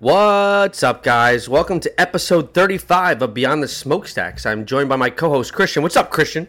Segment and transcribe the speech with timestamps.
[0.00, 1.48] What's up, guys?
[1.48, 4.44] Welcome to episode 35 of Beyond the Smokestacks.
[4.44, 5.82] I'm joined by my co host, Christian.
[5.82, 6.48] What's up, Christian?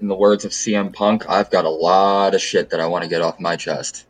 [0.00, 3.02] In the words of CM Punk, I've got a lot of shit that I want
[3.04, 4.06] to get off my chest.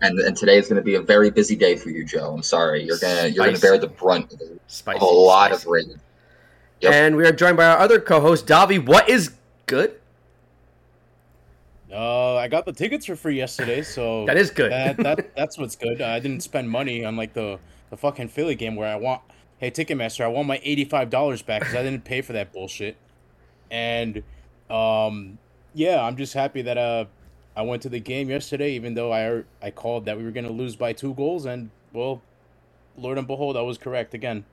[0.00, 2.32] And, and today is going to be a very busy day for you, Joe.
[2.34, 2.82] I'm sorry.
[2.82, 5.62] You're gonna you're gonna bear the brunt of a Spicy, whole lot spicy.
[5.62, 6.00] of rain.
[6.80, 6.92] Yep.
[6.92, 8.84] And we are joined by our other co host, Davi.
[8.84, 9.32] What is
[9.66, 10.00] good?
[11.92, 14.72] Uh, I got the tickets for free yesterday, so That is good.
[14.72, 16.00] That, that that's what's good.
[16.00, 17.58] I didn't spend money on like the
[17.90, 19.20] the fucking Philly game where I want.
[19.58, 22.52] Hey, Ticketmaster, I want my eighty five dollars back because I didn't pay for that
[22.52, 22.96] bullshit.
[23.70, 24.22] And
[24.70, 25.38] um,
[25.74, 27.04] yeah, I'm just happy that uh,
[27.54, 30.50] I went to the game yesterday, even though I I called that we were gonna
[30.50, 32.22] lose by two goals, and well,
[32.96, 34.44] Lord and behold, I was correct again.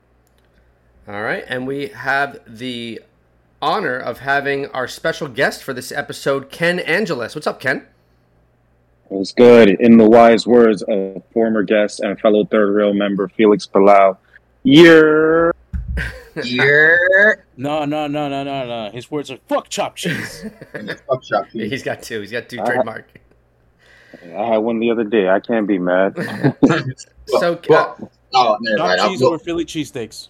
[1.07, 1.43] All right.
[1.47, 3.01] And we have the
[3.61, 7.35] honor of having our special guest for this episode, Ken Angeles.
[7.35, 7.85] What's up, Ken?
[9.11, 9.69] It was good.
[9.69, 14.17] In the wise words of former guest and fellow third rail member Felix Palau,
[14.63, 15.53] year.
[16.43, 17.43] Year.
[17.57, 18.91] No, no, no, no, no, no.
[18.91, 20.45] His words are fuck chop cheese.
[20.71, 21.69] Fuck shop, Yeah, you.
[21.69, 22.21] He's got two.
[22.21, 23.09] He's got two Uh, trademark.
[24.23, 25.27] I had one the other day.
[25.27, 26.15] I can't be mad.
[27.27, 29.01] So, uh, Well, oh, never chop mind.
[29.01, 30.29] I'll- cheese over Philly cheesesteaks.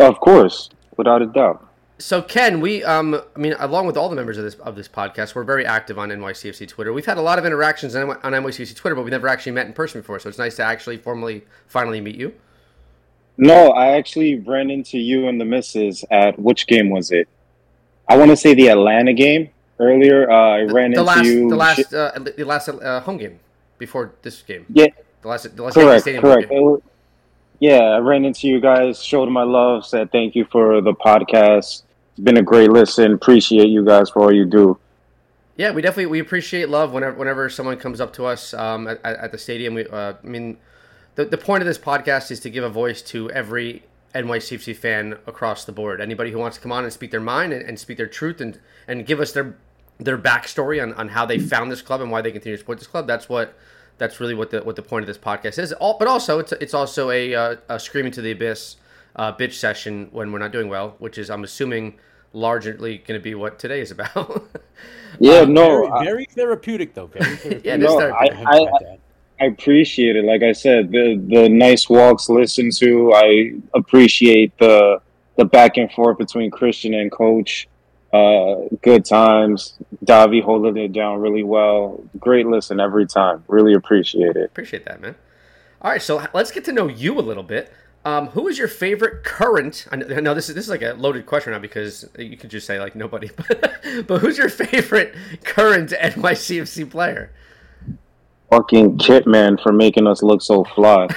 [0.00, 1.66] of course, without a doubt.
[1.98, 4.88] So Ken, we um, I mean, along with all the members of this of this
[4.88, 6.92] podcast, we're very active on NYCFC Twitter.
[6.92, 9.66] We've had a lot of interactions on, on NYCFC Twitter, but we've never actually met
[9.66, 10.18] in person before.
[10.18, 12.34] So it's nice to actually formally, finally meet you.
[13.36, 17.28] No, I actually ran into you and the missus at which game was it?
[18.08, 20.30] I want to say the Atlanta game earlier.
[20.30, 21.48] Uh, I ran the into last, you.
[21.48, 23.38] the last, uh, the last uh, home game
[23.78, 24.66] before this game.
[24.68, 24.86] Yeah,
[25.22, 26.48] The last, the last correct, Stadium correct.
[26.50, 26.58] game.
[26.58, 26.78] It wa-
[27.60, 31.82] Yeah, I ran into you guys, showed my love, said thank you for the podcast.
[32.12, 33.12] It's been a great listen.
[33.12, 34.78] Appreciate you guys for all you do.
[35.56, 39.00] Yeah, we definitely we appreciate love whenever whenever someone comes up to us um, at,
[39.04, 39.74] at the stadium.
[39.74, 40.58] We, uh, I mean,
[41.14, 45.18] the the point of this podcast is to give a voice to every NYCFC fan
[45.26, 46.00] across the board.
[46.00, 48.40] Anybody who wants to come on and speak their mind and, and speak their truth
[48.40, 49.56] and and give us their
[49.98, 52.78] their backstory on, on how they found this club and why they continue to support
[52.78, 53.06] this club.
[53.06, 53.56] That's what
[53.98, 55.72] that's really what the what the point of this podcast is.
[55.74, 58.76] All, but also it's it's also a, uh, a screaming to the abyss
[59.16, 61.98] uh, bitch session when we're not doing well, which is I'm assuming
[62.32, 64.44] largely going to be what today is about.
[65.20, 67.06] Yeah, Um, no, very, I- therapeutic though.
[67.06, 67.64] Very therapeutic.
[67.64, 68.38] Yeah, it is No, therapeutic.
[68.48, 68.98] I, I,
[69.40, 70.24] I appreciate it.
[70.24, 73.12] Like I said, the the nice walks listened to.
[73.14, 75.00] I appreciate the
[75.36, 77.68] the back and forth between Christian and Coach.
[78.14, 79.74] Uh, good times.
[80.04, 82.00] Davi holding it down really well.
[82.20, 83.42] Great listen every time.
[83.48, 84.44] Really appreciate it.
[84.44, 85.16] Appreciate that, man.
[85.82, 87.72] All right, so let's get to know you a little bit.
[88.04, 89.86] Um, who is your favorite current?
[89.90, 92.68] I know this is this is like a loaded question now because you could just
[92.68, 97.32] say like nobody, but, but who's your favorite current NYCFC player?
[98.48, 101.08] Fucking Kit man for making us look so fly.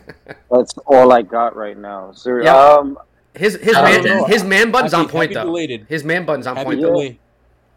[0.50, 2.12] That's all I got right now.
[2.12, 2.46] Seriously.
[2.46, 2.56] Yeah.
[2.56, 2.98] Um,
[3.36, 4.24] His his man know.
[4.24, 5.44] his man button's Happy- on point happy though.
[5.52, 5.86] belated.
[5.88, 6.86] His man button's on Happy point Yeah.
[6.86, 7.14] though.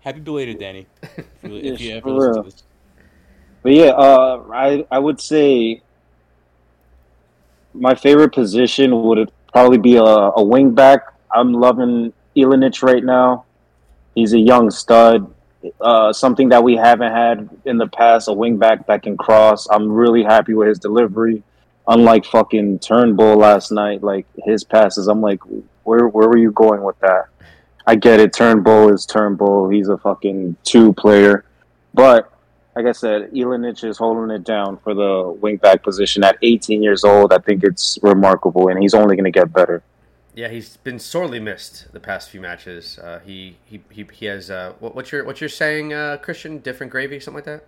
[0.01, 0.87] Happy belated, Danny.
[1.43, 2.63] If you, if you Yes, ever for listen to this.
[3.63, 5.81] But yeah, uh, I I would say
[7.73, 11.01] my favorite position would probably be a, a wing back.
[11.33, 13.45] I'm loving Ilenič right now.
[14.15, 15.31] He's a young stud.
[15.81, 19.67] Uh, something that we haven't had in the past, a wing back that can cross.
[19.69, 21.43] I'm really happy with his delivery.
[21.89, 25.39] Unlike fucking Turnbull last night, like his passes, I'm like,
[25.83, 27.25] where where were you going with that?
[27.85, 28.31] I get it.
[28.31, 29.69] Turnbull is Turnbull.
[29.69, 31.43] He's a fucking two player,
[31.93, 32.31] but
[32.75, 37.03] like I said, Ilenič is holding it down for the wingback position at 18 years
[37.03, 37.33] old.
[37.33, 39.83] I think it's remarkable, and he's only going to get better.
[40.35, 42.97] Yeah, he's been sorely missed the past few matches.
[42.97, 46.59] Uh, he, he he he has uh, what, what's your what's your saying, uh, Christian?
[46.59, 47.65] Different gravy, something like that.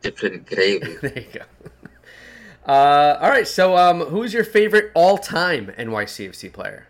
[0.00, 0.96] Different gravy.
[1.02, 1.70] there you go.
[2.66, 6.88] Uh, all right, so um, who's your favorite all-time NYCFC player?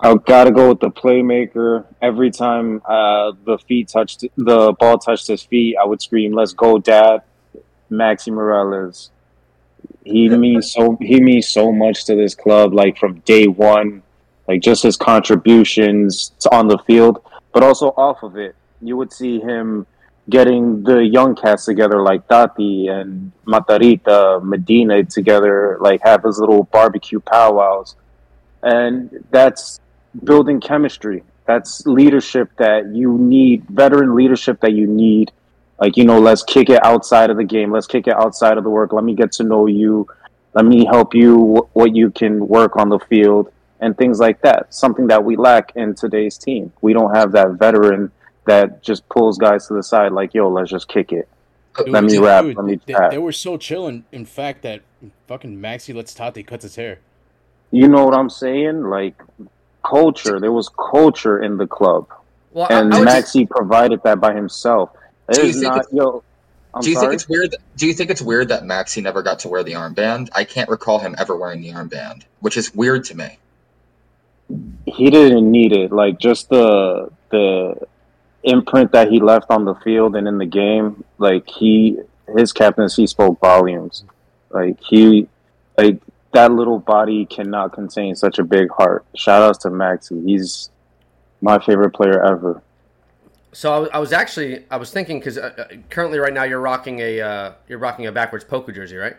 [0.00, 1.84] I got to go with the playmaker.
[2.02, 6.52] Every time uh, the feet touched the ball touched his feet, I would scream, "Let's
[6.52, 7.22] go, Dad!"
[7.90, 9.10] Maxi Moralez.
[10.04, 10.98] He means so.
[11.00, 12.74] He means so much to this club.
[12.74, 14.02] Like from day one,
[14.48, 17.22] like just his contributions on the field,
[17.54, 18.56] but also off of it.
[18.82, 19.86] You would see him
[20.28, 26.64] getting the young cats together, like Tati and Mitriță, Medina together, like have his little
[26.64, 27.96] barbecue powwows
[28.66, 29.80] and that's
[30.24, 31.22] building chemistry.
[31.46, 35.30] That's leadership that you need, veteran leadership that you need.
[35.78, 37.70] Like, you know, let's kick it outside of the game.
[37.70, 38.92] Let's kick it outside of the work.
[38.92, 40.08] Let me get to know you.
[40.54, 44.40] Let me help you wh- what you can work on the field and things like
[44.40, 44.74] that.
[44.74, 46.72] Something that we lack in today's team.
[46.80, 48.10] We don't have that veteran
[48.46, 51.28] that just pulls guys to the side like, yo, let's just kick it.
[51.76, 53.10] Dude, Let me dude, rap, dude, let me they, chat.
[53.10, 54.80] they were so chill, in, in fact, that
[55.28, 57.00] fucking Maxi lets Tate cuts his hair.
[57.70, 58.84] You know what I'm saying?
[58.84, 59.20] Like
[59.84, 60.40] culture.
[60.40, 62.08] There was culture in the club,
[62.52, 64.90] Well, and I would Maxi provided that by himself.
[65.30, 66.22] Do you It's think not it's- yo.
[66.74, 67.06] I'm do you sorry.
[67.08, 67.54] think it's weird?
[67.76, 70.28] Do you think it's weird that Maxi never got to wear the armband?
[70.34, 73.38] I can't recall him ever wearing the armband, which is weird to me.
[74.86, 75.90] he didn't need it.
[75.92, 77.74] Like just the the
[78.46, 81.04] imprint that he left on the field and in the game.
[81.18, 81.98] Like he
[82.36, 84.04] his captaincy spoke volumes.
[84.50, 85.28] Like he
[85.76, 86.00] like
[86.32, 89.04] that little body cannot contain such a big heart.
[89.14, 90.24] Shout outs to Maxi.
[90.24, 90.70] He's
[91.40, 92.62] my favorite player ever.
[93.52, 96.98] So I was, actually I was thinking because uh, uh, currently right now you're rocking
[97.00, 99.16] a uh, you're rocking a backwards Poku jersey, right?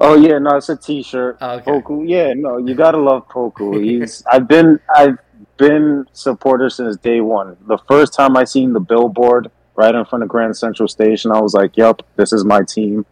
[0.00, 1.38] Oh yeah, no, it's a T-shirt.
[1.40, 1.68] Oh, okay.
[1.68, 3.82] Poku, yeah, no, you gotta love Poku.
[4.00, 5.18] He's I've been I've
[5.58, 7.56] been supporter since day one.
[7.66, 11.40] The first time I seen the billboard right in front of Grand Central Station, I
[11.40, 13.04] was like, "Yep, this is my team.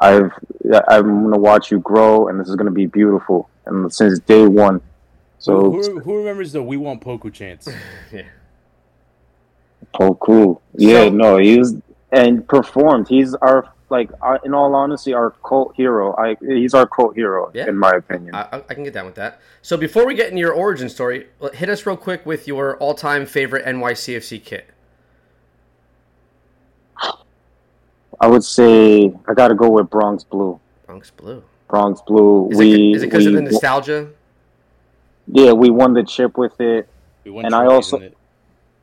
[0.00, 0.30] I've
[0.88, 4.80] I'm gonna watch you grow, and this is gonna be beautiful." And since day one,
[5.38, 7.68] so who, who remembers the "We Want Poku" chants?
[8.12, 8.22] Yeah.
[9.94, 11.74] Poku, yeah, So- no, he's
[12.12, 13.08] and performed.
[13.08, 16.14] He's our like, our, in all honesty, our cult hero.
[16.16, 17.68] I he's our cult hero, Yeah.
[17.68, 18.34] in my opinion.
[18.34, 19.40] I, I- I can get down with that.
[19.62, 23.26] So before we get into your origin story, hit us real quick with your all-time
[23.26, 24.66] favorite NYCFC kit.
[28.20, 30.58] I would say I got to go with Bronx Blue.
[30.86, 31.42] Bronx Blue.
[31.68, 32.48] Bronx Blue.
[32.50, 34.10] Is we it because of the nostalgia?
[35.26, 36.88] yeah, we won the chip with it.
[37.24, 38.16] We won And I also- it.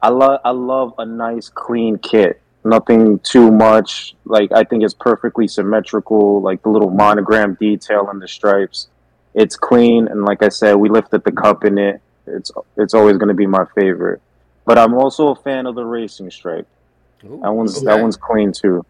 [0.02, 2.42] I love I love a nice clean kit.
[2.66, 4.16] Nothing too much.
[4.26, 6.42] Like I think it's perfectly symmetrical.
[6.42, 8.88] Like the little monogram detail in the stripes.
[9.34, 12.02] It's clean, and like I said, we lifted the cup in it.
[12.28, 14.22] It's it's always going to be my favorite.
[14.66, 16.68] But I'm also a fan of the racing stripe.
[17.26, 17.86] Ooh, That one's okay.
[17.88, 18.86] that one's clean too.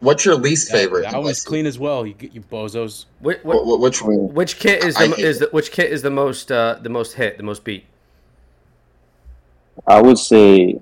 [0.00, 1.02] What's your least That- favorite?
[1.10, 2.06] That, one's clean as well.
[2.06, 3.06] You, you bozos.
[3.20, 6.10] Whi- whi- Wh- wh- Which which kit is the is the which kit is the
[6.10, 7.84] most uh, the most hit, the most beat?
[9.86, 10.80] I would say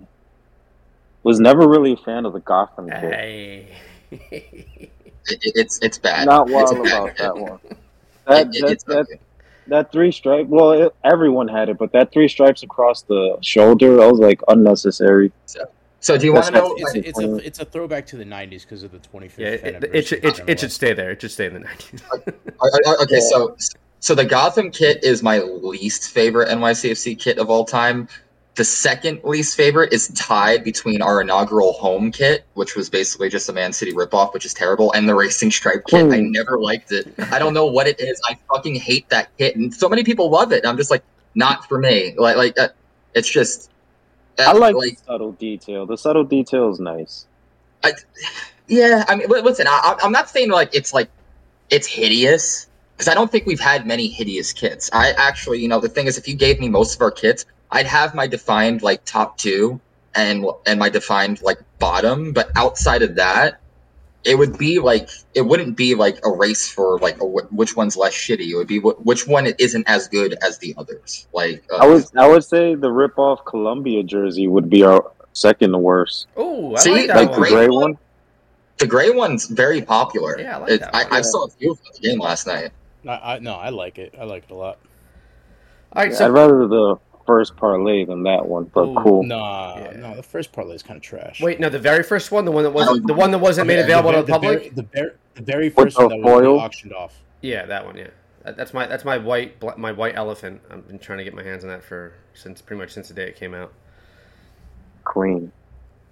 [1.23, 2.99] was never really a fan of the Gotham kit.
[2.99, 3.69] Hey.
[4.11, 6.27] It, it- it's it's bad.
[6.27, 7.19] Not wild bad about kit.
[7.19, 7.59] that one.
[8.27, 9.19] That, it- that, it's that, ugly.
[9.67, 10.47] that three stripe.
[10.47, 14.41] Well, it, everyone had it, but that three stripes across the shoulder, I was like
[14.49, 15.33] unnecessary.
[15.99, 16.75] So do you want to know?
[16.77, 19.47] It's, Like, it's a it's a throwback to the '90s because of the 25th yeah,
[19.49, 19.99] it, anniversary.
[19.99, 21.11] it, should, it, it should stay there.
[21.13, 22.03] It should stay in the nineties.
[22.13, 22.19] Uh,
[22.87, 23.57] uh, Okay, so
[24.01, 28.09] so the Gotham kit is my least favorite NYCFC kit of all time.
[28.55, 33.49] The second least favorite is tied between our inaugural home kit, which was basically just
[33.49, 36.13] a Man City ripoff, which is terrible, and the Racing Stripe kit.
[36.13, 37.15] I never liked it.
[37.33, 38.21] I don't know what it is.
[38.29, 40.67] I fucking hate that kit, and so many people love it.
[40.67, 41.03] I'm just like,
[41.35, 42.15] not for me.
[42.19, 42.69] Like, like uh,
[43.15, 43.71] it's just.
[44.39, 45.87] uh, I like, the subtle detail.
[45.87, 47.27] The subtle detail is nice.
[47.83, 47.93] I,
[48.69, 51.09] Yeah, I mean, listen, I- I'm not saying like it's like
[51.71, 54.91] it's hideous because I don't think we've had many hideous kits.
[54.93, 57.47] I actually, you know, the thing is, if you gave me most of our kits,
[57.73, 59.81] I'd have my defined like top two
[60.15, 63.61] and and my defined like bottom, but outside of that,
[64.25, 67.97] it would be like it wouldn't be like a race for like a, which one's
[67.97, 68.51] less shitty.
[68.51, 71.27] It would be wh- which one isn't as good as the others.
[71.33, 75.11] Like uh, I would I would say the rip off Columbia jersey would be our
[75.33, 76.27] second worst.
[76.37, 77.81] Oh, I See, like that Like the the gray gray one?
[77.93, 77.99] one.
[78.79, 80.39] the gray one's very popular.
[80.39, 81.13] Yeah, I like It- that I, one.
[81.13, 81.23] I Yeah.
[81.23, 82.71] saw a few of them the game last night.
[83.09, 84.15] I, I, no, I like it.
[84.21, 84.79] I like it a lot.
[85.95, 89.23] All right, so I'd rather the first Parley than that one, but Ooh, cool.
[89.23, 89.97] Nah, Yeah.
[89.97, 91.41] no, the first Parley is kind of trash.
[91.41, 93.77] wait, no, the very first one, the one that wasn't the one that wasn't made
[93.79, 94.75] Yeah, available the, to the very- public.
[94.75, 97.21] the, very, the very With first one the that was auctioned off.
[97.41, 97.97] Yeah, that one.
[97.97, 98.09] Yeah,
[98.45, 100.61] that, that's my that's my white my white elephant.
[100.71, 103.15] I've been trying to get my hands on that for since pretty much since the
[103.15, 103.73] day it came out.
[105.05, 105.51] Clean.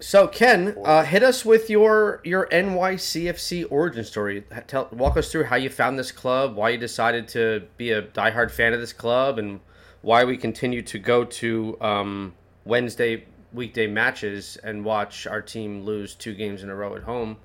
[0.03, 4.45] So Ken, uh, hit us with your your NYCFC origin story.
[4.67, 8.03] Tell walk us through how you found this club, why you decided to be a
[8.03, 9.61] diehard fan of this club, and
[10.03, 16.15] why we continue to go to um, Wednesday weekday matches and watch our team lose
[16.15, 17.37] two games in a row at home.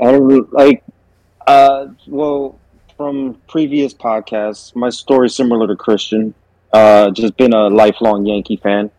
[0.00, 0.82] Don't like
[1.46, 2.58] uh well
[2.96, 6.34] from previous podcasts, my story's similar to Christian.
[6.72, 8.90] Uh just been a lifelong Yankee fan.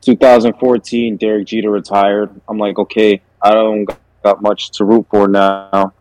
[0.00, 2.28] 2014, Derek Jeter retired.
[2.46, 3.88] I'm like, okay, I don't
[4.22, 5.94] got much to root for now.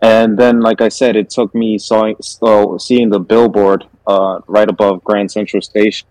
[0.00, 5.04] And then, like I said, it took me so seeing the billboard uh, right above
[5.04, 6.06] Grand Central Station.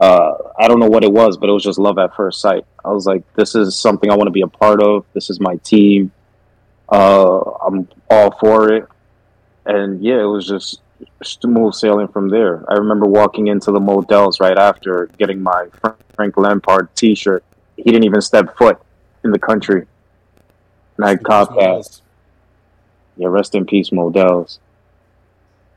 [0.00, 2.64] Uh, I don't know what it was, but it was just love at first sight.
[2.84, 5.04] I was like, this is something I want to be a part of.
[5.12, 6.10] This is my team.
[6.88, 8.88] Uh, I'm all for it.
[9.64, 10.80] And yeah, it was just
[11.22, 12.64] smooth sailing from there.
[12.68, 15.68] I remember walking into the Modell's right after getting my
[16.14, 17.44] Frank Lampard T-shirt.
[17.76, 18.80] He didn't even step foot,
[19.24, 19.86] in the country.
[20.96, 22.00] And I cop that.
[23.16, 24.58] Yeah, rest in peace, Modell's.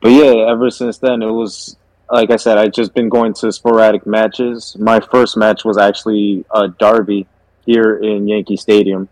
[0.06, 1.78] But yeah, ever since then, it was
[2.12, 4.78] like I said, I've just been going to sporadic matches.
[4.78, 7.26] My first match was actually a derby
[7.66, 9.10] here in Yankee Stadium.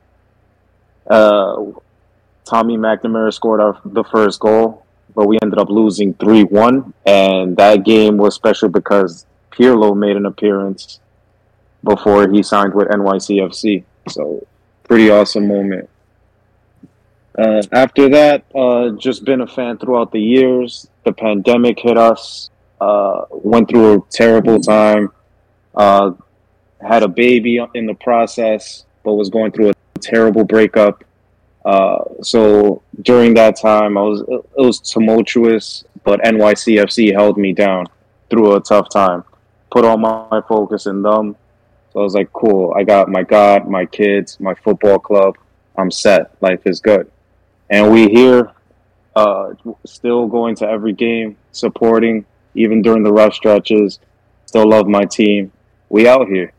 [1.09, 1.71] Uh,
[2.45, 4.85] Tommy McNamara scored our, the first goal,
[5.15, 6.93] but we ended up losing 3 1.
[7.07, 10.99] And that game was special because Pirlo made an appearance
[11.83, 13.83] before he signed with NYCFC.
[14.09, 14.45] So,
[14.83, 15.89] pretty awesome moment.
[17.37, 20.87] Uh, after that, uh, just been a fan throughout the years.
[21.03, 22.49] The pandemic hit us.
[22.79, 25.11] Uh, went through a terrible time.
[25.73, 26.11] Uh,
[26.81, 31.03] had a baby in the process, but was going through a terrible breakup.
[31.65, 37.87] Uh, so during that time, I was it was tumultuous, but NYCFC held me down
[38.29, 39.23] through a tough time.
[39.71, 41.35] Put all my focus in them.
[41.93, 42.73] So I was like, cool.
[42.75, 45.37] I got my God, my kids, my football club.
[45.77, 46.35] I'm set.
[46.41, 47.09] Life is good.
[47.73, 48.51] And we here,
[49.15, 49.53] uh,
[49.83, 53.97] still going to every game, supporting, even during the rough stretches.
[54.45, 55.51] Still love my team.
[55.89, 56.53] We out here.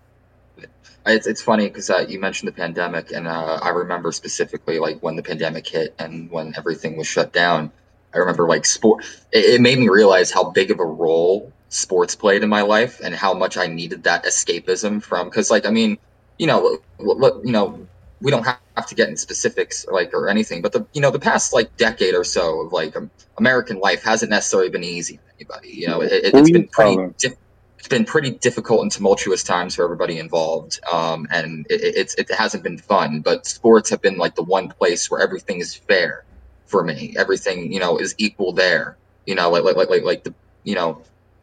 [1.07, 4.99] It's, it's funny because uh, you mentioned the pandemic, and uh, I remember specifically like
[5.05, 7.71] when the pandemic hit and when everything was shut down.
[8.13, 9.05] I remember like sport.
[9.31, 13.01] It, it made me realize how big of a role sports played in my life
[13.05, 15.29] and how much I needed that escapism from.
[15.29, 15.97] Because like I mean,
[16.41, 17.87] you know, what you know,
[18.25, 21.21] we don't have to get in specifics like or anything, but the you know the
[21.21, 25.35] past like decade or so of like um, American life hasn't necessarily been easy for
[25.39, 25.69] anybody.
[25.69, 26.97] You know, it, has been pretty.
[27.19, 27.37] Di-
[27.79, 32.33] it's been pretty difficult and tumultuous times for everybody involved, um, and it, it's it
[32.33, 33.21] hasn't been fun.
[33.21, 36.25] But sports have been like the one place where everything is fair
[36.65, 37.15] for me.
[37.19, 38.97] Everything you know is equal there.
[39.27, 41.03] You know, like like like like, like the you know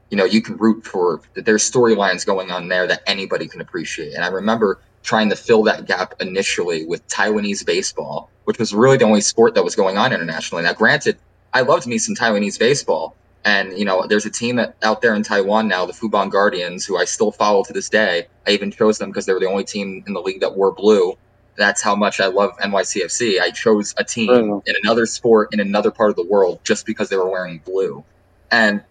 [0.10, 4.14] you know you can root for there's storylines going on there that anybody can appreciate
[4.14, 8.98] and i remember trying to fill that gap initially with taiwanese baseball which was really
[8.98, 11.17] the only sport that was going on internationally now granted
[11.53, 15.15] i loved me some taiwanese baseball and you know, there's a team that, out there
[15.15, 18.27] in Taiwan now, the Fubon Guardians, who I still follow to this day.
[18.46, 20.72] I even chose them because they were the only team in the league that wore
[20.72, 21.17] blue.
[21.58, 23.41] That's how much I love NYCFC.
[23.41, 24.70] I chose a team mm-hmm.
[24.70, 28.03] in another sport in another part of the world just because they were wearing blue.
[28.51, 28.84] And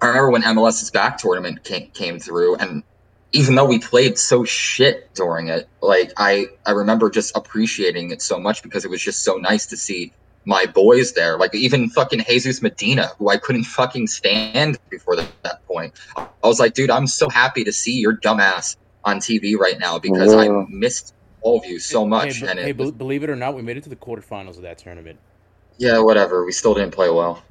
[0.00, 2.82] I remember when MLS's back tournament came, came through, and
[3.32, 8.20] even though we played so shit during it, like I, I remember just appreciating it
[8.20, 10.12] so much because it was just so nice to see
[10.44, 11.38] my boys there.
[11.38, 15.98] Like even fucking Jesus Medina, who I couldn't fucking stand before that, that point.
[16.16, 19.98] I was like, dude, I'm so happy to see your dumbass on TV right now
[19.98, 22.40] because I missed all of you so much.
[22.40, 24.62] Hey, and hey, was, believe it or not, we made it to the quarterfinals of
[24.62, 25.18] that tournament.
[25.78, 26.44] Yeah, whatever.
[26.44, 27.42] We still didn't play well.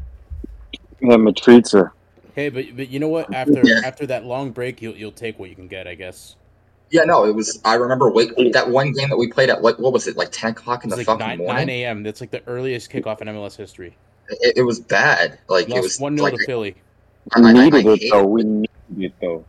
[1.02, 1.92] Yeah, Mitriță.
[2.36, 3.34] Hey, but but you know what?
[3.34, 3.82] After yeah.
[3.86, 6.36] after that long break, you'll you'll take what you can get, I guess.
[6.90, 7.60] Yeah, no, it was.
[7.64, 10.32] I remember wait that one game that we played at what what was it like
[10.32, 11.56] ten o'clock in the like fucking 9, morning?
[11.56, 12.04] Nine a.m.
[12.04, 13.96] That's like the earliest kickoff in MLS history.
[14.30, 15.40] It, it was bad.
[15.48, 16.76] Like Lost it was one 0 like, to Philly.
[17.38, 18.26] We I, needed I, I it though.
[18.26, 19.46] We needed it though.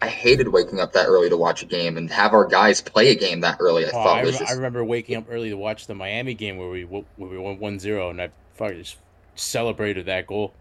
[0.00, 3.10] I hated waking up that early to watch a game and have our guys play
[3.10, 3.84] a game that early.
[3.84, 4.50] I oh, thought I, was just...
[4.50, 7.58] I remember waking up early to watch the Miami game where we where we won
[7.58, 8.96] 1-0 and I fucking just
[9.36, 10.54] celebrated that goal.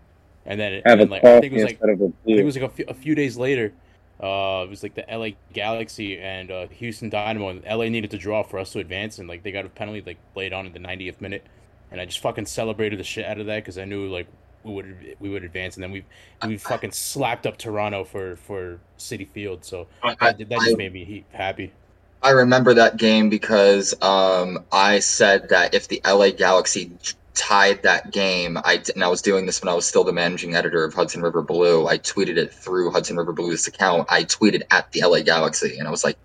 [0.46, 2.66] And then, it, and like, I think it was like I think it was like
[2.66, 3.74] a few, a few days later
[4.22, 8.20] uh, it was like the LA Galaxy and uh, Houston Dynamo, and LA needed to
[8.20, 10.74] draw for us to advance, and like they got a penalty like laid on in
[10.74, 11.44] the 90th minute,
[11.90, 14.28] and I just fucking celebrated the shit out of that because I knew like
[14.64, 16.06] we would we would advance, and then we
[16.46, 20.76] we fucking slapped up Toronto for for Citi Field, so I, that, that just I,
[20.76, 21.74] made me happy.
[22.22, 26.92] I remember that game because um, I said that if the LA Galaxy
[27.34, 28.58] tied that game.
[28.58, 31.22] I and I was doing this when I was still the managing editor of Hudson
[31.22, 31.88] River Blue.
[31.88, 34.08] I tweeted it through Hudson River Blue's account.
[34.10, 36.18] I tweeted at the LA Galaxy, and I was like,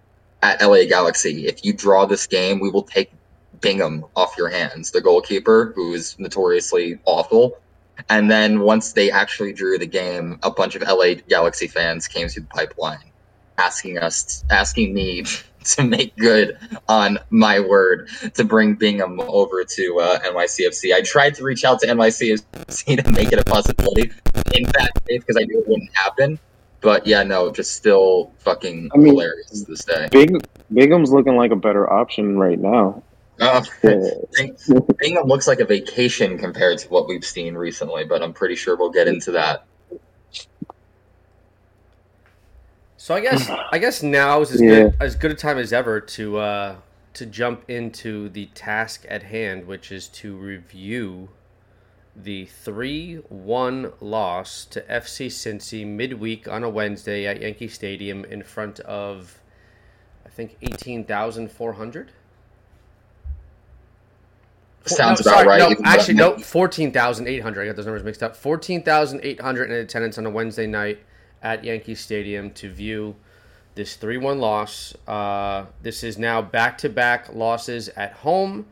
[0.42, 3.12] "At LA Galaxy, if you draw this game, we will take
[3.60, 7.58] Bingham off your hands, the goalkeeper, who is notoriously awful."
[8.08, 12.28] And then once they actually drew the game, a bunch of LA Galaxy fans came
[12.28, 13.10] through the pipeline,
[13.58, 15.25] asking us, asking me
[15.64, 16.58] to make good
[16.88, 20.94] on my word to bring Bingham over to uh, NYCFC.
[20.94, 24.12] I tried to reach out to NYCFC to make it a possibility
[24.54, 26.38] in fact because I knew it wouldn't happen.
[26.80, 30.08] But yeah, no, just still fucking I mean, hilarious to this day.
[30.10, 30.40] Bing,
[30.72, 33.02] Bingham's looking like a better option right now.
[33.44, 33.62] Uh,
[34.98, 38.76] Bingham looks like a vacation compared to what we've seen recently, but I'm pretty sure
[38.76, 39.66] we'll get into that
[42.96, 44.68] So I guess I guess now is as yeah.
[44.68, 46.76] good as good a time as ever to uh,
[47.14, 51.30] to jump into the task at hand, which is to review
[52.14, 58.42] the three one loss to FC Cincy midweek on a Wednesday at Yankee Stadium in
[58.42, 59.40] front of
[60.24, 62.12] I think eighteen thousand four hundred.
[64.86, 65.78] Sounds no, about sorry, right.
[65.78, 67.62] No, actually, no, fourteen thousand eight hundred.
[67.62, 68.36] I got those numbers mixed up.
[68.36, 71.00] Fourteen thousand eight hundred in attendance on a Wednesday night
[71.46, 73.14] at Yankee Stadium to view
[73.76, 74.94] this three-one loss.
[75.06, 78.66] Uh, this is now back-to-back losses at home,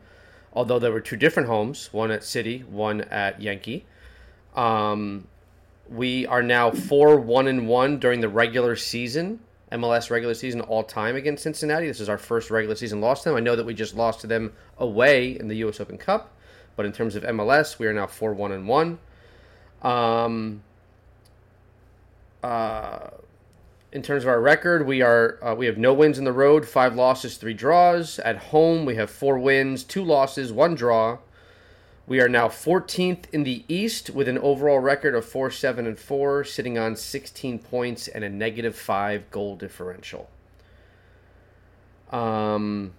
[0.51, 3.85] although there were two different homes: one at City, one at Yankee.
[4.55, 5.27] Um,
[5.89, 9.39] we are now four one and one during the regular season,
[9.71, 11.87] MLS regular season all time against Cincinnati.
[11.87, 13.37] This is our first regular season loss to them.
[13.37, 15.79] I know that we just lost to them away in the U.S.
[15.79, 16.33] Open Cup,
[16.75, 18.99] but in terms of MLS, we are now four one and one.
[19.81, 20.63] Um,
[23.95, 26.67] in terms of our record, we are uh, we have no wins in the road,
[26.67, 28.19] five losses, three draws.
[28.19, 31.19] At home, we have four wins, two losses, one draw.
[32.07, 35.97] We are now 14th in the East with an overall record of 4 7 and
[35.97, 40.29] 4, sitting on 16 points and a negative 5 goal differential.
[42.11, 42.93] Um,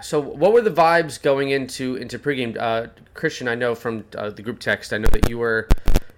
[0.00, 2.56] so, what were the vibes going into into pregame?
[2.58, 5.68] Uh, Christian, I know from uh, the group text, I know that you were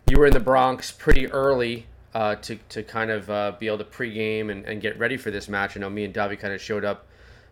[0.09, 3.79] you were in the Bronx pretty early uh, to to kind of uh, be able
[3.79, 5.77] to pregame and, and get ready for this match.
[5.77, 7.07] I know me and Davi kind of showed up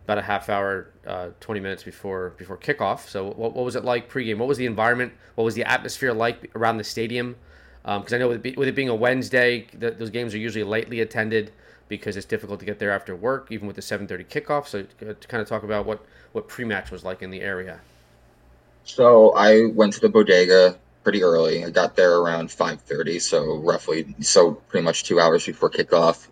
[0.05, 3.09] about a half hour, uh, 20 minutes before before kickoff.
[3.09, 4.39] So, what, what was it like pregame?
[4.39, 5.13] What was the environment?
[5.35, 7.37] What was the atmosphere like around the stadium?
[7.83, 10.39] Because I know with it, be, with it being a Wednesday, the, those games are
[10.39, 11.53] usually lightly attended
[11.89, 14.67] because it's difficult to get there after work, even with the 7:30 kickoff.
[14.67, 17.81] So, uh, to kind of talk about what what pre-match was like in the area.
[18.85, 21.65] So I went to the bodega pretty early.
[21.65, 26.27] I got there around 5:30, so roughly, so pretty much two hours before kickoff.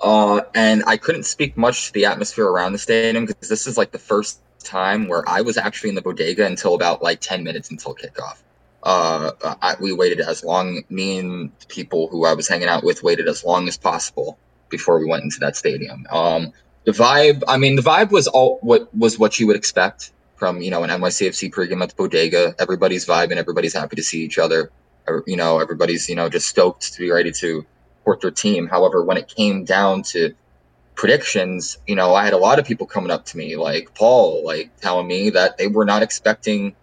[0.00, 3.78] Uh, and I couldn't speak much to the atmosphere around the stadium because this is
[3.78, 7.42] like the first time where I was actually in the bodega until about like 10
[7.42, 8.42] minutes until kickoff.
[8.82, 13.02] Uh, I, we waited as long, me and people who I was hanging out with
[13.02, 16.06] waited as long as possible before we went into that stadium.
[16.10, 16.52] Um,
[16.84, 20.60] the vibe, I mean, the vibe was all what was what you would expect from
[20.60, 22.54] you know an NYCFC pregame at the bodega.
[22.58, 24.70] Everybody's vibing, everybody's happy to see each other.
[25.26, 27.66] You know, everybody's you know just stoked to be ready to
[27.98, 28.66] support their team.
[28.68, 30.34] However, when it came down to
[30.94, 34.44] predictions, you know, I had a lot of people coming up to me like Paul,
[34.44, 36.74] like telling me that they were not expecting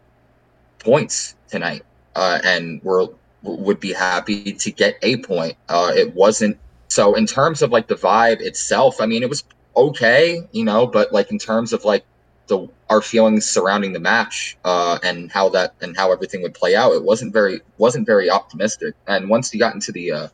[0.79, 1.83] points tonight,
[2.15, 3.07] uh, and were
[3.43, 5.57] would be happy to get a point.
[5.67, 9.01] Uh, it wasn't so in terms of like the vibe itself.
[9.01, 9.43] I mean, it was
[9.75, 12.05] okay, you know, but like in terms of like
[12.47, 16.75] the our feelings surrounding the match uh, and how that and how everything would play
[16.75, 18.93] out, it wasn't very wasn't very optimistic.
[19.07, 20.27] And once you got into the uh,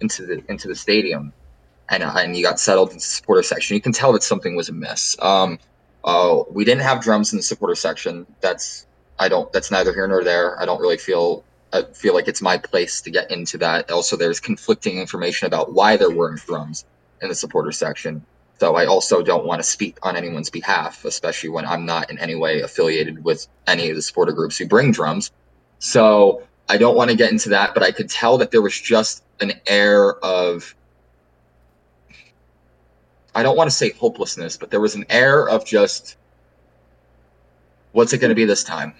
[0.00, 1.32] into the into the stadium
[1.90, 4.56] and uh, and you got settled into the supporter section, you can tell that something
[4.56, 5.16] was amiss.
[5.20, 5.58] Um,
[6.04, 8.26] uh, we didn't have drums in the supporter section.
[8.40, 8.86] That's
[9.18, 9.52] I don't.
[9.52, 10.60] That's neither here nor there.
[10.60, 11.44] I don't really feel.
[11.72, 13.90] I feel like it's my place to get into that.
[13.90, 16.86] Also, there's conflicting information about why there weren't drums
[17.20, 18.24] in the supporter section.
[18.58, 22.18] So I also don't want to speak on anyone's behalf, especially when I'm not in
[22.18, 25.30] any way affiliated with any of the supporter groups who bring drums.
[25.78, 28.78] So I don't want to get into that, but I could tell that there was
[28.80, 30.74] just an air of
[33.34, 36.16] I don't want to say hopelessness, but there was an air of just
[37.92, 38.94] what's it going to be this time?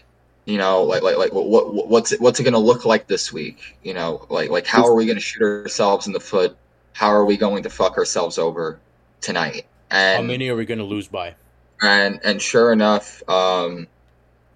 [0.44, 3.06] You know, like like like what, what what's it what's it going to look like
[3.06, 3.78] this week?
[3.82, 6.54] You know, like like how are we going to shoot ourselves in the foot?
[6.92, 8.78] How are we going to fuck ourselves over
[9.26, 9.66] tonight?
[9.90, 11.34] And How many are we going to lose by?
[11.82, 13.86] and and sure enough, um,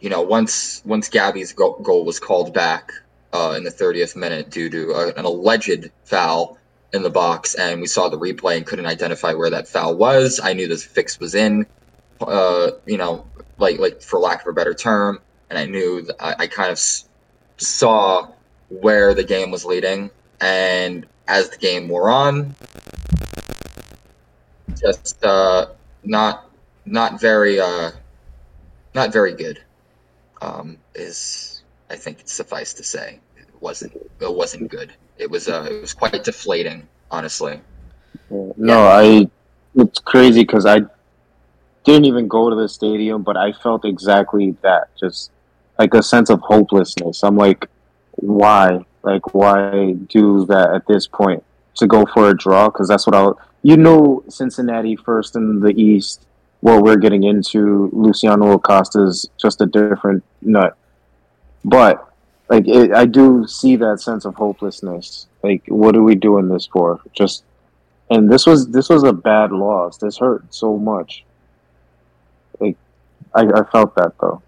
[0.00, 2.92] you know, once once Gabby's goal, goal was called back
[3.35, 6.56] uh, in the 30th minute due to a, an alleged foul
[6.94, 10.40] in the box, and we saw the replay and couldn't identify where that foul was.
[10.42, 11.66] I knew the fix was in,
[12.20, 13.26] uh, you know,
[13.59, 16.70] like like for lack of a better term, and I knew that I, I kind
[16.70, 17.06] of s-
[17.59, 18.28] saw
[18.70, 22.54] where the game was leading, and as the game wore on,
[24.76, 25.66] just uh,
[26.04, 26.50] not
[26.87, 27.90] not very uh
[28.94, 29.61] not very good
[30.42, 35.66] um is i think suffice to say it wasn't it wasn't good it was uh
[35.70, 37.61] it was quite deflating honestly
[38.30, 39.28] No, I.
[39.76, 40.80] It's crazy because I
[41.85, 44.88] didn't even go to the stadium, but I felt exactly that.
[44.98, 45.30] Just
[45.78, 47.22] like a sense of hopelessness.
[47.22, 47.66] I'm like,
[48.12, 48.85] why?
[49.02, 51.44] Like, why do that at this point?
[51.76, 52.68] To go for a draw?
[52.68, 53.38] Because that's what I'll.
[53.62, 56.26] You know, Cincinnati first in the East.
[56.60, 60.76] What we're getting into, Luciano Acosta's just a different nut.
[61.64, 62.06] But
[62.48, 65.26] like, it, I do see that sense of hopelessness.
[65.42, 67.00] Like, what are we doing this for?
[67.12, 67.44] Just
[68.10, 69.96] and this was this was a bad loss.
[69.98, 71.24] This hurt so much.
[72.58, 72.76] Like,
[73.34, 74.42] I, I felt that though.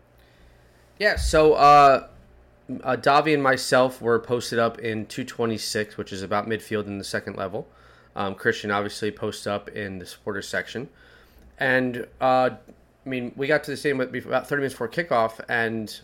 [0.98, 2.09] Yeah, so uh,
[2.83, 7.05] uh, Davi and myself were posted up in 226, which is about midfield in the
[7.05, 7.66] second level.
[8.14, 10.88] Um, Christian obviously posts up in the supporters section,
[11.59, 12.51] and uh,
[13.07, 16.01] I mean we got to the stadium about thirty minutes before kickoff, and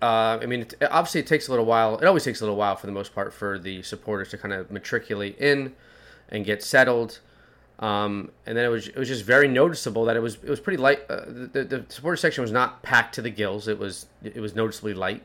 [0.00, 1.98] uh, I mean it, obviously it takes a little while.
[1.98, 4.54] It always takes a little while for the most part for the supporters to kind
[4.54, 5.74] of matriculate in
[6.28, 7.20] and get settled.
[7.78, 10.60] Um, and then it was it was just very noticeable that it was it was
[10.60, 11.00] pretty light.
[11.10, 13.68] Uh, the, the supporter section was not packed to the gills.
[13.68, 15.24] It was it was noticeably light.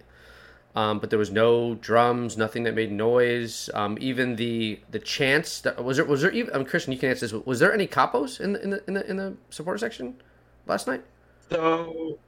[0.78, 3.68] Um, but there was no drums, nothing that made noise.
[3.74, 7.10] Um, even the the chants that, was there was there even um, Christian, you can
[7.10, 7.46] answer this.
[7.48, 10.13] Was there any capos in the in the in the, in the supporter section
[10.68, 11.04] last night?
[11.50, 12.20] So,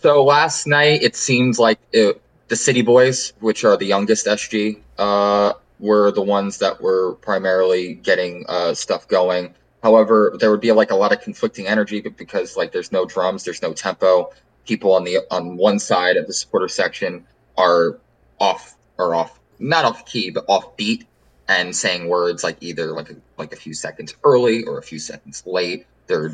[0.00, 4.80] so last night it seems like it, the City Boys, which are the youngest SG,
[4.96, 9.54] uh, were the ones that were primarily getting uh, stuff going.
[9.82, 13.04] However, there would be like a lot of conflicting energy, but because like there's no
[13.04, 14.30] drums, there's no tempo.
[14.64, 17.26] People on the on one side of the supporter section
[17.60, 17.98] are
[18.38, 21.06] off or off not off key but off beat
[21.50, 25.00] and saying words like either like a, like a few seconds early or a few
[25.00, 25.86] seconds late.
[26.06, 26.32] They're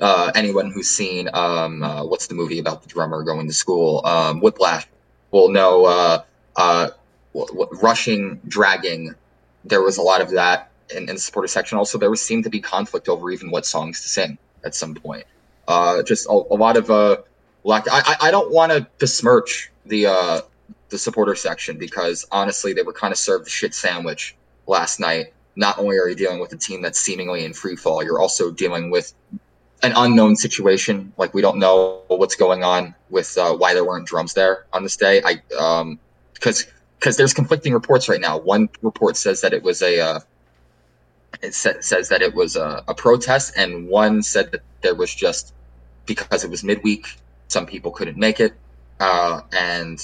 [0.00, 4.04] uh, anyone who's seen um, uh, what's the movie about the drummer going to school?
[4.04, 4.86] Um, whiplash
[5.30, 6.22] will know uh,
[6.56, 6.88] uh,
[7.32, 9.14] what, what, rushing dragging.
[9.64, 11.76] There was a lot of that in, in the supporter section.
[11.78, 14.94] Also there was seemed to be conflict over even what songs to sing at some
[14.94, 15.24] point.
[15.66, 17.18] Uh, just a, a lot of uh
[17.64, 20.40] like I, I don't want to besmirch the uh
[20.90, 25.26] the supporter section because honestly, they were kind of served the shit sandwich last night.
[25.56, 28.50] Not only are you dealing with a team that's seemingly in free fall, you're also
[28.50, 29.12] dealing with
[29.82, 31.12] an unknown situation.
[31.16, 34.82] Like we don't know what's going on with uh, why there weren't drums there on
[34.82, 35.22] this day.
[35.24, 35.98] I um
[36.34, 36.66] because
[36.98, 38.38] because there's conflicting reports right now.
[38.38, 40.20] One report says that it was a uh,
[41.42, 45.14] it sa- says that it was a, a protest, and one said that there was
[45.14, 45.54] just
[46.06, 47.06] because it was midweek,
[47.48, 48.54] some people couldn't make it,
[49.00, 50.00] uh, and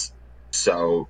[0.54, 1.08] so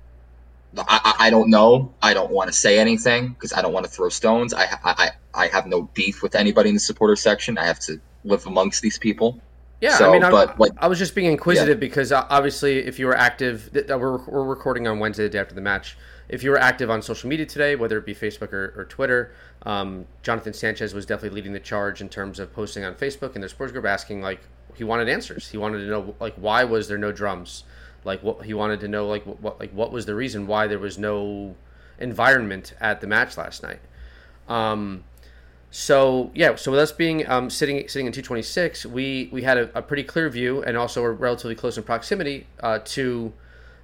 [0.77, 1.93] I, I don't know.
[2.01, 4.53] I don't want to say anything because I don't want to throw stones.
[4.53, 7.57] I, I I have no beef with anybody in the supporter section.
[7.57, 9.39] I have to live amongst these people.
[9.81, 11.87] Yeah, so, I mean, but like, I was just being inquisitive yeah.
[11.87, 15.53] because uh, obviously, if you were active, we're, we're recording on Wednesday, the day after
[15.53, 15.97] the match.
[16.27, 19.35] If you were active on social media today, whether it be Facebook or, or Twitter,
[19.63, 23.43] um, Jonathan Sanchez was definitely leading the charge in terms of posting on Facebook and
[23.43, 24.39] their sports group asking like
[24.75, 25.49] he wanted answers.
[25.49, 27.63] He wanted to know like why was there no drums
[28.05, 30.79] like what he wanted to know like what like what was the reason why there
[30.79, 31.55] was no
[31.99, 33.79] environment at the match last night
[34.47, 35.03] um
[35.71, 39.77] so yeah so with us being um, sitting sitting in 226 we we had a,
[39.77, 43.33] a pretty clear view and also we're relatively close in proximity uh, to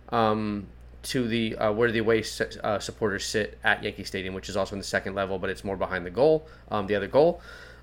[0.10, 0.68] um,
[1.04, 2.24] to the uh, where the away
[2.64, 5.64] uh, supporters sit at Yankee Stadium, which is also in the second level, but it's
[5.64, 7.42] more behind the goal, um, the other goal.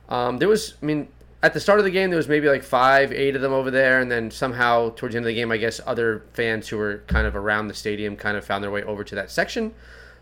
[0.09, 1.09] Um, there was, I mean,
[1.43, 3.71] at the start of the game, there was maybe like five, eight of them over
[3.71, 6.79] there, and then somehow towards the end of the game, I guess other fans who
[6.79, 9.73] were kind of around the stadium kind of found their way over to that section.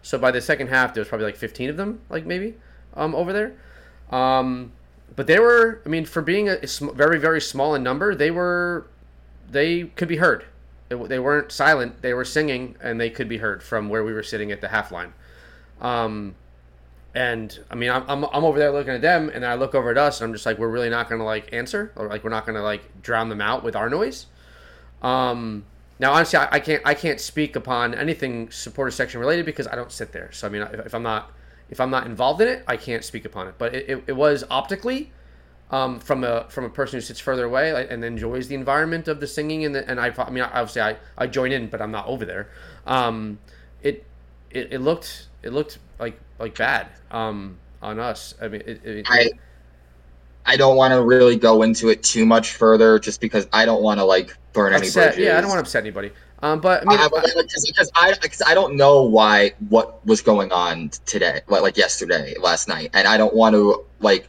[0.02, 2.54] So by the second half, there was probably like 15 of them, like maybe,
[2.94, 3.54] um, over there.
[4.10, 4.72] Um,
[5.16, 6.58] but they were, I mean, for being a
[6.94, 8.86] very, very small in number, they were,
[9.50, 10.44] they could be heard.
[10.90, 12.02] They weren't silent.
[12.02, 14.68] They were singing, and they could be heard from where we were sitting at the
[14.68, 15.14] half line.
[15.80, 16.36] Um,
[17.16, 19.90] and I mean, I'm, I'm, I'm over there looking at them, and I look over
[19.90, 22.22] at us, and I'm just like, we're really not going to like answer, or like
[22.22, 24.26] we're not going to like drown them out with our noise.
[25.00, 25.64] Um,
[25.98, 29.76] now, honestly, I, I, can't I can't speak upon anything supporter section related because I
[29.76, 30.30] don't sit there.
[30.32, 31.32] So I mean, if, if I'm not
[31.70, 33.54] if I'm not involved in it, I can't speak upon it.
[33.56, 35.10] But it, it, it was optically
[35.70, 39.20] um, from a from a person who sits further away and enjoys the environment of
[39.20, 41.92] the singing and the, and I I mean obviously I, I join in, but I'm
[41.92, 42.50] not over there.
[42.86, 43.38] Um,
[43.82, 44.04] it,
[44.50, 48.34] it it looked it looked like like bad um, on us.
[48.40, 49.30] I mean, it, it, I
[50.44, 53.82] I don't want to really go into it too much further, just because I don't
[53.82, 55.24] want to like burn upset, any bridges.
[55.26, 56.12] Yeah, I don't want to upset anybody.
[56.42, 60.52] Um, but I mean, I, because I because I don't know why what was going
[60.52, 64.28] on today, like, like yesterday, last night, and I don't want to like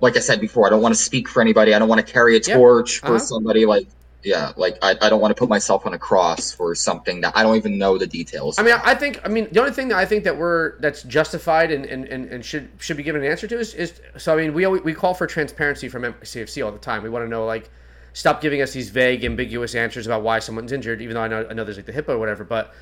[0.00, 1.74] like I said before, I don't want to speak for anybody.
[1.74, 3.18] I don't want to carry a torch for uh-huh.
[3.18, 3.66] somebody.
[3.66, 3.88] Like
[4.22, 7.36] yeah like I, I don't want to put myself on a cross for something that
[7.36, 9.88] i don't even know the details i mean i think i mean the only thing
[9.88, 13.30] that i think that we're that's justified and and, and, should should be given an
[13.30, 16.72] answer to is, is so i mean we we call for transparency from cfc all
[16.72, 17.70] the time we want to know like
[18.12, 21.46] stop giving us these vague ambiguous answers about why someone's injured even though i know,
[21.48, 22.74] I know there's like the HIPAA or whatever but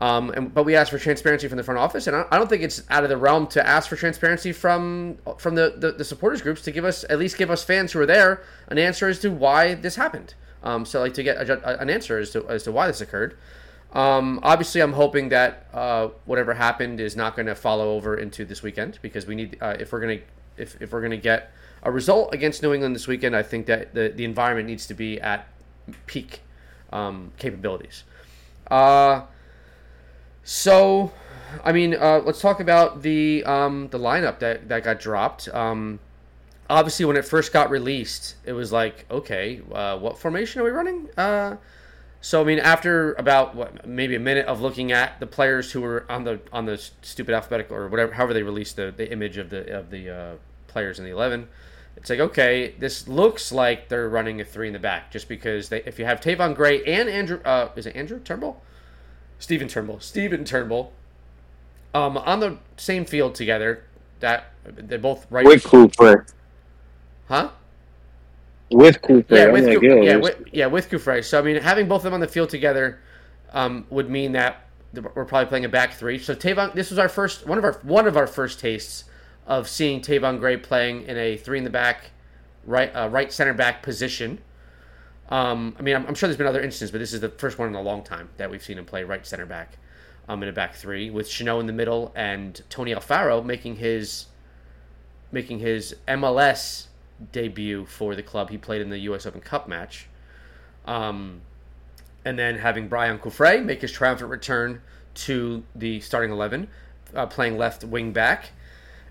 [0.00, 2.48] um, and, but we ask for transparency from the front office, and I, I, don't
[2.48, 6.04] think it's out of the realm to ask for transparency from from the, the, the
[6.04, 9.08] supporters groups to give us at least give us fans who are there an answer
[9.08, 10.32] as to why this happened.
[10.62, 13.36] Um, so like to get a, an answer as to as to why this occurred.
[13.92, 18.44] Um, obviously, I'm hoping that uh, whatever happened is not going to follow over into
[18.44, 20.18] this weekend because we need uh, if we're gonna
[20.56, 23.94] if, if we're gonna get a result against New England this weekend, I think that
[23.94, 25.48] the the environment needs to be at
[26.06, 26.42] peak
[26.92, 28.04] um, capabilities.
[28.70, 29.22] Uh,
[30.44, 31.12] so
[31.64, 35.48] I mean, uh, let's talk about the um, the lineup that, that got dropped.
[35.48, 36.00] Um,
[36.70, 40.70] obviously, when it first got released, it was like, okay, uh, what formation are we
[40.70, 41.08] running?
[41.16, 41.56] Uh,
[42.22, 45.80] so I mean, after about what maybe a minute of looking at the players who
[45.80, 49.36] were on the on the stupid alphabetical or whatever, however they released the, the image
[49.36, 50.32] of the of the uh,
[50.68, 51.48] players in the eleven,
[51.96, 55.70] it's like okay, this looks like they're running a three in the back just because
[55.70, 58.60] they if you have Tayvon Gray and Andrew uh, is it Andrew Turnbull,
[59.38, 60.92] Stephen Turnbull, Stephen Turnbull,
[61.94, 63.84] um, on the same field together,
[64.20, 65.46] that they're both right.
[67.30, 67.50] Huh?
[68.72, 69.36] With Cooper.
[69.36, 71.24] Yeah, with like, yeah, with, yeah, with Cufré.
[71.24, 72.98] So I mean, having both of them on the field together
[73.52, 76.18] um, would mean that we're probably playing a back three.
[76.18, 79.04] So Tayvon, this was our first one of our one of our first tastes
[79.46, 82.10] of seeing Tayvon Gray playing in a three in the back,
[82.66, 84.40] right uh, right center back position.
[85.28, 87.60] Um, I mean, I'm, I'm sure there's been other instances, but this is the first
[87.60, 89.78] one in a long time that we've seen him play right center back
[90.28, 94.26] um, in a back three with Chanot in the middle and Tony Alfaro making his
[95.30, 96.88] making his MLS
[97.32, 98.50] debut for the club.
[98.50, 99.26] He played in the U.S.
[99.26, 100.08] Open Cup match.
[100.86, 101.42] Um,
[102.24, 104.82] and then having Braian Cufré make his triumphant return
[105.14, 106.68] to the starting 11,
[107.14, 108.50] uh, playing left wing back.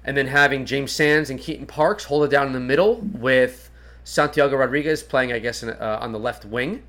[0.04, 3.70] And then having James Sands and Keaton Parks hold it down in the middle with
[4.04, 6.84] Santiago Rodriguez playing, I guess, in, uh, on the left wing.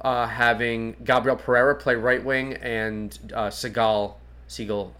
[0.00, 4.16] Uh, having Gabriel Pereira play right wing and uh, Segal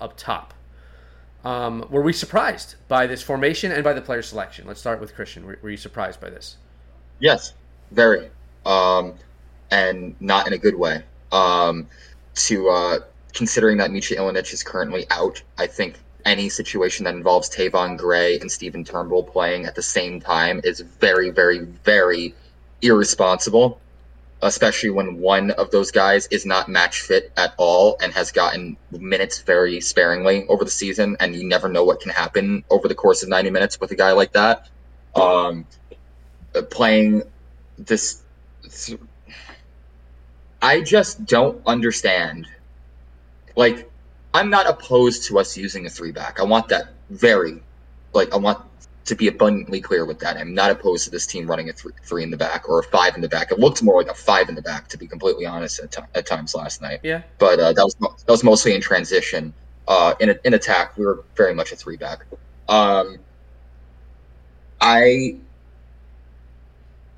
[0.01, 0.55] up top.
[1.45, 4.67] Um, were we surprised by this formation and by the player selection?
[4.67, 5.45] Let's start with Christian.
[5.45, 6.57] Were, were you surprised by this?
[7.19, 7.53] Yes,
[7.91, 8.31] very,
[8.65, 9.15] um,
[9.71, 11.03] and not in a good way.
[11.33, 11.87] Um,
[12.35, 12.99] to uh,
[13.35, 18.39] considering that Misha Ilenič is currently out, I think any situation that involves Tayvon Gray
[18.39, 22.35] and Stephen Turnbull playing at the same time is very, very, very
[22.83, 23.81] irresponsible.
[24.45, 28.77] Especially when one of those guys is not match fit at all and has gotten
[28.91, 32.95] minutes very sparingly over the season, and you never know what can happen over the
[32.95, 34.69] course of 90 minutes with a guy like that.
[35.17, 35.67] Um,
[36.71, 37.23] playing
[37.79, 38.23] this
[40.65, 42.49] I just don't understand.
[43.55, 43.91] Like,
[44.33, 46.41] I'm not opposed to us using a three back.
[46.41, 47.63] I want that very,
[48.15, 48.65] like, I want
[49.05, 50.37] to be abundantly clear with that.
[50.37, 52.83] I'm not opposed to this team running a three, three in the back or a
[52.83, 53.53] five in the back.
[53.53, 56.03] It looked more like a five in the back, to be completely honest, at, ti-
[56.15, 57.01] at times last night.
[57.03, 57.23] Yeah.
[57.39, 59.53] But uh, that was that was mostly in transition.
[59.87, 62.25] Uh, in a, in attack, we were very much a three back.
[62.69, 63.19] Um,
[64.81, 65.37] I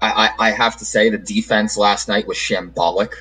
[0.03, 3.13] I, I I have to say the defense last night was shambolic.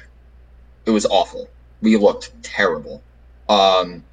[0.88, 1.50] It was awful.
[1.82, 3.04] We looked terrible.
[3.48, 4.04] Um,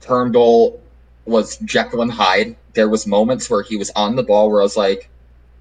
[0.00, 0.80] Turnbull
[1.26, 2.56] was Jekyll and Hyde.
[2.74, 5.08] There was moments where he was on the ball where I was like,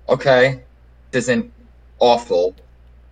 [0.09, 0.61] okay,
[1.11, 1.51] this isn't
[1.99, 2.55] awful.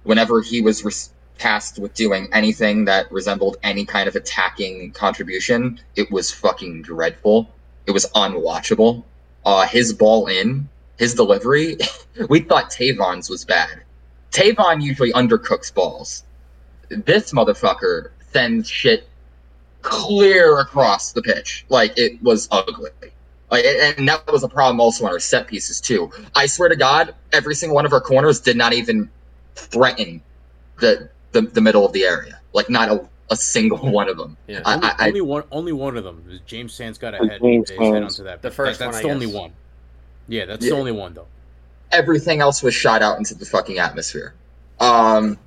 [0.03, 5.79] Whenever he was res- tasked with doing anything that resembled any kind of attacking contribution,
[5.95, 7.49] it was fucking dreadful.
[7.87, 9.03] It was unwatchable.
[9.45, 11.77] Uh, his ball in, his delivery,
[12.29, 13.81] we thought Tayvon's was bad.
[14.31, 16.23] Tayvon usually undercooks balls.
[16.89, 19.07] This motherfucker sends shit
[19.81, 21.65] clear across the pitch.
[21.69, 22.89] Like it was ugly.
[23.49, 26.09] Like, and and that was a problem also on our set pieces too.
[26.35, 29.09] I swear to God, every single one of our corners did not even
[29.55, 30.21] threaten
[30.79, 32.39] the the, the middle of the area.
[32.53, 34.37] Like not a, a single one of them.
[34.47, 34.61] Yeah.
[34.65, 36.39] I- Only, I- only one, only one of them.
[36.45, 37.41] James Sands got And ahead.
[37.41, 38.19] James his head Sands.
[38.19, 38.41] onto that.
[38.41, 39.51] The That- first that's one, I the only one.
[40.27, 40.71] Yeah, that's Yeah.
[40.71, 41.27] the only one though.
[41.91, 44.33] Everything else was shot out into the fucking atmosphere.
[44.79, 45.37] Um,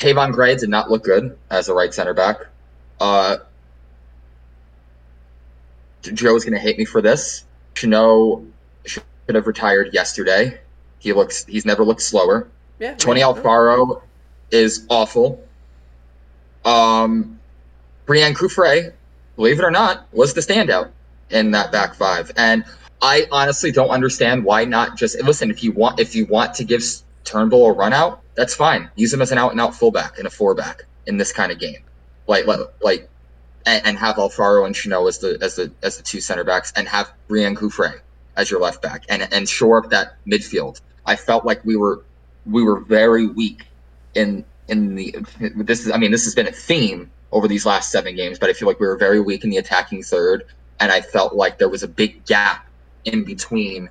[0.00, 2.38] Tayvon Gray did not look good as a right center back.
[2.98, 3.36] Uh,
[6.02, 7.44] Joe's gonna hate me for this.
[7.74, 8.44] Chino
[8.86, 10.58] should have retired yesterday.
[10.98, 11.44] He looks.
[11.44, 12.48] He's never looked slower.
[12.78, 12.94] Yeah.
[12.94, 13.20] Tony.
[13.20, 14.00] Alfaro
[14.50, 15.44] is awful.
[16.64, 17.38] Um,
[18.06, 18.92] Braian Cufré,
[19.36, 20.90] believe it or not, was the standout
[21.28, 22.64] in that back five, and
[23.02, 25.50] I honestly don't understand why not just listen.
[25.50, 26.82] If you want, if you want to give
[27.24, 28.90] Turnbull a run out, that's fine.
[28.96, 31.52] Use him as an out and out fullback and a four back in this kind
[31.52, 31.84] of game,
[32.26, 32.46] like
[32.82, 33.08] like
[33.66, 36.72] and, and have Alfaro and Chanot as the as the as the two center backs,
[36.76, 38.00] and have Braian Cufré
[38.36, 40.80] as your left back, and and shore up that midfield.
[41.06, 42.02] I felt like we were
[42.46, 43.66] we were very weak
[44.14, 45.14] in in the
[45.56, 48.50] this is I mean this has been a theme over these last seven games, but
[48.50, 50.44] I feel like we were very weak in the attacking third,
[50.80, 52.66] and I felt like there was a big gap
[53.04, 53.88] in between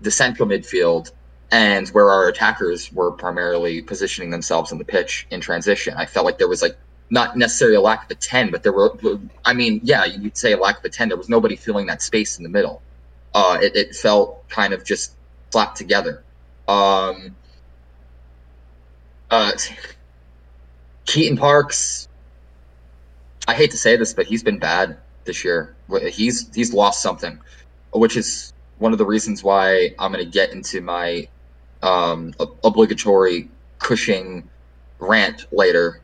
[0.00, 1.10] the central midfield
[1.50, 5.94] and where our attackers were primarily positioning themselves on the pitch in transition.
[5.96, 6.76] I felt like there was like
[7.10, 8.92] not necessarily a lack of a ten, but there were
[9.44, 11.08] I mean, yeah, you'd say a lack of a ten.
[11.08, 12.82] There was nobody filling that space in the middle.
[13.34, 15.14] Uh, it, it felt kind of just
[15.50, 16.22] slapped together.
[16.66, 17.34] Um,
[19.30, 19.52] uh,
[21.06, 22.08] Keaton Parks,
[23.46, 25.74] I hate to say this, but he's been bad this year.
[26.10, 27.38] He's he's lost something,
[27.94, 31.28] which is one of the reasons why I'm going to get into my
[31.82, 34.48] um, obligatory Cushing
[34.98, 36.00] rant later.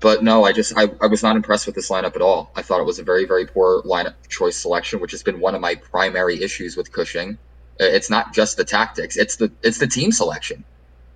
[0.00, 2.50] But no, I just I, I was not impressed with this lineup at all.
[2.56, 5.54] I thought it was a very very poor lineup choice selection, which has been one
[5.54, 7.36] of my primary issues with Cushing.
[7.78, 10.64] It's not just the tactics; it's the it's the team selection.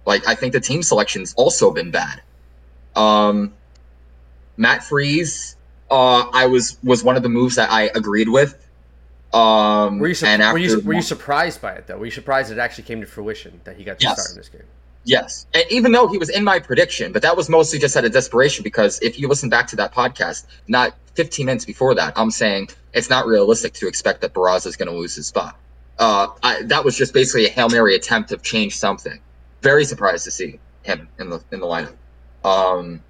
[0.07, 2.21] Like I think the team selection's also been bad.
[2.95, 3.55] Um,
[4.59, 5.57] Matt Freese,
[5.90, 8.63] uh, I was was one of the moves that I agreed with.
[9.35, 11.99] Um, were you, su- were, you, were you surprised by it though?
[11.99, 14.14] Were you surprised it actually came to fruition that he got to yes.
[14.14, 14.62] start in this game?
[15.03, 18.05] Yes, and even though he was in my prediction, but that was mostly just out
[18.05, 22.12] of desperation because if you listen back to that podcast, not 15 minutes before that,
[22.16, 25.59] I'm saying it's not realistic to expect that Barraza is going to lose his spot.
[25.99, 29.20] Uh, I, that was just basically a hail mary attempt to change something.
[29.62, 31.97] Very surprised to see him in the in the lineup.
[32.44, 33.03] Um,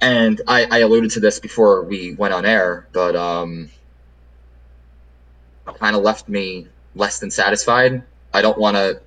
[0.00, 3.70] and I, I alluded to this before we went on air, but um,
[5.78, 8.02] kind of left me less than satisfied.
[8.32, 9.00] I don't want to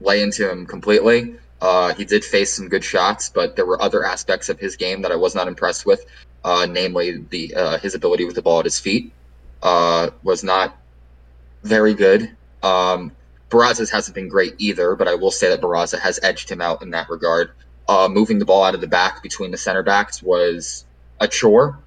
[0.00, 1.36] lay into him completely.
[1.60, 5.02] Uh, he did face some good shots, but there were other aspects of his game
[5.02, 6.04] that I was not impressed with.
[6.44, 9.12] Uh, namely, the uh, his ability with the ball at his feet
[9.62, 10.76] uh, was not
[11.64, 12.30] very good.
[12.62, 13.12] Um,
[13.50, 16.82] Barraza's hasn't been great either, but I will say that Barraza has edged him out
[16.82, 17.50] in that regard.
[17.88, 20.84] Uh, moving the ball out of the back between the center backs was
[21.20, 21.78] a chore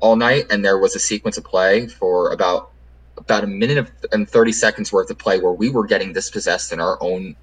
[0.00, 2.71] all night, and there was a sequence of play for about
[3.16, 6.72] about a minute of, and 30 seconds worth of play where we were getting dispossessed
[6.72, 7.36] in our own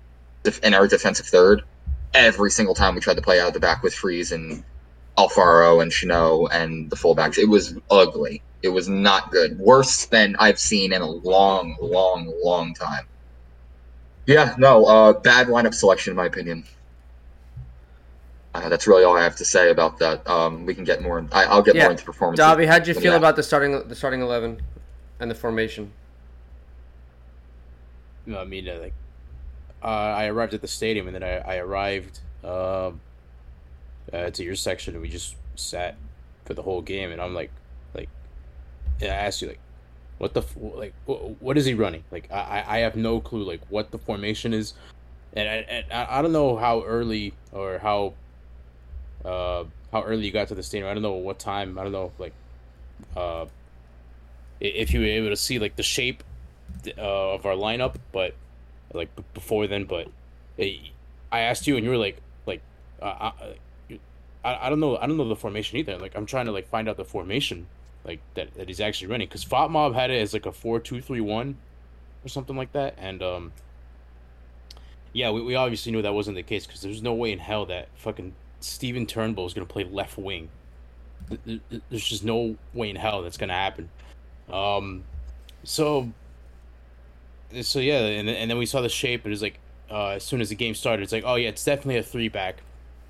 [0.63, 1.63] in our defensive third
[2.13, 4.63] every single time we tried to play out of the back with Freese and
[5.17, 7.37] Alfaro and Chanot and the fullbacks.
[7.37, 8.41] It was ugly.
[8.61, 9.59] It was not good.
[9.59, 13.05] Worse than I've seen in a long, long, long time.
[14.25, 16.63] Yeah, no, uh, bad lineup selection in my opinion.
[18.53, 20.27] Uh, that's really all I have to say about that.
[20.27, 21.25] Um, we can get more.
[21.31, 21.83] I, will get yeah.
[21.83, 22.37] more into performance.
[22.37, 24.61] Dobby, how'd you feel about the starting the starting eleven?
[25.19, 25.91] And the formation?
[28.25, 28.93] No, I mean, uh, like,
[29.81, 33.01] uh, I arrived at the stadium, and then I, I arrived um,
[34.13, 35.95] uh, to your section, and we just sat
[36.45, 37.11] for the whole game.
[37.11, 37.51] And I'm like,
[37.93, 38.09] like,
[39.01, 39.59] and I asked you, like,
[40.17, 42.03] what the f- like, what is he running?
[42.11, 44.73] Like, I I have no clue, like, what the formation is,
[45.33, 48.13] and I and I don't know how early or how
[49.25, 50.89] uh how early you got to the stadium.
[50.89, 51.79] I don't know what time.
[51.79, 52.33] I don't know, like,
[53.15, 53.45] uh,
[54.59, 56.23] if you were able to see like the shape
[56.97, 58.35] uh, of our lineup, but
[58.93, 59.85] like b- before then.
[59.85, 60.07] But
[60.57, 60.79] it,
[61.31, 62.61] I asked you, and you were like, like,
[63.01, 63.55] uh, I,
[64.43, 65.97] I, I don't know, I don't know the formation either.
[65.97, 67.67] Like, I'm trying to like find out the formation,
[68.03, 71.01] like that that he's actually running, because FotMob had it as like a four two
[71.01, 71.57] three one,
[72.25, 73.51] or something like that, and um.
[75.11, 77.65] Yeah, we, we obviously knew that wasn't the case because there's no way in hell
[77.65, 80.49] that fucking Stephen Turnbull is gonna play left wing.
[81.89, 83.89] There's just no way in hell that's gonna happen.
[84.51, 85.03] Um,
[85.63, 86.09] so,
[87.61, 89.25] so yeah, and and then we saw the shape.
[89.25, 89.59] It was like
[89.89, 92.29] uh, as soon as the game started, it's like, oh yeah, it's definitely a three
[92.29, 92.61] back.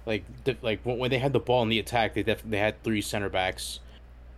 [0.05, 0.23] Like
[0.61, 3.29] like when they had the ball in the attack, they definitely they had three center
[3.29, 3.79] backs,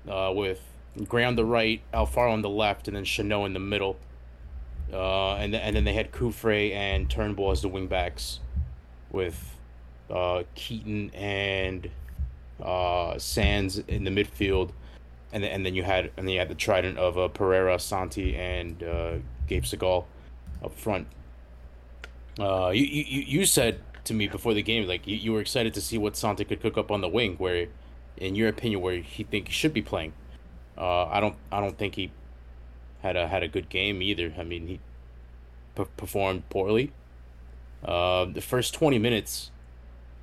[0.07, 0.61] uh, with
[1.07, 3.97] Gray on the right, Alfaro on the left, and then Chanot in the middle.
[4.91, 8.39] Uh, and and then they had Cufré and Turnbull as the wing backs,
[9.11, 9.55] with
[10.09, 11.89] uh, Keaton and
[12.61, 14.71] uh, Sands in the midfield,
[15.33, 17.79] and then, and then you had and then you had the trident of uh, Pereira,
[17.79, 19.13] Santi, and uh,
[19.47, 20.05] Gabe Segal
[20.63, 21.07] up front.
[22.39, 25.73] Uh, you, you you said to me before the game like you, you were excited
[25.73, 27.67] to see what Santi could cook up on the wing, where,
[28.17, 30.13] in your opinion, where he think he should be playing.
[30.77, 32.11] Uh, I don't I don't think he
[33.01, 34.33] had a had a good game either.
[34.37, 34.79] I mean he
[35.75, 36.91] p- performed poorly.
[37.83, 39.51] Uh, the first twenty minutes,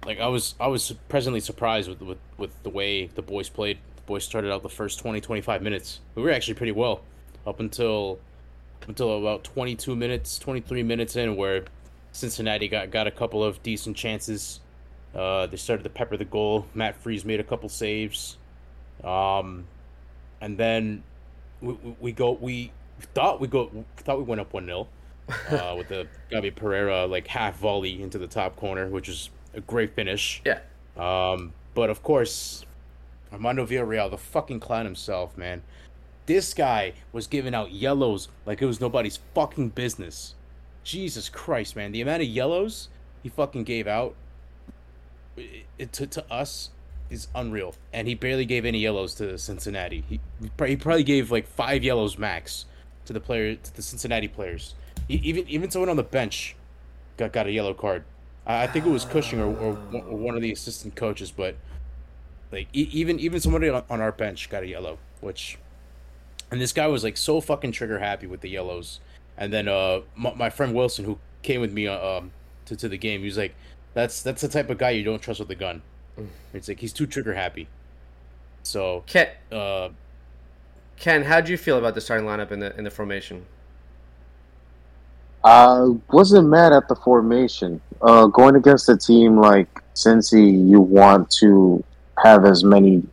[0.04, 3.78] like I was I was presently surprised with with, with the way the boys played
[4.08, 6.00] boys started out the first 20, 25 minutes.
[6.16, 7.02] We were actually pretty well
[7.46, 8.18] up until
[8.88, 11.64] until about 22 minutes, 23 minutes in, where
[12.12, 14.60] Cincinnati got, got a couple of decent chances.
[15.14, 16.64] Uh, they started to pepper the goal.
[16.74, 18.38] Matt Freese made a couple saves.
[19.04, 19.66] Um,
[20.40, 21.02] and then
[21.60, 22.72] we, we, we go, we
[23.14, 24.88] thought we go, thought we went up 1 0
[25.50, 29.60] uh, with the Gabi Pereira like half volley into the top corner, which is a
[29.60, 30.40] great finish.
[30.46, 30.60] Yeah.
[30.96, 32.64] Um, but of course,
[33.32, 35.62] Armando Villarreal, the fucking clown himself, man.
[36.26, 40.34] This guy was giving out yellows like it was nobody's fucking business.
[40.84, 41.92] Jesus Christ, man.
[41.92, 42.88] The amount of yellows
[43.22, 44.14] he fucking gave out
[45.36, 46.70] it, to, to us
[47.10, 47.74] is unreal.
[47.92, 50.04] And he barely gave any yellows to Cincinnati.
[50.08, 52.66] He, he probably gave like five yellows max
[53.06, 54.74] to the player to the Cincinnati players.
[55.06, 56.56] He, even even someone on the bench
[57.16, 58.04] got got a yellow card.
[58.46, 61.56] I, I think it was Cushing or, or, or one of the assistant coaches, but
[62.50, 65.58] like e- even even somebody on, on our bench got a yellow, which,
[66.50, 69.00] and this guy was like so fucking trigger happy with the yellows.
[69.36, 72.32] And then uh, my, my friend Wilson, who came with me uh, um
[72.66, 73.54] to, to the game, he was like,
[73.94, 75.82] "That's that's the type of guy you don't trust with a gun."
[76.52, 77.68] It's like he's too trigger happy.
[78.62, 79.90] So Ken, uh,
[80.98, 83.46] Ken, how do you feel about the starting lineup in the in the formation?
[85.44, 87.80] I wasn't mad at the formation.
[88.02, 91.84] Uh, going against a team like Cincy, you want to
[92.22, 93.06] have as many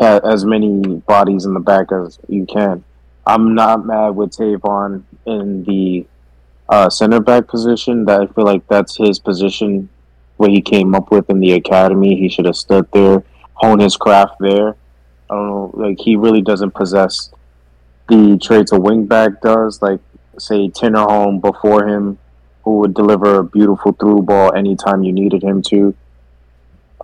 [0.00, 2.84] as many bodies in the back as you can.
[3.26, 6.06] I'm not mad with Tayvon in the
[6.68, 8.04] uh, center back position.
[8.04, 9.88] That I feel like that's his position.
[10.36, 13.96] What he came up with in the academy, he should have stood there, honed his
[13.96, 14.76] craft there.
[15.30, 17.30] I don't know, like he really doesn't possess
[18.08, 19.82] the traits a wingback does.
[19.82, 20.00] Like
[20.38, 22.18] say Tinnerholm before him,
[22.62, 25.94] who would deliver a beautiful through ball anytime you needed him to.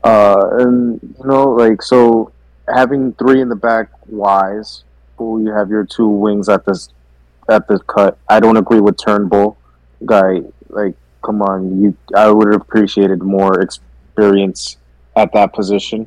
[0.05, 2.31] Uh, and you know, like so,
[2.73, 4.85] having three in the back wise,
[5.17, 6.91] who you have your two wings at this
[7.49, 8.19] at this cut.
[8.29, 9.57] I don't agree with Turnbull,
[10.05, 10.43] guy.
[10.69, 10.95] Like,
[11.25, 11.97] come on, you.
[12.15, 14.77] I would have appreciated more experience
[15.17, 16.07] at that position.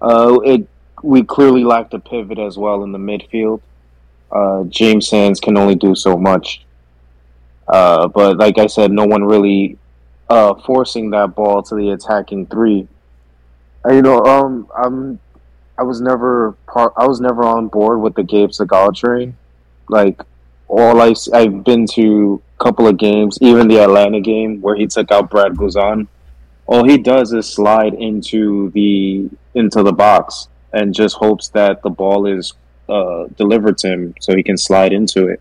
[0.00, 0.68] Uh, it
[1.02, 3.60] we clearly lacked a pivot as well in the midfield.
[4.30, 6.64] Uh, James Sands can only do so much.
[7.66, 9.78] Uh, but like I said, no one really
[10.28, 12.88] uh, forcing that ball to the attacking three.
[13.86, 15.20] You know, um, I'm
[15.78, 16.92] I was never part.
[16.96, 19.36] I was never on board with the Gabe Segal train.
[19.88, 20.20] Like
[20.66, 24.86] all I I've been to a couple of games, even the Atlanta game where he
[24.86, 26.08] took out Brad Guzan.
[26.66, 31.90] All he does is slide into the into the box and just hopes that the
[31.90, 32.52] ball is
[32.88, 35.40] uh, delivered to him so he can slide into it.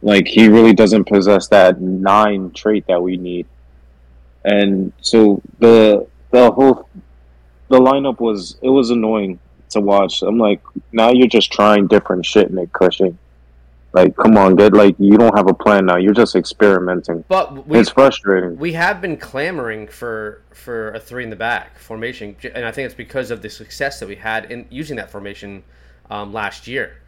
[0.00, 3.46] Like he really doesn't possess that nine trait that we need.
[4.44, 6.88] And so the the whole
[7.74, 9.38] the lineup was it was annoying
[9.70, 10.22] to watch.
[10.22, 10.60] I'm like,
[10.92, 13.18] now you're just trying different shit, Nick Cushing.
[13.92, 15.96] Like, come on, get like you don't have a plan now.
[15.96, 17.24] You're just experimenting.
[17.28, 18.56] But we it's frustrating.
[18.58, 22.86] we have been clamoring for for a three in the back formation, and I think
[22.86, 25.62] it's because of the success that we had in using that formation
[26.10, 26.98] um, last year.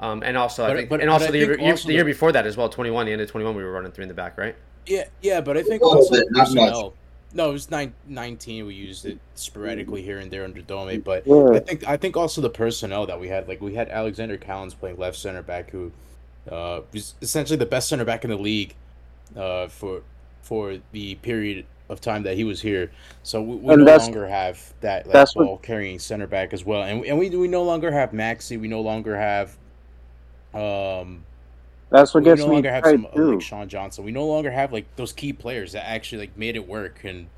[0.00, 1.94] Um, and also, I think, but- and also I the, year, think year- also the
[1.94, 3.06] year before that as well, twenty one.
[3.06, 4.54] The end of twenty one, we were running three in the back, right?
[4.86, 6.72] yeah, yeah, but I think also bit, not much.
[6.72, 6.94] personnel.
[7.34, 8.66] No, it was nine, 19.
[8.66, 11.50] We used it sporadically here and there under Dome, but Yeah.
[11.52, 14.78] I think I think also the personnel that we had, like we had Alexander Callens
[14.78, 15.92] playing left center back, who
[16.50, 18.74] uh, was essentially the best center back in the league
[19.36, 20.02] uh, for
[20.42, 22.90] for the period of time that he was here.
[23.22, 25.14] So we, we no longer have that, what-
[25.44, 28.58] ball carrying center back as well, and and we we no longer have Maxi.
[28.58, 29.56] We no longer have
[30.54, 31.24] um
[31.90, 33.32] That's what we gets no me longer have some uh, too.
[33.34, 34.04] like Sean Johnson.
[34.04, 37.28] We no longer have like those key players that actually like made it work and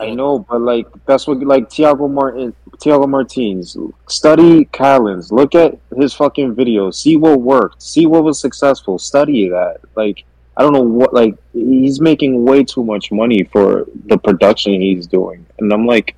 [0.00, 3.76] I know, but like that's what like Thiago Martin, Thiago Martins.
[4.08, 5.32] Study Callens.
[5.32, 6.94] Look at his fucking videos.
[6.94, 7.82] See what worked.
[7.82, 8.98] See what was successful.
[8.98, 9.78] Study that.
[9.96, 10.24] Like
[10.56, 11.12] I don't know what.
[11.12, 16.14] Like he's making way too much money for the production he's doing, and I'm like,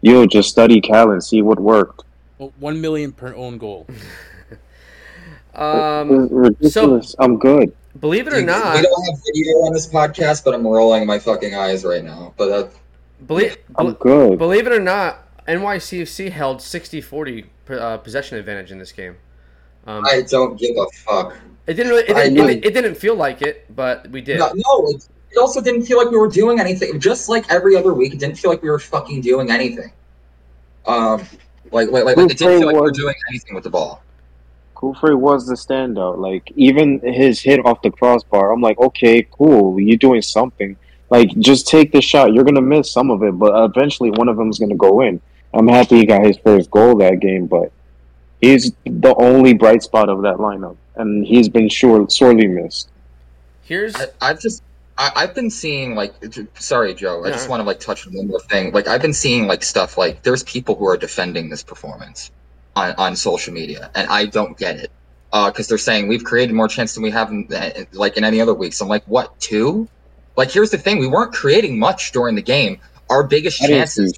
[0.00, 1.24] yo, just study Callens.
[1.24, 2.04] See what worked.
[2.38, 3.86] well, one million per own goal.
[5.58, 7.14] Um, It's ridiculous.
[7.18, 7.72] I'm good.
[8.00, 11.18] believe it or not, we don't have video on this podcast, but I'm rolling my
[11.18, 12.32] fucking eyes right now.
[12.36, 12.70] But that,
[13.26, 14.38] believe I'm good.
[14.38, 19.16] believe it or not, NYCFC held 60-40 uh, possession advantage in this game.
[19.86, 21.36] Um, I don't give a fuck.
[21.66, 22.46] it didn't really, it, I didn't- know.
[22.48, 24.38] it, it didn't feel like it, but we did.
[24.38, 27.00] No, no it, it also didn't feel like we were doing anything.
[27.00, 29.90] Just like every other week, it didn't feel like we were fucking doing anything.
[30.86, 31.20] Um,
[31.72, 34.02] like, like, like, like it didn't feel like we were doing anything with the ball.
[34.78, 36.18] Cufré was the standout.
[36.18, 40.76] Like even his hit off the crossbar, I'm like, okay, cool, you're doing something.
[41.10, 42.32] Like just take the shot.
[42.32, 45.20] You're gonna miss some of it, but eventually one of them's gonna go in.
[45.52, 47.72] I'm happy he got his first goal that game, but
[48.40, 52.90] he's the only bright spot of that lineup, and he's been sure sorely missed.
[53.62, 54.62] Here's I, I've just
[54.96, 56.14] I, I've been seeing like
[56.54, 59.12] sorry Joe I just want to like touch on one more thing like I've been
[59.12, 62.30] seeing like stuff like there's people who are defending this performance
[62.78, 64.90] on, on social media and I don't get it
[65.32, 68.40] because they're saying we've created more chance than we have in, eh, like in any
[68.40, 68.72] other week.
[68.72, 69.88] So I'm like what two
[70.36, 74.14] like here's the thing we weren't creating much during the game our biggest chances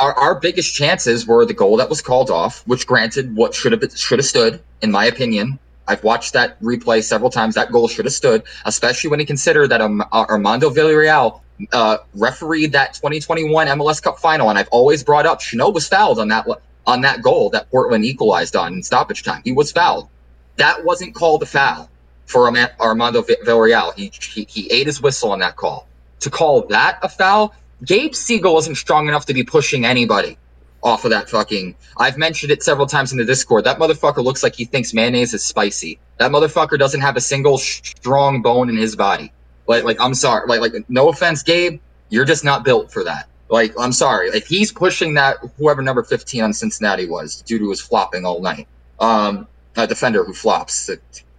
[0.00, 3.72] our, our biggest chances were the goal that was called off, which granted what should
[3.72, 5.58] have should have stood, in my opinion.
[5.86, 7.54] I've watched that replay several times.
[7.56, 11.40] That goal should have stood, especially when you consider that um, uh, Armando Villarreal
[11.72, 16.18] uh, refereed that 2021 MLS Cup final, and I've always brought up Chanel was fouled
[16.18, 16.46] on that
[16.90, 19.42] on that goal that Portland equalized on in stoppage time.
[19.44, 20.10] He was fouled.
[20.58, 21.90] That wasn't called a foul
[22.26, 22.48] for
[22.80, 23.94] Armando Vi- Villarreal.
[23.96, 25.88] He, he he ate his whistle on that call.
[26.22, 27.54] To call that a foul,
[27.86, 30.38] Gabe Segal isn't strong enough to be pushing anybody.
[30.82, 31.76] off of that fucking.
[31.98, 33.64] I've mentioned it several times in the Discord.
[33.66, 36.00] That motherfucker looks like he thinks mayonnaise is spicy.
[36.18, 39.34] That motherfucker doesn't have a single strong bone in his body.
[39.68, 40.48] Like, like I'm sorry.
[40.48, 41.80] Like, like no offense, Gabe,
[42.10, 43.29] you're just not built for that.
[43.50, 44.28] Like, I'm sorry.
[44.28, 48.40] If he's pushing that, whoever number 15 on Cincinnati was, due to his flopping all
[48.40, 48.66] night.
[49.00, 49.46] Um,
[49.76, 50.88] a defender who flops.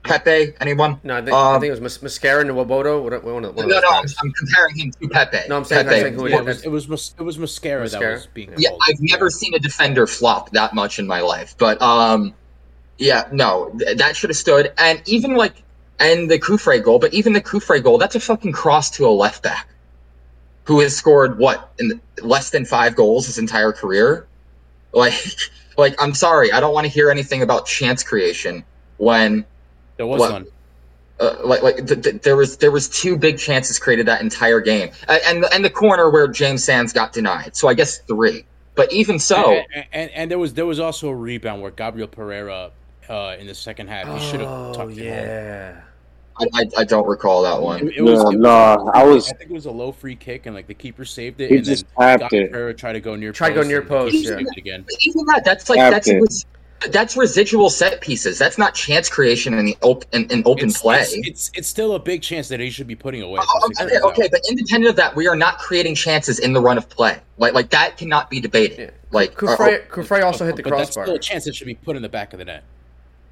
[0.03, 0.99] Pepe, anyone?
[1.03, 3.03] No, I think, Um, I think it was Mas- Mascara and Nwobodo.
[3.03, 4.05] One, of- one of No, no, I'm.
[4.23, 5.37] I'm comparing him to Pepe.
[5.47, 7.37] No, I'm saying- I'm saying who it Yeah, it was it was, mas- it was
[7.37, 8.05] mascara, Mascara?
[8.05, 8.69] that was being Yeah.
[8.87, 11.53] I've never seen a defender flop that much in my life.
[11.57, 12.33] But um,
[12.97, 14.71] yeah, no, th- that should have stood.
[14.79, 15.61] And even like,
[15.99, 19.09] and the Cufré goal, but even the Cufré goal, that's a fucking cross to a
[19.11, 19.67] left back,
[20.71, 24.25] who has scored what in less than five goals his entire career.
[24.93, 25.13] Like,
[25.77, 28.63] like I'm sorry, I don't want to hear anything about chance creation
[28.95, 29.43] when
[29.97, 30.31] There was What?
[30.31, 30.47] none.
[31.19, 34.61] uh, like like th- th- there was there was two big chances created that entire
[34.61, 37.53] game, uh, and and the corner where James Sands got denied.
[37.57, 38.45] So I guess three.
[38.75, 42.07] But even so, and, and, and there was there was also a rebound where Gabriel
[42.07, 42.71] Pereira
[43.09, 45.83] uh, in the second half he should have Oh tucked it home.
[46.39, 46.47] Yeah.
[46.53, 47.87] I, I, I don't recall that one.
[47.87, 49.91] It, it was, No, it was no, I was- I think it was a low
[49.91, 52.51] free kick, and like the keeper saved it, He and just then tapped Gabriel it.
[52.51, 53.31] Pereira tried to go near.
[53.31, 54.39] Tried to go near and the post, yeah.
[54.57, 54.85] again.
[55.01, 56.91] Even that, that's like Tapped that's it.
[56.91, 58.39] that's residual set pieces.
[58.39, 61.01] That's not chance creation in the open in, in open It's, play.
[61.01, 63.39] it's, it's it's still a big chance that he should be putting away.
[63.43, 66.77] Oh, okay, okay, but independent of that, we are not creating chances in the run
[66.77, 67.19] of play.
[67.37, 68.79] Like like that cannot be debated.
[68.79, 68.89] Yeah.
[69.11, 71.75] Like, uh, Cufré, Cufré also hit the but that's still a chance that should be
[71.75, 72.63] put in the back of the net.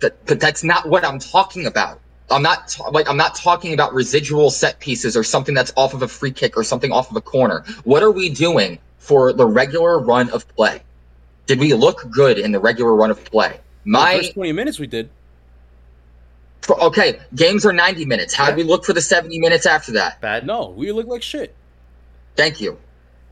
[0.02, 2.02] But, but that's not what I'm talking about.
[2.32, 5.94] I'm not ta- like I'm not talking about residual set pieces or something that's off
[5.94, 7.64] of a free kick or something off of a corner.
[7.84, 10.82] What are we doing for the regular run of play?
[11.48, 13.60] Did we look good in the regular run of play?
[13.84, 15.10] the My first twenty minutes we did.
[16.62, 18.34] for- okay, games are 90 minutes.
[18.34, 18.50] How Yeah.
[18.52, 20.22] did we look for the 70 minutes after that?
[20.22, 20.46] Bad.
[20.46, 21.56] No, we looked like shit.
[22.36, 22.78] Thank you.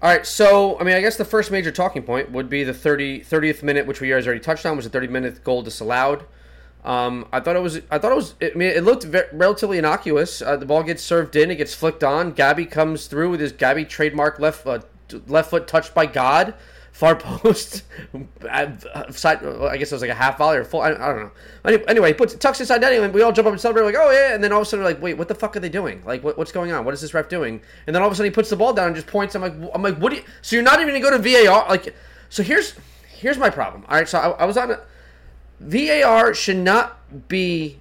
[0.01, 2.73] All right, so I mean, I guess the first major talking point would be the
[2.73, 6.23] 30, 30th minute, which we guys already touched on, was a thirty minute goal disallowed.
[6.87, 7.81] Um, I thought it was.
[7.91, 8.35] I thought it was.
[8.41, 10.41] I mean, it looked ve- relatively innocuous.
[10.41, 12.31] Uh, the ball gets served in, it gets flicked on.
[12.31, 14.79] Gabby comes through with his Gabby trademark left uh,
[15.27, 16.53] left foot touched by God,
[16.93, 17.83] far post.
[18.49, 20.79] uh, side, I guess it was like a half volley or full.
[20.79, 21.31] I, I don't
[21.65, 21.83] know.
[21.89, 24.09] Anyway, he puts tucks inside netting, and we all jump up and celebrate like, oh
[24.09, 24.33] yeah.
[24.33, 26.01] And then all of a sudden, we're like, wait, what the fuck are they doing?
[26.05, 26.85] Like, what, what's going on?
[26.85, 27.59] What is this ref doing?
[27.85, 29.35] And then all of a sudden, he puts the ball down and just points.
[29.35, 30.23] I'm like, I'm like, what do you?
[30.41, 31.67] So you're not even gonna go to VAR?
[31.67, 31.93] Like,
[32.29, 32.75] so here's
[33.09, 33.83] here's my problem.
[33.89, 34.71] All right, so I, I was on.
[34.71, 34.79] A,
[35.59, 37.79] VAR should not be.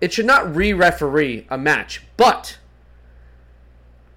[0.00, 2.58] It should not re-referee a match, but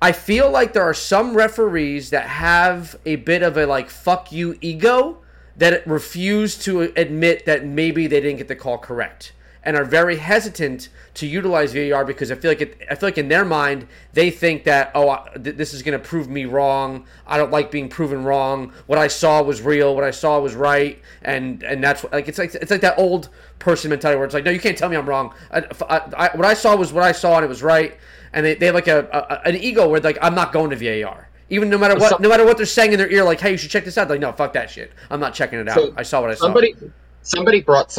[0.02, 4.32] I feel like there are some referees that have a bit of a like "fuck
[4.32, 5.20] you" ego
[5.56, 9.34] that refuse to admit that maybe they didn't get the call correct
[9.66, 13.18] and are very hesitant to utilize VAR because I feel like it, I feel like
[13.18, 16.46] in their mind they think that oh I- th- this is going to prove me
[16.46, 17.06] wrong.
[17.26, 18.74] I don't like being proven wrong.
[18.88, 19.96] What I saw was real.
[19.96, 22.98] What I saw was right, and and that's what, like it's like it's like that
[23.00, 25.34] old person mentality where it's like no you can't tell me I'm wrong.
[25.52, 25.60] I,
[25.90, 25.98] I,
[26.28, 27.98] I, what I saw was what I saw and it was right.
[28.34, 29.08] And they, they have like a,
[29.46, 31.30] a an ego where like I'm not going to VAR.
[31.50, 33.52] Even no matter what, Some- no matter what they're saying in their ear, like, "Hey,
[33.52, 34.92] you should check this out." Like, no, fuck that shit.
[35.12, 35.76] I'm not checking it out.
[35.76, 36.46] So, I saw what I saw.
[36.46, 36.74] Somebody
[37.22, 37.92] somebody brought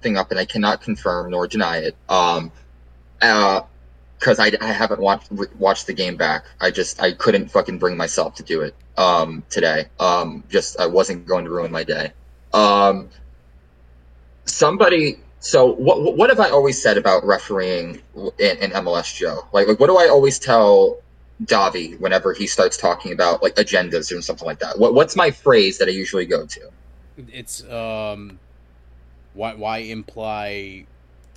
[0.00, 1.96] something up, and I cannot confirm nor deny it.
[2.08, 2.52] Um,
[3.20, 3.62] uh,
[4.18, 6.44] because I, I haven't watched watched the game back.
[6.60, 8.74] I just I couldn't fucking bring myself to do it.
[8.98, 9.86] Um, today.
[9.98, 12.12] Um, just I wasn't going to ruin my day.
[12.52, 13.08] Um,
[14.44, 15.20] somebody.
[15.38, 18.02] So what what have I always said about refereeing
[18.38, 19.46] in, in MLS Joe?
[19.52, 20.98] Like like what do I always tell
[21.44, 24.78] Davi whenever he starts talking about like agendas or something like that?
[24.78, 26.70] What what's my phrase that I usually go to?
[27.32, 28.38] It's um,
[29.34, 30.84] why why imply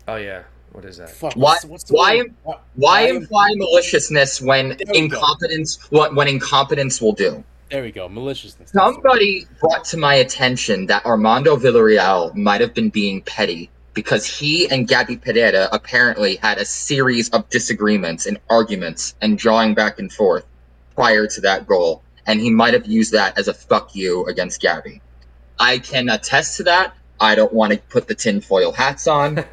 [0.07, 1.09] oh yeah, what is that?
[1.09, 1.33] fuck?
[1.35, 2.33] Why- What's, what's the why word?
[2.43, 5.17] Why, Why imply maliciousness when There we go.
[5.17, 7.43] incompetence what when incompetence will do?
[7.69, 8.07] There we go.
[8.07, 8.69] Maliciousness.
[8.71, 8.93] That's the word.
[8.95, 14.67] Somebody brought to my attention that Armando Villarreal might have been being petty because he
[14.69, 20.11] and Gabby Pereira apparently had a series of disagreements and arguments and drawing back and
[20.11, 20.45] forth
[20.95, 24.61] prior to that goal, and he might have used that as a fuck you against
[24.61, 25.01] Gabby.
[25.59, 26.95] I can attest to that.
[27.23, 29.43] I don't want to put the tinfoil hats on.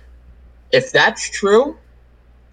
[0.72, 1.76] if that's true,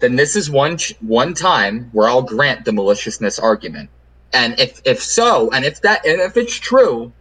[0.00, 3.88] then this is one ch- one time where I'll grant the maliciousness argument.
[4.34, 7.12] And if if so, and if that and if it's true,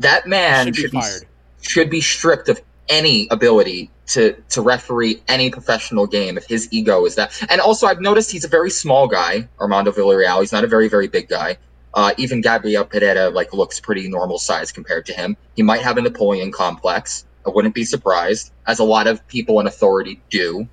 [0.00, 1.26] that man should should, be be,
[1.60, 7.04] should be stripped of any ability to to referee any professional game if his ego
[7.04, 7.40] is that.
[7.50, 10.40] And also, I've noticed he's a very small guy, Armando Villarreal.
[10.40, 11.56] He's not a very very big guy.
[11.94, 15.36] Uh, even Gabriel Pereira like looks pretty normal size compared to him.
[15.54, 17.24] He might have a Napoleon complex.
[17.46, 20.68] I wouldn't be surprised, as a lot of people in authority do.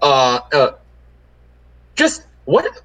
[0.00, 0.72] Uh, uh
[1.96, 2.82] just what?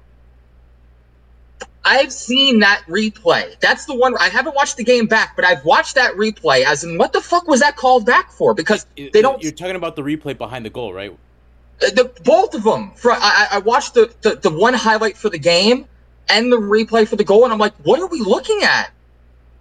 [1.84, 3.58] I've seen that replay.
[3.60, 6.64] That's the one I haven't watched the game back, but I've watched that replay.
[6.64, 8.54] As in, what the fuck was that called back for?
[8.54, 9.42] Because they don't.
[9.42, 11.16] You're talking about the replay behind the goal, right?
[11.82, 12.92] Uh, the both of them.
[12.96, 15.86] For I, I I watched the, the the one highlight for the game
[16.30, 18.90] and the replay for the goal, and I'm like, what are we looking at?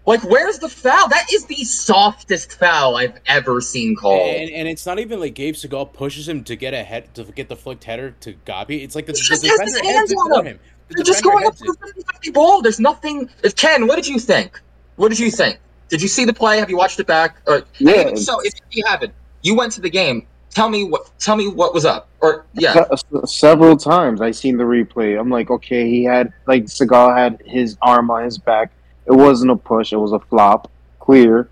[0.06, 1.08] Like, where's the foul?
[1.10, 4.36] That is the softest foul I've ever seen called.
[4.36, 7.26] And, and it's not even like Gabe Segal pushes him to get a head to
[7.26, 8.84] get the flicked header to Gabi.
[8.84, 10.46] It's like the, He the just has his defender hands heads it on for him.
[10.46, 10.60] him.
[10.88, 11.76] The They're just going up to
[12.24, 12.62] the ball.
[12.64, 13.30] There's nothing.
[13.56, 14.60] Ken, what did you think?
[14.96, 15.60] What did you think?
[15.90, 16.58] Did you see the play?
[16.58, 17.38] Have you watched it back?
[17.46, 18.16] Or, Yeah.
[18.16, 19.14] So if you haven't,
[19.44, 20.26] you went to the game.
[20.52, 21.10] Tell me what.
[21.20, 22.10] Tell me what was up.
[22.22, 25.20] Or yeah, Se- several times I seen the replay.
[25.20, 28.72] I'm like, okay, he had like Segal had his arm on his back.
[29.06, 29.94] It wasn't a push.
[29.94, 30.72] It was a flop.
[31.00, 31.50] Clear.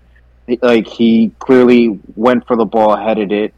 [0.62, 3.52] Like he clearly went for the ball, headed it,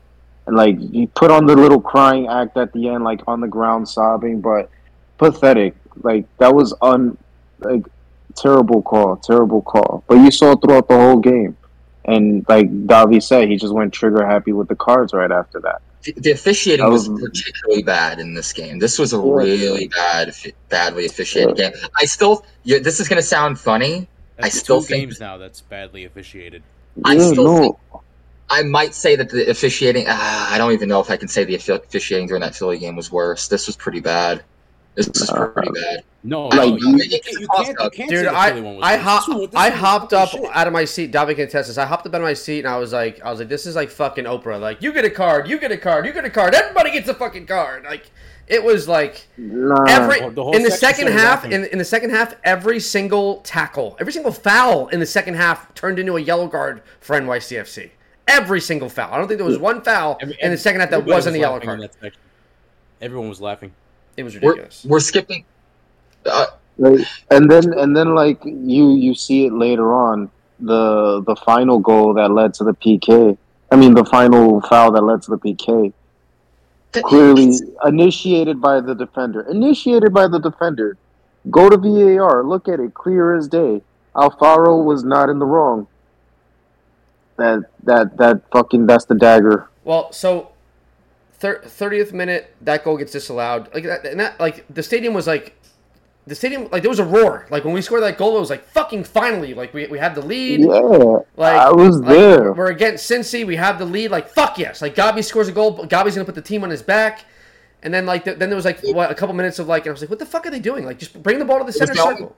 [0.46, 3.46] and like he put on the little crying act at the end, like on the
[3.48, 4.70] ground sobbing, but
[5.18, 5.74] pathetic.
[6.02, 7.16] Like that was un
[7.60, 7.84] like
[8.34, 10.02] terrible call, terrible call.
[10.08, 11.56] But you saw throughout the whole game.
[12.12, 15.80] And like Davi said, he just went trigger happy with the cards right after that.
[16.02, 18.78] the, the officiating was Um, particularly bad in this game.
[18.78, 19.22] This was a Yeah.
[19.34, 20.34] really bad,
[20.70, 21.72] badly officiated game.
[21.94, 22.44] I still.
[22.64, 24.08] Yeah, this is gonna sound funny.
[24.42, 26.62] I still two think- games now that's badly officiated.
[27.04, 27.58] I yeah, still no.
[27.60, 27.76] think-
[28.52, 30.06] I might say that the officiating.
[30.08, 32.96] Ah, I don't even know if I can say the officiating during that Philly game
[32.96, 33.46] was worse.
[33.48, 34.42] This was pretty bad.
[34.94, 35.46] This was Nah.
[35.46, 36.02] pretty bad.
[36.22, 38.76] No, Like, no, you- you, you, can't, you can't, you can't Dude, I Philly one
[38.76, 39.02] was I worse.
[39.04, 40.44] hop This one- this I hopped up shit.
[40.52, 41.12] out of my seat.
[41.12, 41.78] Davi can attest this.
[41.78, 43.64] I hopped up out of my seat and I was like, I was like, this
[43.66, 44.60] is like fucking Oprah.
[44.60, 46.54] Like, you get a card, you get a card, you get a card.
[46.54, 47.84] Everybody gets a fucking card.
[47.84, 48.10] Like,
[48.48, 49.84] it was like Nah.
[49.88, 51.44] every the whole in the second half.
[51.46, 55.72] In, in the second half, every single tackle, every single foul in the second half
[55.74, 57.90] turned into a yellow card for NYCFC.
[58.28, 59.10] Every single foul.
[59.14, 61.36] I don't think there was one foul Every- in the second half that wasn't was
[61.36, 62.12] a yellow laughing card.
[63.00, 63.72] Everyone was laughing.
[64.16, 65.44] It was We're, we're skipping.
[66.26, 66.46] Uh,
[66.78, 71.78] Like, and then and then like you you see it later on the the final
[71.78, 73.36] goal that led to the PK.
[73.70, 75.92] I mean the final foul that led to the PK.
[76.92, 77.52] th- Clearly
[77.84, 79.42] initiated by the defender.
[79.42, 80.96] Initiated by the defender.
[81.50, 82.44] Go to VAR.
[82.44, 82.94] Look at it.
[82.94, 83.82] Clear as day.
[84.14, 85.86] Alfaro was not in the wrong.
[87.36, 89.68] That that that fucking that's the dagger.
[89.84, 90.49] Well, so
[91.40, 93.72] thirtieth minute, that goal gets disallowed.
[93.74, 95.56] Like that, and that, like the stadium was like,
[96.26, 97.46] the stadium like there was a roar.
[97.50, 99.54] Like when we scored that goal, it was like fucking finally.
[99.54, 100.60] Like we, we had the lead.
[100.60, 102.52] Yeah, Like I was like, there.
[102.52, 103.46] We're against Cincy.
[103.46, 104.10] We have the lead.
[104.10, 104.82] Like fuck yes.
[104.82, 105.78] Like Gabi scores a goal.
[105.86, 107.24] Gabi's gonna put the team on his back.
[107.82, 109.90] And then like the, then there was like what a couple minutes of like and
[109.90, 110.84] I was like what the fuck are they doing?
[110.84, 112.36] Like just bring the ball to the center the only- circle.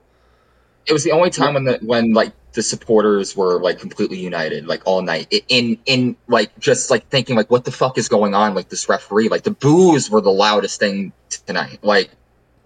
[0.85, 4.65] it was the only time when the when like the supporters were like completely united
[4.67, 8.33] like all night in in like just like thinking like what the fuck is going
[8.35, 11.11] on like this referee like the boos were the loudest thing
[11.45, 12.09] tonight like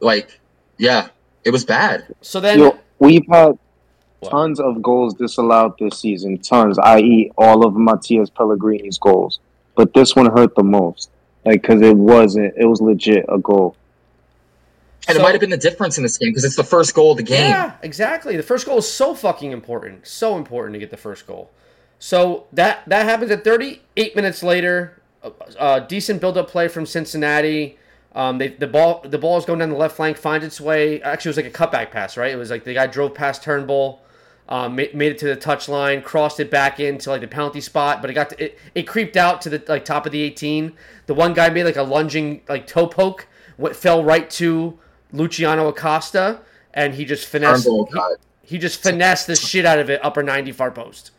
[0.01, 0.39] like
[0.77, 1.07] yeah
[1.43, 3.57] it was bad So then Yo, we've had
[4.19, 4.31] What?
[4.31, 6.39] tons of goals disallowed this season.
[6.39, 9.39] Tons, i.e., all of Matias Pellegrini's goals.
[9.75, 11.09] But this one hurt the most,
[11.45, 12.53] like because it wasn't.
[12.57, 13.75] It was legit a goal.
[15.07, 16.93] And So- it might have been the difference in this game because it's the first
[16.93, 18.35] goal of the game Yeah, exactly.
[18.37, 20.07] The first goal is so fucking important.
[20.07, 21.51] So important to get the first goal.
[21.99, 25.01] So that that happens at 38 minutes later.
[25.23, 27.77] A, a decent build-up play from Cincinnati.
[28.13, 31.01] Um, they, the ball the ball is going down the left flank, finds its way.
[31.01, 32.31] Actually, it was like a cutback pass, right?
[32.31, 34.01] It was like the guy drove past Turnbull,
[34.49, 38.01] um, made, made it to the touchline, crossed it back into like the penalty spot,
[38.01, 40.73] but it got to, it, it creeped out to the like top of the 18.
[41.07, 43.27] The one guy made like a lunging like toe poke,
[43.57, 44.79] what fell right to
[45.13, 46.39] Luciano Acosta,
[46.73, 47.63] and he just finessed.
[47.65, 48.11] Turnbull he- got
[48.43, 51.11] he just finessed the shit out of it, upper 90 far post.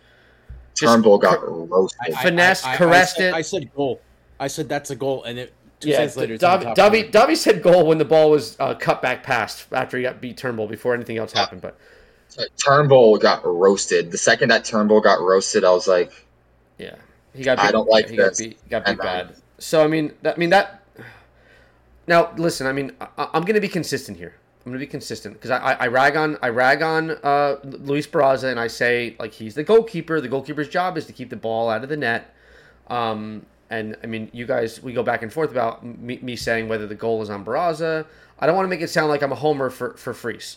[0.74, 3.36] Just Turnbull got cr- roasted Finesse, I, caressed said, it.
[3.36, 4.00] I said goal.
[4.40, 6.34] I said that's a goal, and it two Yeah, seconds later.
[6.34, 7.26] it's on Davi, the top Davi, corner.
[7.32, 10.36] Davi said goal when the ball was uh, cut back past after he got beat
[10.38, 11.60] Turnbull before anything else happened.
[11.60, 11.76] But
[12.64, 16.12] Turnbull got roasted the second that Turnbull got roasted I was like
[16.78, 16.94] yeah,
[17.34, 17.58] he got.
[17.58, 18.38] I Beat, don't like he this.
[18.40, 19.36] Got beat, got beat And, um, bad.
[19.58, 20.77] So I mean, that, I mean that.
[22.08, 24.34] Now listen, I mean, I, I'm going to be consistent here.
[24.64, 27.56] I'm going to be consistent because I, I, I rag on I rag on uh,
[27.62, 30.20] Luis Barraza and I say like he's the goalkeeper.
[30.20, 32.34] The goalkeeper's job is to keep the ball out of the net.
[32.88, 36.68] Um, and I mean, you guys, we go back and forth about me, me saying
[36.68, 38.06] whether the goal is on Barraza.
[38.38, 40.56] I don't want to make it sound like I'm a homer for for Freese.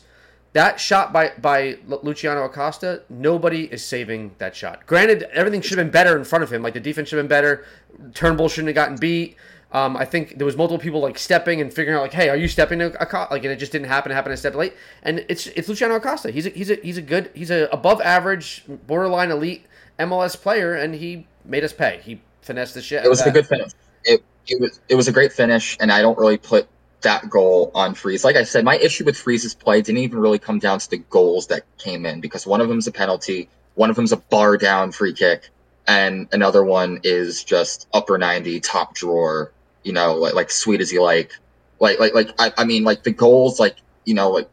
[0.54, 4.86] That shot by by Luciano Acosta, nobody is saving that shot.
[4.86, 6.62] Granted, everything should have been better in front of him.
[6.62, 7.66] Like the defense should have been better.
[8.14, 9.38] Turnbull shouldn't have gotten beat.
[9.74, 12.36] Um, I think there was multiple people like stepping and figuring out like, hey, are
[12.36, 13.34] you stepping to Acosta?
[13.34, 14.12] Like, and it just didn't happen.
[14.12, 14.74] It happened a step late.
[15.04, 16.32] And it's it's Luciano Acosta.
[16.32, 19.66] He's a, he's a he's a good he's a above average, borderline elite
[19.98, 22.02] MLS player, and he made us pay.
[22.04, 23.06] He finessed the shit.
[23.06, 23.72] it was a good finish.
[24.04, 26.68] It, it was it was a great finish, and I don't really put
[27.02, 28.24] that goal on Freese.
[28.24, 30.98] Like I said, my issue with Freese's play didn't even really come down to the
[30.98, 34.58] goals that came in because one of them's a penalty, one of them's a bar
[34.58, 35.50] down free kick,
[35.88, 39.52] and another one is just upper 90 top drawer,
[39.84, 41.34] you know, like, like sweet as you like.
[41.80, 44.50] Like like like I, I mean like the goals like, you know, like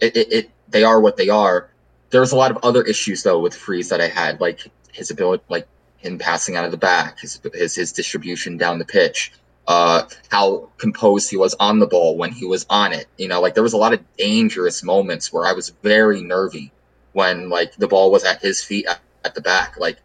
[0.00, 1.70] it, it, it they are what they are.
[2.10, 5.44] There's a lot of other issues though with Freese that I had, like his ability
[5.48, 5.68] like
[5.98, 9.32] him passing out of the back, his his, his distribution down the pitch
[9.66, 13.06] uh, how composed he was on the ball when he was on it.
[13.16, 16.72] You know, like there was a lot of dangerous moments where I was very nervy
[17.12, 19.78] when like the ball was at his feet at, at the back.
[19.78, 19.98] Like,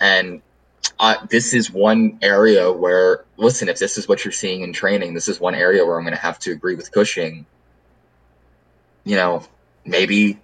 [0.00, 0.42] and
[0.98, 5.14] uh, this is one area where, listen, if this is what you're seeing in training,
[5.14, 7.46] this is one area where I'm going to have to agree with Cushing.
[9.04, 9.42] You know,
[9.84, 10.38] maybe,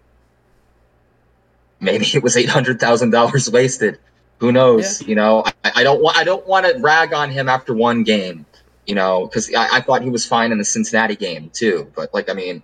[1.81, 3.99] maybe it was eight hundred thousand dollars wasted.
[4.39, 5.03] Who knows?
[5.03, 5.09] Yeah.
[5.09, 8.05] You know, I, I don't want I don't want to rag on him after one
[8.05, 8.47] game
[8.91, 11.91] you know, because I, I, thought he was fine in the Cincinnati game too.
[11.95, 12.61] But like, I mean,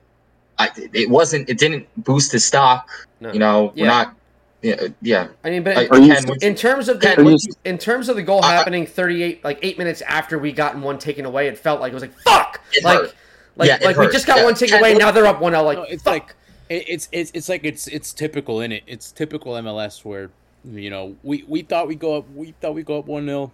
[0.59, 2.89] I, it wasn't, it didn't boost his stock.
[3.20, 3.33] No.
[3.33, 3.83] You know, yeah.
[3.83, 4.16] we're not.
[4.62, 5.28] Yeah, yeah.
[5.44, 8.42] I mean, but in, you, in terms of the Ken, in terms of the goal
[8.42, 11.94] happening 38 like 8 minutes after we gotten one taken away, it felt like it
[11.94, 12.61] was like fuck.
[12.82, 13.14] Like hurt.
[13.57, 14.44] like yeah, like we just got yeah.
[14.44, 16.12] one taken Ken, away, now they're up 1-0 like no, it's fuck.
[16.12, 16.34] like
[16.68, 18.82] it's it's it's like it's it's typical in it.
[18.86, 20.30] It's typical MLS where
[20.64, 23.50] you know, we we thought we go up we thought we go up 1-0.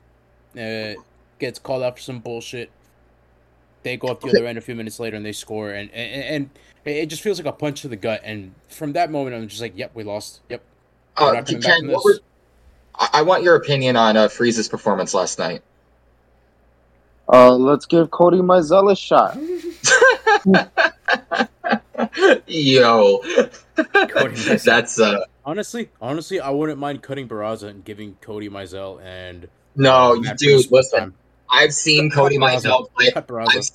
[0.54, 1.00] Uh,
[1.38, 2.70] gets called out for some bullshit.
[3.82, 6.22] They go up the other end a few minutes later and they score, and, and,
[6.22, 6.50] and
[6.84, 8.20] it just feels like a punch to the gut.
[8.22, 10.40] And from that moment, I'm just like, "Yep, we lost.
[10.48, 10.62] Yep."
[11.16, 12.18] Uh, Ken, were,
[13.12, 15.62] I want your opinion on uh, Freese's performance last night.
[17.32, 19.38] Uh, let's give Cody Mizell a shot.
[22.46, 23.22] Yo,
[24.64, 25.24] that's uh.
[25.44, 30.62] Honestly, honestly, I wouldn't mind cutting Barraza and giving Cody Mizell and no, you do.
[30.70, 31.14] Listen,
[31.50, 33.10] I've seen Cody Mizell play.
[33.14, 33.70] I've,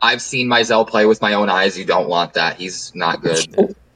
[0.00, 1.78] I've seen Mizell play with my own eyes.
[1.78, 2.56] You don't want that.
[2.56, 3.76] He's not good.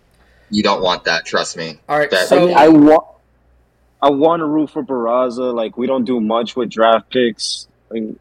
[0.50, 1.24] you don't want that.
[1.24, 1.78] Trust me.
[1.88, 2.10] All right.
[2.10, 3.06] That, so I want.
[4.02, 5.54] I want to root for Barraza.
[5.54, 7.66] Like we don't do much with draft picks.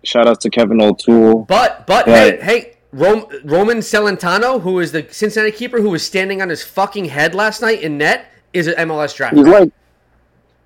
[0.03, 1.43] shout out to Kevin O'Toole.
[1.45, 6.05] But but, but hey, hey Rom- Roman Celentano, who is the Cincinnati keeper, who was
[6.05, 9.35] standing on his fucking head last night in net, is an MLS draft.
[9.35, 9.71] He's like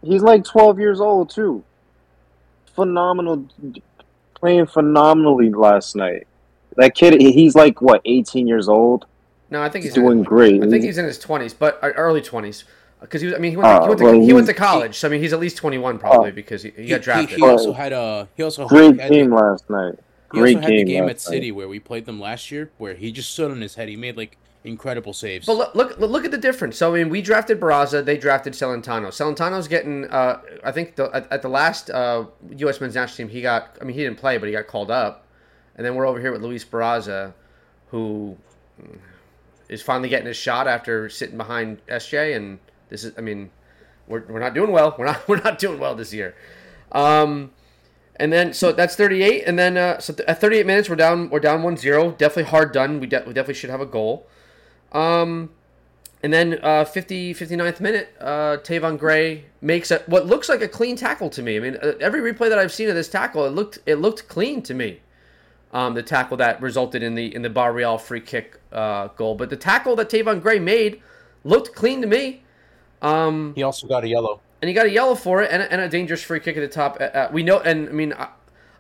[0.04, 1.64] he's like twelve years old too
[2.80, 3.46] phenomenal,
[4.36, 6.28] playing phenomenally last night.
[6.78, 9.06] That kid, he's like what, 18 years old.
[9.52, 10.64] No, I think he's, he's doing in, great.
[10.64, 12.64] I think he's in his 20s, but uh, early 20s.
[13.02, 14.48] Because he was, I mean, he went, to, uh, he went, to, well, he went
[14.48, 17.02] to college, so I mean, he's at least 21 probably uh, because he, he got
[17.02, 17.30] drafted.
[17.30, 19.98] He, he, also had a he also great had, game last night.
[20.28, 21.56] Great he also had the game at City night.
[21.56, 23.88] where we played them last year, where he just stood on his head.
[23.88, 25.46] He made like incredible saves.
[25.46, 26.78] But look, look, look at the difference.
[26.78, 29.08] So I mean, we drafted Barraza, they drafted Celentano.
[29.08, 32.26] Celentano's getting, uh, I think, the, at, at, the last uh,
[32.58, 32.82] U.S.
[32.82, 33.78] men's national team, he got.
[33.82, 35.26] I mean, he didn't play, but he got called up.
[35.78, 37.34] And then we're over here with Luis Barraza,
[37.92, 38.36] who
[39.70, 42.36] is finally getting his shot after sitting behind SJ.
[42.36, 42.60] And
[42.90, 43.52] this is, I mean,
[44.08, 44.96] we're, we're not doing well.
[45.00, 46.36] We're not we're not doing well this year.
[46.92, 47.52] Um,
[48.16, 51.40] and then so that's 38 and then uh, so at 38 minutes we're down we're
[51.40, 54.28] down 1-0 definitely hard done we, de- we definitely should have a goal
[54.92, 55.52] um,
[56.22, 60.68] and then uh, 50, 59th minute, uh, Tayvon Gray makes a, what looks like a
[60.68, 61.56] clean tackle to me.
[61.56, 64.28] I mean, uh, every replay that I've seen of this tackle, it looked it looked
[64.28, 65.00] clean to me.
[65.72, 69.50] Um, the tackle that resulted in the in the Barreal free kick uh, goal, but
[69.50, 71.02] the tackle that Tayvon Gray made
[71.44, 72.42] looked clean to me.
[73.02, 75.80] Um, he also got a yellow, and he got a yellow for it, and, and
[75.80, 76.98] a dangerous free kick at the top.
[77.00, 78.30] Uh, uh, we know, and I mean, I,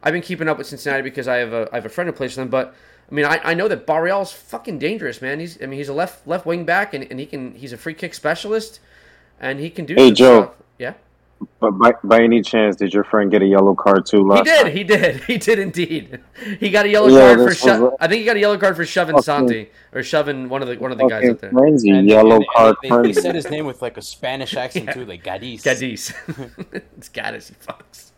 [0.04, 2.14] have been keeping up with Cincinnati because I have a I have a friend who
[2.14, 2.74] plays for them, but
[3.12, 3.88] I mean, I, I know that
[4.22, 5.40] is fucking dangerous, man.
[5.40, 7.78] He's I mean he's a left left wing back and, and he can he's a
[7.78, 8.80] free kick specialist,
[9.40, 9.96] and he can do.
[9.96, 10.44] Hey Joe.
[10.44, 10.56] Stuff.
[10.78, 10.94] Yeah.
[11.60, 14.28] But by, by any chance, did your friend get a yellow card too?
[14.28, 14.64] Last he did.
[14.64, 14.74] Night?
[14.74, 15.24] He did.
[15.24, 16.20] He did indeed.
[16.60, 17.56] He got a yellow yeah, card for.
[17.56, 19.24] Sho- I think he got a yellow card for shoving okay.
[19.24, 21.52] Santi or shoving one of the one of the guys up there.
[21.52, 22.76] Frenzy, and, yellow and, card.
[22.84, 24.94] And they, they, said his name with like a Spanish accent yeah.
[24.94, 25.62] too, like Gaddis.
[25.62, 26.14] Gaddis.
[26.98, 27.50] it's Gaddis.
[27.50, 28.12] He fucks.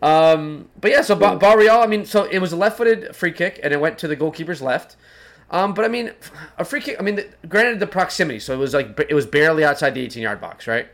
[0.00, 3.60] Um, but yeah, so ba- Barreal, I mean, so it was a left-footed free kick,
[3.62, 4.96] and it went to the goalkeeper's left.
[5.50, 6.12] Um, but I mean,
[6.58, 6.96] a free kick.
[6.98, 10.06] I mean, the, granted the proximity, so it was like it was barely outside the
[10.06, 10.88] 18-yard box, right?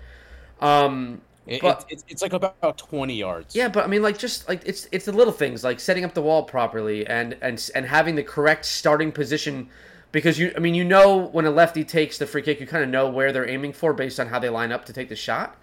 [0.61, 3.57] Um, it, but, it, it's like about 20 yards.
[3.57, 6.15] Yeah, but I mean, like just like it's it's the little things, like setting up
[6.15, 9.69] the wall properly and and and having the correct starting position.
[10.11, 12.83] Because you, I mean, you know when a lefty takes the free kick, you kind
[12.83, 15.17] of know where they're aiming for based on how they line up to take the
[15.17, 15.57] shot.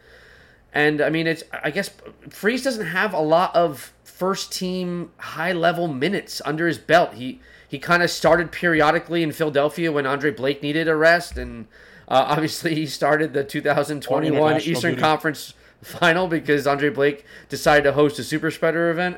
[0.73, 1.89] And I mean, it's I guess
[2.29, 7.13] Freese doesn't have a lot of first team high level minutes under his belt.
[7.13, 11.67] He he kind of started periodically in Philadelphia when Andre Blake needed a rest, and
[12.07, 15.01] uh, obviously he started the 2021 Eastern duty.
[15.01, 15.53] Conference
[15.85, 19.17] final because Andre Blake decided to host a super spreader event.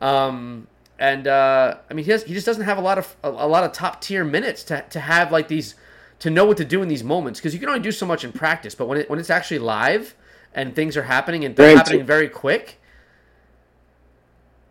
[0.00, 0.66] Um,
[0.98, 3.46] and uh, I mean he has, he just doesn't have a lot of a, a
[3.48, 5.74] lot of top tier minutes to to have like these
[6.20, 8.24] to know what to do in these moments because you can only do so much
[8.24, 10.14] in practice, but when it when it's actually live
[10.54, 12.80] and things are happening and they're happening very quick.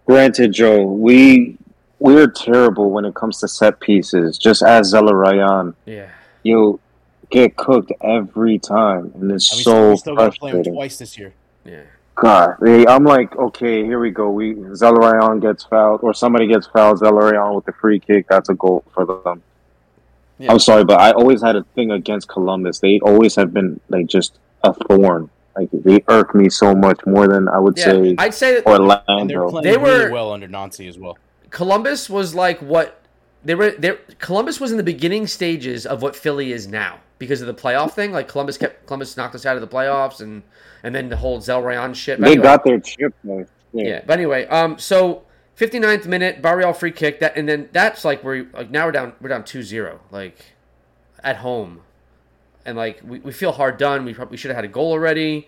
[0.06, 1.58] Granted, Joe, we
[2.00, 4.38] we're terrible when it comes to set pieces.
[4.38, 6.10] Just as Zelarayan, Yeah.
[6.44, 6.80] you
[7.30, 10.52] get cooked every time, and it's And we so still, we still got to play
[10.52, 11.34] him twice this year.
[11.66, 11.82] Yeah.
[12.16, 14.30] God, they- I'm like, okay, here we go.
[14.32, 17.00] We Zelarayan gets fouled, or somebody gets fouled.
[17.00, 18.28] Zelarayan with the free kick.
[18.28, 19.44] That's a goal for them.
[20.40, 20.52] Yeah.
[20.52, 22.80] I'm sorry, but I always had a thing against Columbus.
[22.80, 25.30] They always have been like just a thorn.
[25.56, 27.86] Like they irk me so much more than I would Yeah.
[27.86, 28.68] say I'd say that
[29.08, 29.62] And they're Orlando.
[29.62, 31.18] They really were- well under Nancy as well.
[31.50, 33.00] Columbus was like what
[33.48, 33.72] they were.
[33.72, 33.96] there.
[34.20, 37.92] Columbus was in the beginning stages of what Philly is now because of the playoff
[37.94, 38.12] thing.
[38.12, 40.44] Like Columbus kept Columbus knocked us out of the playoffs, and
[40.84, 42.20] and then the whole Zelarayan shit.
[42.20, 42.44] But They anyway.
[42.44, 43.14] got their chip.
[43.24, 43.46] though.
[43.72, 44.02] Yeah.
[44.06, 45.24] But anyway, um, so
[45.58, 47.20] 59th minute, Barreal free kick.
[47.22, 50.54] That and then that's like where like now we're down we're down 2-0, like
[51.24, 51.82] at home,
[52.66, 54.04] and like we, we feel hard done.
[54.04, 55.48] We probably should have had a goal already.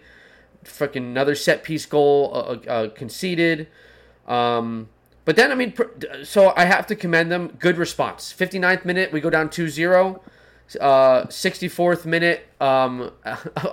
[0.63, 3.67] Fucking another set piece goal uh, uh, conceded.
[4.27, 4.89] Um,
[5.29, 7.49] but then I mean, pr- so I have to commend them.
[7.59, 8.33] Good response.
[8.35, 10.19] 59th minute, we go down 2-0.
[10.81, 13.11] Uh, 64th minute, um,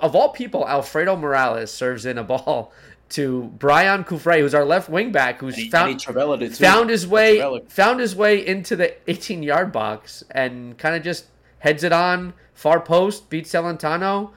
[0.03, 2.71] of all people, Alfredo Morales serves in a ball
[3.09, 6.53] to Braian Cufré, who's our left wing back, who's he, found and he trivela did
[6.53, 6.63] too.
[6.63, 11.25] found his way found his way into the 18 yard box and kind of just
[11.57, 14.29] heads it on far post, beats Celentano.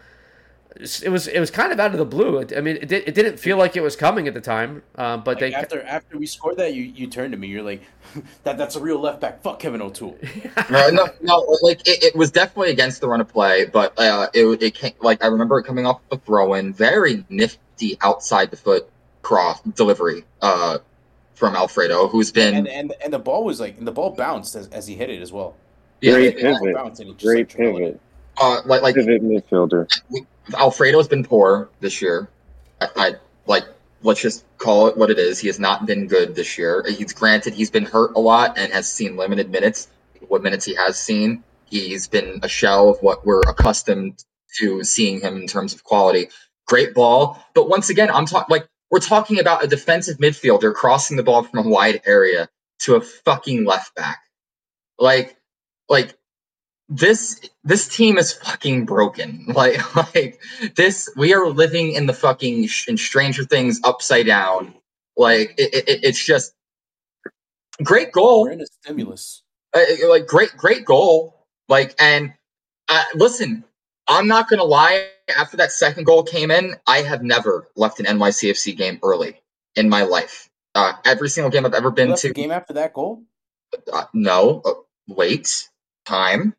[0.76, 2.40] It was it was kind of out of the blue.
[2.56, 5.22] I mean, it, did, it didn't feel like it was coming at the time, um,
[5.24, 7.48] but Like, they after after we scored that, you, you turned to me.
[7.48, 7.82] You're like,
[8.44, 9.42] that that's a real left back.
[9.42, 10.16] Fuck Kevin O'Toole.
[10.70, 14.28] no, no, no, like it, it was definitely against the run of play, but uh,
[14.32, 18.50] it it came, like I remember it coming off a throw in, very nifty outside
[18.52, 18.88] the foot
[19.22, 20.78] cross delivery uh,
[21.34, 24.54] from Alfredo, who's been And, and and the ball was like, and the ball bounced
[24.54, 25.56] as, as he hit it as well.
[26.00, 26.74] yeah, Great it- it- pivot.
[26.76, 28.00] Bounced and he just, Great like, trivela pivot.
[28.40, 29.88] uh, like like Pivot midfielder.
[30.54, 32.28] Alfredo's been poor this year.
[32.80, 33.12] I, I
[33.46, 33.64] like
[34.02, 35.38] let's just call it what it is.
[35.38, 36.84] He has not been good this year.
[36.88, 39.88] He's granted he's been hurt a lot and has seen limited minutes.
[40.28, 44.24] What minutes he has seen, he's been a shell of what we're accustomed
[44.58, 46.28] to seeing him in terms of quality.
[46.66, 51.16] Great ball, but once again, I'm talking like we're talking about a defensive midfielder crossing
[51.16, 52.48] the ball from a wide area
[52.80, 54.20] to a fucking left back.
[54.98, 55.36] Like,
[55.88, 56.16] like
[56.90, 59.46] this this team is fucking broken.
[59.54, 60.40] Like like
[60.76, 64.74] this we are living in the fucking in Stranger Things upside down.
[65.16, 66.52] Like it, it, it's just
[67.82, 68.42] great goal.
[68.42, 69.42] We're in a stimulus.
[69.72, 71.46] Uh, like great great goal.
[71.68, 72.32] Like and
[72.88, 73.64] uh, listen,
[74.08, 75.06] I'm not gonna lie.
[75.38, 79.40] After that second goal came in, I have never left an NYCFC game early
[79.76, 80.50] in my life.
[80.74, 82.28] Uh, every single game I've ever You been left to.
[82.28, 83.22] the game after that goal.
[83.92, 84.72] Uh, no, uh,
[85.08, 85.68] wait,
[86.04, 86.54] time.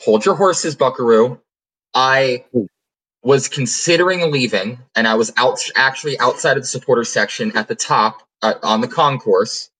[0.00, 1.40] Hold your horses, Buckaroo.
[1.94, 2.44] I
[3.22, 7.74] was considering leaving, and I was out actually outside of the supporter section at the
[7.74, 9.70] top uh, on the concourse,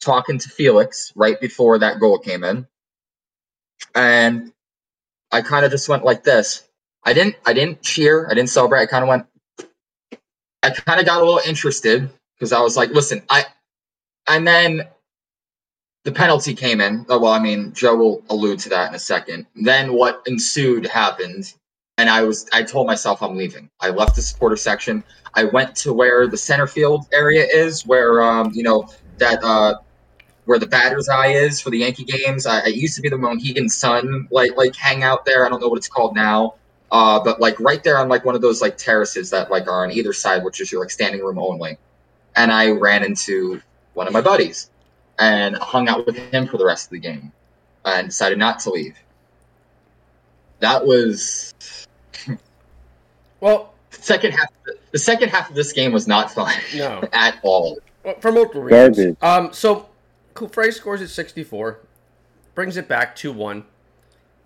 [0.00, 2.66] talking to Felix right before that goal came in,
[3.94, 4.52] and
[5.32, 6.68] I kind of just went like this.
[7.04, 7.36] I didn't.
[7.46, 8.28] I didn't cheer.
[8.30, 8.82] I didn't celebrate.
[8.82, 9.26] I kind of went.
[10.62, 13.44] I kind of got a little interested because I was like, "Listen, I,"
[14.28, 14.82] and then
[16.04, 17.04] the penalty came in.
[17.08, 19.46] Oh, well, I mean, Joe will allude to that in a second.
[19.56, 21.52] Then what ensued happened,
[21.96, 23.68] and I was I told myself I'm leaving.
[23.80, 25.02] I left the supporter section.
[25.34, 28.88] I went to where the center field area is, where um, you know
[29.18, 29.74] that uh,
[30.44, 32.46] where the batter's eye is for the Yankee games.
[32.46, 35.44] I, it used to be the Mohegan Sun like like hangout there.
[35.44, 36.54] I don't know what it's called now.
[36.90, 39.84] Uh, but like right there on like one of those like terraces that like are
[39.84, 41.76] on either side, which is your like standing room only.
[42.34, 43.60] And I ran into
[43.92, 44.70] one of my buddies
[45.18, 47.32] and hung out with him for the rest of the game
[47.84, 48.96] and decided not to leave.
[50.60, 51.54] That was
[53.40, 54.48] Well, The second half.
[54.90, 57.02] The second half of this game was not fun no.
[57.12, 57.78] at all.
[58.04, 59.16] Well, for multiple reasons.
[59.20, 59.88] Um, so
[60.34, 61.80] Cufré scores at 64,
[62.54, 63.64] brings it back 2 1.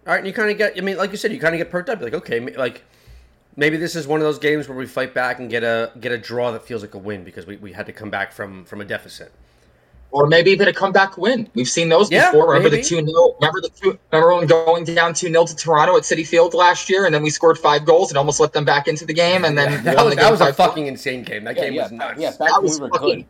[0.05, 1.59] All right, and you kind of get, I mean, like you said, you kind of
[1.59, 2.01] get perked up.
[2.01, 2.83] You're like, okay, like
[3.57, 6.11] maybe this is one of those games where we fight back and get a get
[6.11, 8.65] a draw that feels like a win because we, we had to come back from
[8.65, 9.33] from a deficit.
[10.13, 11.49] Or maybe even a comeback win.
[11.55, 12.49] We've seen those Yeah, before.
[12.49, 12.83] Remember maybe.
[12.83, 13.99] the two 0 Remember the two.
[14.13, 17.23] Remember when going down two 0 to Toronto at Citi Field last year, and then
[17.23, 19.97] we scored five goals and almost let them back into the game, and then that
[19.97, 20.55] won was the that game was a 5-4.
[20.57, 21.45] fucking insane game.
[21.45, 22.21] That Yeah, game yeah, was nuts.
[22.21, 22.31] yeah.
[22.39, 23.27] That was we were fucking good.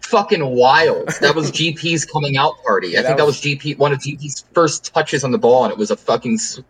[0.00, 1.08] fucking wild.
[1.20, 2.88] That was GP's coming out party.
[2.88, 5.38] Yeah, I think that that was- was GP one of GP's first touches on the
[5.38, 6.34] ball, and it was a fucking.
[6.34, 6.60] s-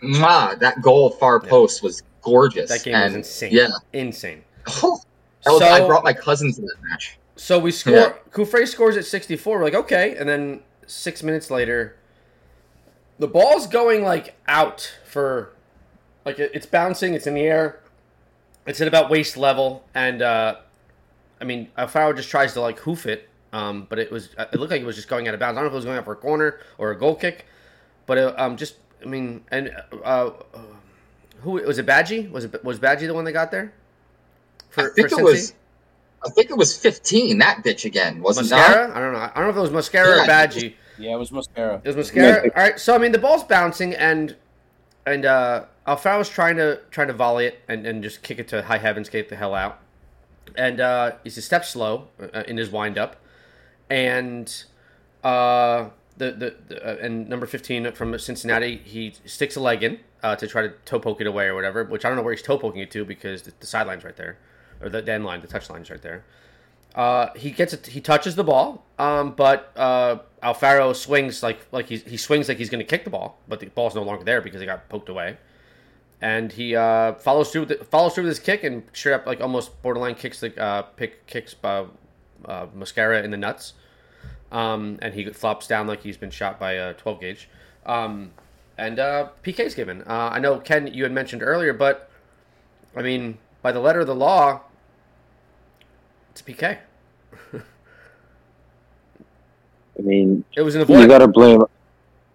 [0.00, 1.50] Ma, that goal far Yeah.
[1.50, 2.68] post was gorgeous.
[2.70, 3.50] that game and, was insane.
[3.52, 4.42] Yeah, insane.
[4.82, 5.00] Oh,
[5.44, 7.16] that was, I brought my cousins to that match.
[7.38, 7.94] So we score.
[7.94, 8.12] Yeah.
[8.32, 9.58] Cufré scores at 64.
[9.58, 10.16] We're like, okay.
[10.16, 11.96] And then six minutes later,
[13.18, 15.52] the ball's going like out for,
[16.24, 17.14] like it's bouncing.
[17.14, 17.80] It's in the air.
[18.66, 20.56] It's at about waist level, and uh,
[21.40, 24.70] I mean, Alfaro just tries to like hoof it, um, but it was it looked
[24.70, 25.56] like it was just going out of bounds.
[25.56, 27.46] I don't know if it was going out for a corner or a goal kick,
[28.04, 29.70] but it, um, just I mean, and
[30.04, 30.58] uh, uh,
[31.40, 31.86] who was it?
[31.86, 33.72] Badgie was it was Badgie the one that got there?
[34.76, 35.22] I think it Cincy?
[35.22, 35.54] was.
[36.24, 37.38] I think it was 15.
[37.38, 38.54] That bitch again, wasn't it?
[38.54, 38.90] Mosquera?
[38.92, 39.18] I don't know.
[39.18, 40.74] I don't know if it was Mosquera Yeah, or Badji.
[40.98, 41.80] Yeah, it was Mosquera.
[41.84, 42.44] It was Mosquera.
[42.44, 42.50] Yeah.
[42.56, 42.78] All right.
[42.78, 44.36] So I mean, the ball's bouncing, and
[45.06, 48.62] and uh, Alfaro's trying to trying to volley it and, and just kick it to
[48.62, 49.80] high heavens, get the hell out.
[50.56, 53.16] And uh, he's a step slow uh, in his wind up,
[53.88, 54.64] and
[55.22, 60.00] uh, the the, the uh, and number fifteen from Cincinnati, he sticks a leg in
[60.22, 61.84] uh, to try to toe poke it away or whatever.
[61.84, 64.16] Which I don't know where he's toe poking it to because the, the sideline's right
[64.16, 64.38] there,
[64.80, 66.24] or the, end line, the touch line is right there.
[66.94, 67.86] Uh, he gets it.
[67.86, 72.58] He touches the ball, um, but uh, Alfaro swings like like he he swings like
[72.58, 74.88] he's going to kick the ball, but the ball's no longer there because it got
[74.88, 75.36] poked away.
[76.20, 79.26] And he uh, follows through with the, follows through with his kick and straight up
[79.26, 81.84] like almost borderline kicks the uh, pick kicks uh,
[82.44, 83.74] uh, Mosquera in the nuts,
[84.50, 87.48] um, and he flops down like he's been shot by a 12 gauge.
[87.86, 88.32] Um,
[88.76, 90.02] and uh, PK's given.
[90.06, 92.10] I know Ken, you had mentioned earlier, but
[92.96, 94.62] I mean, by the letter of the law,
[96.38, 96.78] it's PK.
[99.98, 101.62] I mean, It was an you gotta blame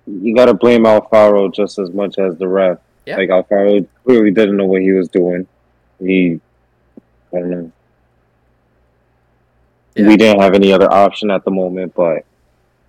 [0.06, 2.78] you gotta blame Alfaro just as much as the ref.
[3.06, 3.18] Yeah.
[3.18, 5.48] Like Alfaro clearly didn't know what he was doing.
[6.00, 6.42] He
[7.34, 7.72] I don't know.
[9.96, 10.08] Yeah.
[10.08, 12.26] We didn't have any other option at the moment, but it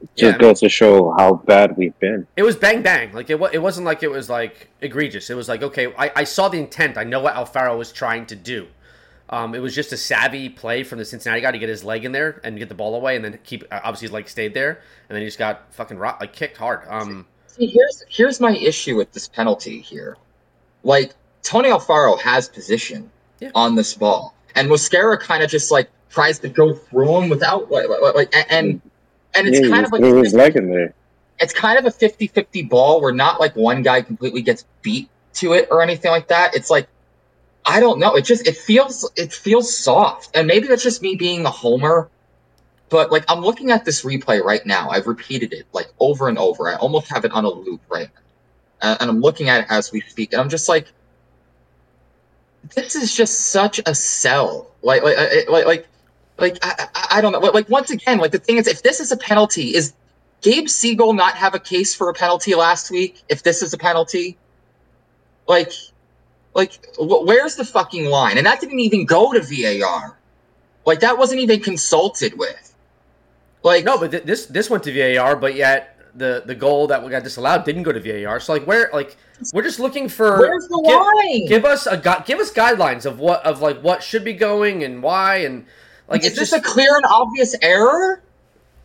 [0.01, 2.27] Yeah, just I mean- goes to show how bad we've been.
[2.37, 3.12] It was bang bang.
[3.12, 5.31] Like it, it wasn't like it was like egregious.
[5.31, 6.99] It was like okay, I, I saw the intent.
[6.99, 8.67] I know what Alfaro was trying to do.
[9.31, 12.05] Um, it was just a savvy play from the Cincinnati guy to get his leg
[12.05, 13.64] in there and get the ball away, and then keep.
[13.70, 16.57] uh, Obviously, his leg stayed there, and then he just got fucking rot, like kicked
[16.59, 16.83] hard.
[16.89, 20.16] Um, See, here's here's my issue with this penalty here.
[20.83, 23.11] Like Tony Alfaro has position
[23.41, 23.51] Yeah.
[23.55, 27.70] on this ball, and Mosquera kind of just like tries to go through him without
[27.70, 28.83] like, like, like and and,
[29.35, 30.95] and it's yeah, kind of like his leg in there.
[31.41, 35.55] it's kind of a 50-50 ball where not like one guy completely gets beat to
[35.55, 36.55] it or anything like that.
[36.55, 36.89] It's like
[37.67, 38.15] I don't know.
[38.15, 42.11] It just it feels it feels soft, and maybe that's just me being a homer.
[42.91, 44.91] But like I'm looking at this replay right now.
[44.91, 46.69] I've repeated it like over and over.
[46.69, 48.11] I almost have it on a loop right
[48.83, 50.93] now, and, I'm looking at it as we speak, and I'm just like,
[52.75, 54.71] this is just such a sell.
[54.83, 55.17] Like like
[55.49, 55.89] like like
[56.39, 57.39] like I, I, I don't know.
[57.41, 59.95] Like once again, like the thing is, if this is a penalty, is
[60.43, 63.23] Gabe Segal not have a case for a penalty last week?
[63.31, 64.37] If this is a penalty,
[65.49, 65.73] like,
[66.55, 68.39] like wh- where's the fucking line?
[68.39, 70.19] And that didn't even go to VAR.
[70.87, 72.75] Like that wasn't even consulted with.
[73.63, 77.03] Like no, but th- this this went to VAR, but yet the the goal that
[77.03, 78.41] we got disallowed didn't go to VAR.
[78.41, 79.17] So like where like
[79.53, 81.47] we're just looking for where's the give, line?
[81.49, 84.85] give us a gu- give us guidelines of what of like what should be going
[84.85, 85.67] and why and
[86.09, 88.23] like is it's this just a clear and obvious error?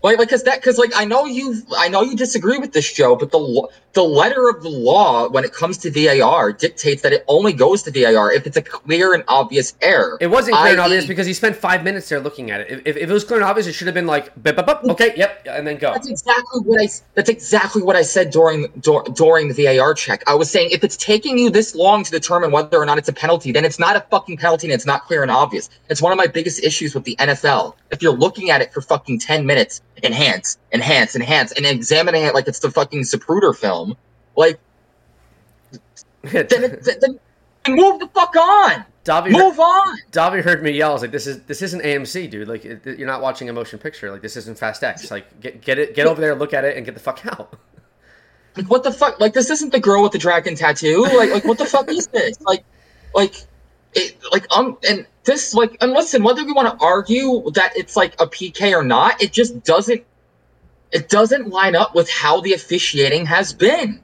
[0.02, 2.91] Like, like, cause that, cause like, I know you, I know you disagree with this,
[2.91, 7.12] Joe, but the the letter of the law when it comes to VAR dictates that
[7.12, 10.18] it only goes to VAR if it's a clear and obvious error.
[10.22, 12.72] It wasn't clear and obvious because he spent five minutes there looking at it.
[12.72, 14.68] If, if, if it was clear and obvious, it should have been like, "Bup, bup,
[14.68, 15.91] bup, okay, yep, and then go.
[15.91, 16.88] That's exactly what I.
[17.16, 20.24] That's exactly what I said during dur- during the VAR check.
[20.28, 23.10] I was saying if it's taking you this long to determine whether or not it's
[23.10, 25.70] a penalty, then it's not a fucking penalty and it's not clear and obvious.
[25.89, 27.76] It's one of my biggest issues with the NFL.
[27.91, 32.34] If you're looking at it for fucking ten minutes, enhance, enhance, enhance, and examining it
[32.34, 33.95] like it's the fucking Zapruder film,
[34.36, 34.60] like
[36.24, 37.20] then, it, then, then
[37.76, 38.86] move the fuck on.
[39.06, 39.97] Davi, heard, Move on.
[40.12, 40.91] Davi heard me yell.
[40.91, 42.47] I was like, "This is this isn't AMC, dude.
[42.47, 44.12] Like, it, you're not watching a motion picture.
[44.12, 45.10] Like, this isn't Fast X.
[45.10, 47.58] Like, get get it, get over there, look at it, and get the fuck out."
[48.58, 49.20] Like what the fuck?
[49.20, 51.04] Like this isn't the girl with the dragon tattoo.
[51.04, 52.41] Like like what the fuck is this?
[52.41, 52.66] Like
[53.14, 53.36] like
[53.93, 57.96] it like um and this like and listen, whether we want to argue that it's
[57.96, 60.04] like a PK or not, it just doesn't
[60.92, 64.02] it doesn't line up with how the officiating has been.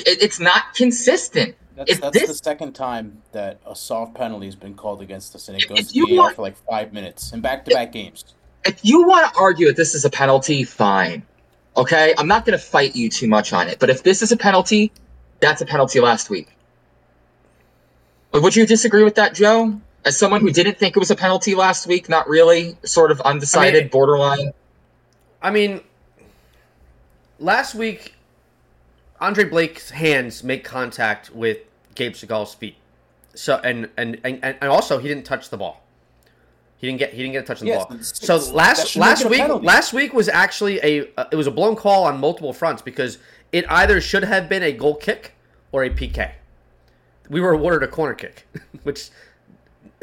[0.00, 1.56] It, it's not consistent.
[1.76, 5.34] That's, If that's this- the second time that a soft penalty has been called against
[5.34, 8.24] us, and it goes to want- for like five minutes in back-to-back games.
[8.64, 11.22] If you want to argue that this is a penalty, fine.
[11.76, 13.78] Okay, I'm not going to fight you too much on it.
[13.80, 14.92] But if this is a penalty,
[15.40, 16.48] that's a penalty last week.
[18.32, 19.80] Would you disagree with that, Joe?
[20.04, 23.20] As someone who didn't think it was a penalty last week, not really, sort of
[23.22, 24.52] undecided, I mean- borderline.
[25.42, 25.80] I mean,
[27.38, 28.14] last week,
[29.20, 31.58] Andre Blake's hands make contact with
[31.94, 32.76] Gabe Segal's feet.
[33.34, 35.82] So and and, and and also he didn't touch the ball.
[36.76, 37.98] He He didn't get he didn't get a touch on the Yes, ball.
[38.38, 39.66] So last last week penalty.
[39.66, 43.18] last week was actually a uh, it was a blown call on multiple fronts because
[43.52, 45.34] it either should have been a goal kick
[45.72, 46.32] or a PK.
[47.28, 48.46] We were awarded a corner kick,
[48.84, 49.10] which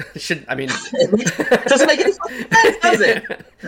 [0.17, 0.67] should I mean
[1.67, 3.23] doesn't make any sense, does it?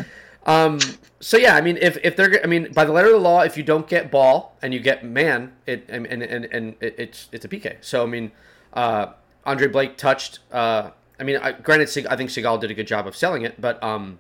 [0.45, 0.79] um.
[1.19, 3.43] So yeah, I mean, if, if they're, I mean, by the letter of the law,
[3.43, 7.29] if you don't get ball and you get man, it and and and, it, it's
[7.31, 7.77] it's a PK.
[7.79, 8.33] So I mean,
[8.73, 9.13] uh,
[9.45, 10.39] Andre Blake touched.
[10.51, 13.43] Uh, I mean, I, granted, Sig- I think Segal did a good job of selling
[13.43, 14.19] it, but um,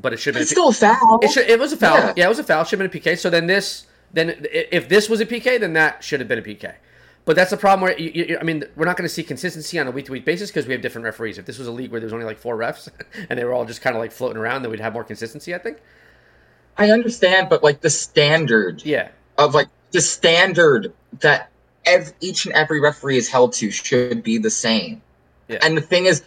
[0.00, 0.62] but it should have It's been.
[0.62, 1.18] a P- still a foul.
[1.22, 1.96] it, should, it was a foul.
[1.96, 2.12] Yeah.
[2.18, 2.26] Yeah.
[2.26, 2.62] it was a foul.
[2.62, 3.18] Should have been a PK.
[3.18, 6.42] So then this, then if this was a PK, then that should have been a
[6.42, 6.74] PK.
[7.28, 9.78] But that's the problem where you, you, I mean, we're not going to see consistency
[9.78, 11.36] on a week to week basis because we have different referees.
[11.36, 12.88] If this was a league where there was only like four refs
[13.28, 15.54] and they were all just kind of like floating around, then we'd have more consistency.
[15.54, 15.76] I think.
[16.78, 19.08] I understand, but like the standard Yeah.
[19.36, 21.50] of like the standard that
[21.84, 25.02] ev- each and every referee is held to should be the same.
[25.48, 25.58] Yeah.
[25.60, 26.22] And the thing is,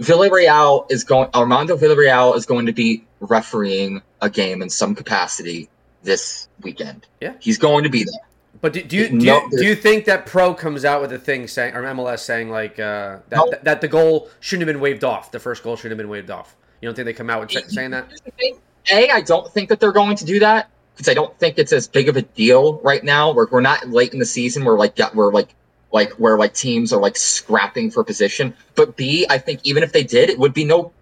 [0.00, 1.28] Villarreal is going.
[1.32, 5.68] Armando Villarreal is going to be refereeing a game in some capacity
[6.02, 7.06] this weekend.
[7.20, 7.34] Yeah.
[7.38, 8.29] he's going to be there.
[8.60, 11.18] But do, do you do, you do you think that Pro comes out with a
[11.18, 13.50] thing saying or MLS saying like uh, that, No.
[13.50, 15.30] that that the goal shouldn't have been waved off?
[15.30, 16.56] The first goal shouldn't have been waved off.
[16.80, 18.08] You don't think they come out with sa- saying that?
[18.08, 18.58] Here's the thing.
[18.92, 21.72] A, I don't think that they're going to do that because I don't think it's
[21.72, 23.32] as big of a deal right now.
[23.32, 24.64] We're, we're not late in the season.
[24.64, 25.54] We're like we're like
[25.92, 28.54] like where like teams are like scrapping for position.
[28.74, 30.92] But B, I think even if they did, it would be no.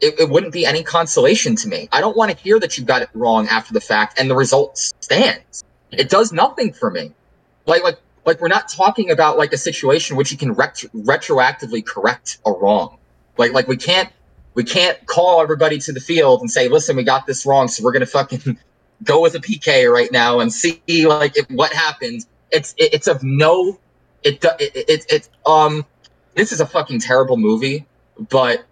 [0.00, 1.88] It, it wouldn't be any consolation to me.
[1.90, 4.36] I don't want to hear that you got it wrong after the fact and the
[4.36, 5.64] result stands.
[5.90, 7.12] It does nothing for me.
[7.66, 11.84] Like like like we're not talking about like a situation which you can retro- retroactively
[11.84, 12.98] correct a wrong.
[13.36, 14.10] Like like we can't
[14.54, 17.82] we can't call everybody to the field and say, "Listen, we got this wrong, so
[17.82, 18.58] we're gonna fucking
[19.04, 23.06] go with a PK right now and see like if, what happens." It's it, it's
[23.06, 23.78] of no,
[24.22, 25.84] it it it, um,
[26.34, 27.86] this is a fucking terrible movie,
[28.30, 28.64] but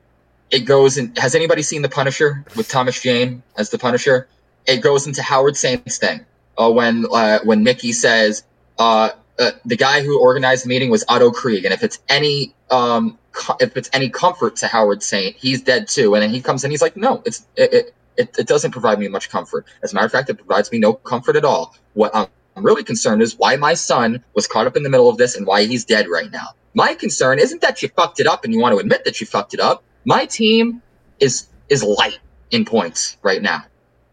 [0.51, 1.15] it goes in.
[1.17, 4.29] Has anybody seen The Punisher with Thomas Jane as the Punisher?
[4.67, 6.27] It goes into Howard Saint's thing
[6.59, 8.45] uh, when uh, when Mickey says
[8.79, 12.55] uh, uh, the guy who organized the meeting was Otto Krieg, and if it's any
[12.71, 16.15] um, co- if it's any comfort to Howard Saint, he's dead too.
[16.15, 19.09] And then he comes in, he's like, no, it's it, it, it, doesn't provide me
[19.09, 19.67] much comfort.
[19.83, 21.75] As a matter of fact, it provides me no comfort at all.
[21.95, 25.19] What I'm really concerned is why my son was caught up in the middle of
[25.19, 26.49] this and why he's dead right now.
[26.75, 29.27] My concern isn't that you fucked it up and you want to admit that you
[29.27, 29.85] fucked it up.
[30.05, 30.83] My team
[31.21, 32.19] is is light
[32.51, 33.65] in points right now,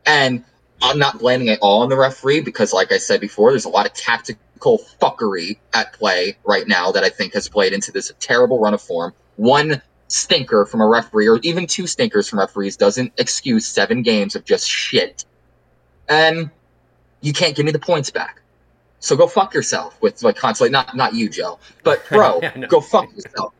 [0.05, 0.43] and
[0.83, 3.69] I'm not blaming it all on the referee because, like I said before, there's a
[3.69, 8.11] lot of tactical fuckery at play right now that I think has played into this
[8.19, 9.13] terrible run of form.
[9.37, 14.35] One stinker from a referee, or even two stinkers from referees, doesn't excuse seven games
[14.35, 15.23] of just shit.
[16.09, 16.51] And
[17.21, 18.41] you can't give me the points back.
[18.99, 20.71] So go fuck yourself with like consolate.
[20.73, 22.67] Not not you, Joe, but bro, Yeah, know.
[22.67, 23.53] go fuck yourself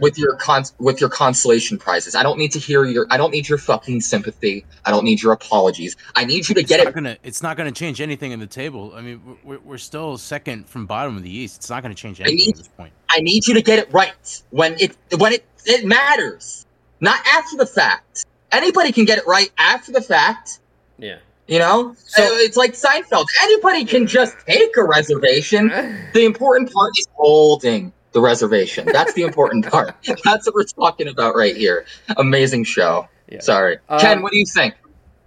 [0.00, 2.14] with your cons with your consolation prizes.
[2.14, 3.06] I don't need to hear your.
[3.10, 4.64] I don't need your fucking sympathy.
[4.84, 5.96] I don't need your apologies.
[6.14, 6.94] I need you to It's get not it.
[6.94, 7.16] gonna.
[7.22, 8.92] It's not gonna change anything in the table.
[8.94, 11.56] I mean, we're, we're still second from bottom of the East.
[11.56, 12.92] It's not gonna change anything need- at this point.
[13.10, 16.66] I need you to get it right when it when it it matters,
[17.00, 18.24] not after the fact.
[18.52, 20.60] Anybody can get it right after the fact.
[20.98, 21.16] Yeah.
[21.48, 23.26] You know, So- Uh, it's like Seinfeld.
[23.42, 25.70] Anybody can just take a reservation.
[26.12, 28.86] The important part is holding the reservation.
[28.90, 29.94] That's the important part.
[30.24, 31.84] That's what we're talking about right here.
[32.16, 33.06] Amazing show.
[33.28, 33.40] Yeah.
[33.40, 34.22] Sorry, Um, Ken.
[34.22, 34.74] What do you think?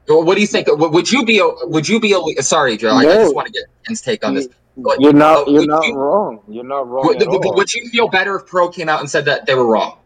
[0.08, 0.68] What do you think?
[0.72, 1.38] Would you be?
[1.38, 2.14] a- Would you be?
[2.14, 2.90] a- Sorry, Joe.
[2.90, 4.48] I I just want to get Ken's take on this.
[4.74, 5.48] What- You're not.
[5.48, 6.40] You're not you- wrong.
[6.48, 7.56] You're not wrong Would, at all.
[7.56, 9.98] would you feel better if Pro came out and said that they were wrong?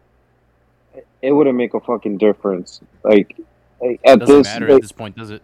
[1.22, 2.82] It wouldn't make a fucking difference.
[3.02, 3.34] Like,
[3.80, 5.40] like at Doesn't this, matter like, at this point, does it?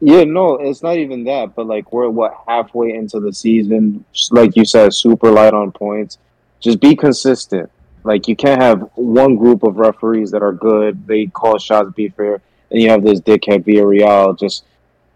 [0.00, 1.56] yeah, no, it's not even that.
[1.56, 4.04] But like, we're what halfway into the season.
[4.30, 6.18] Like you said, super light on points.
[6.60, 7.70] Just be consistent.
[8.04, 11.06] Like you can't have one group of referees that are good.
[11.06, 14.64] They call shots, be fair, and you have this dickhead Villarreal just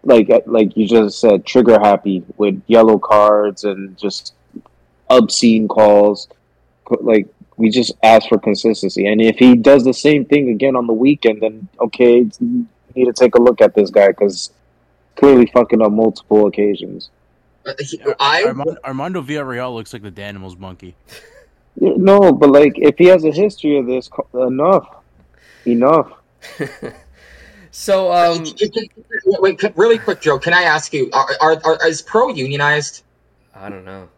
[0.03, 4.33] like uh, like you just said, trigger happy with yellow cards and just
[5.09, 6.27] obscene calls.
[6.89, 7.27] Like
[7.57, 10.93] we just ask for consistency, and if he does the same thing again on the
[10.93, 14.51] weekend, then okay, you need to take a look at this guy because
[15.15, 17.09] clearly fucking on multiple occasions.
[17.65, 20.95] Uh, he- I Armando, Armando Villarreal looks like the Danimals monkey.
[21.77, 24.87] No, but like if he has a history of this, enough,
[25.65, 26.11] enough.
[27.71, 28.45] so um,
[29.29, 30.37] wait, wait, really quick, Joe.
[30.37, 31.09] Can I ask you?
[31.13, 33.03] Are, are, are is Pro unionized?
[33.55, 34.09] I don't know.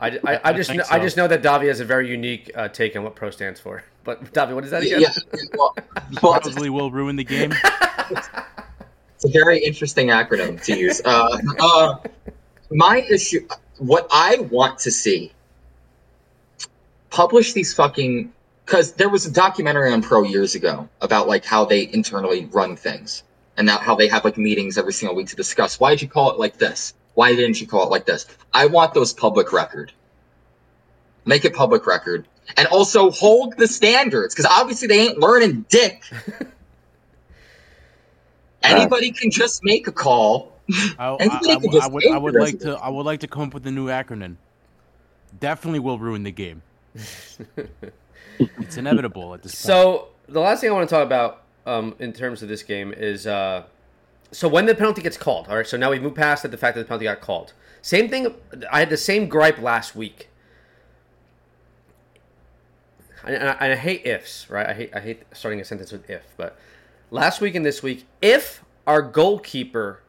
[0.00, 2.50] I, I, I just think know, I just know that Davi has a very unique
[2.56, 3.84] uh, take on what pro stands for.
[4.04, 4.96] But Davi, what is that Yeah.
[4.96, 5.12] again?
[5.56, 5.76] Well,
[6.22, 7.52] well, Probably will ruin the game.
[8.10, 11.00] It's a very interesting acronym to use.
[11.04, 11.98] Uh, uh,
[12.74, 13.46] my issue,
[13.78, 15.32] what I want to see,
[17.10, 18.32] publish these fucking
[18.64, 22.76] because there was a documentary on Pro years ago about like how they internally run
[22.76, 23.24] things
[23.56, 26.08] and that how they have like meetings every single week to discuss why did you
[26.08, 26.94] call it like this?
[27.14, 28.26] Why didn't you call it like this?
[28.54, 29.92] I want those public record.
[31.24, 32.26] Make it public record.
[32.56, 36.02] And also hold the standards, because obviously they ain't learning dick.
[38.62, 40.51] Anybody can just make a call.
[40.70, 41.40] I, I, I-
[41.82, 42.76] I would, I would like to.
[42.78, 44.36] I would like to come up with a new acronym.
[45.40, 46.62] Definitely will ruin the game.
[46.94, 49.58] it's inevitable at this point.
[49.66, 52.92] So the last thing I want to talk about um, in terms of this game
[52.96, 53.64] is uh,
[54.30, 55.48] so when the penalty gets called.
[55.48, 57.52] All right, so now we've moved past the fact that the penalty got called.
[57.80, 58.34] Same thing.
[58.70, 60.28] I had the same gripe last week.
[63.24, 64.66] And I, and I hate ifs, right?
[64.66, 66.56] I hate I hate starting a sentence with if, but
[67.10, 70.01] last week and this week, if our goalkeeper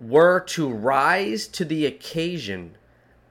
[0.00, 2.76] were to rise to the occasion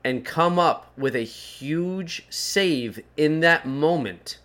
[0.03, 4.39] and come up with a huge save in that moment,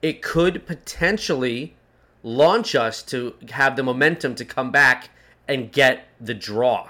[0.00, 1.74] it could potentially
[2.22, 5.10] launch us to have the momentum to come back
[5.46, 6.88] and get the draw.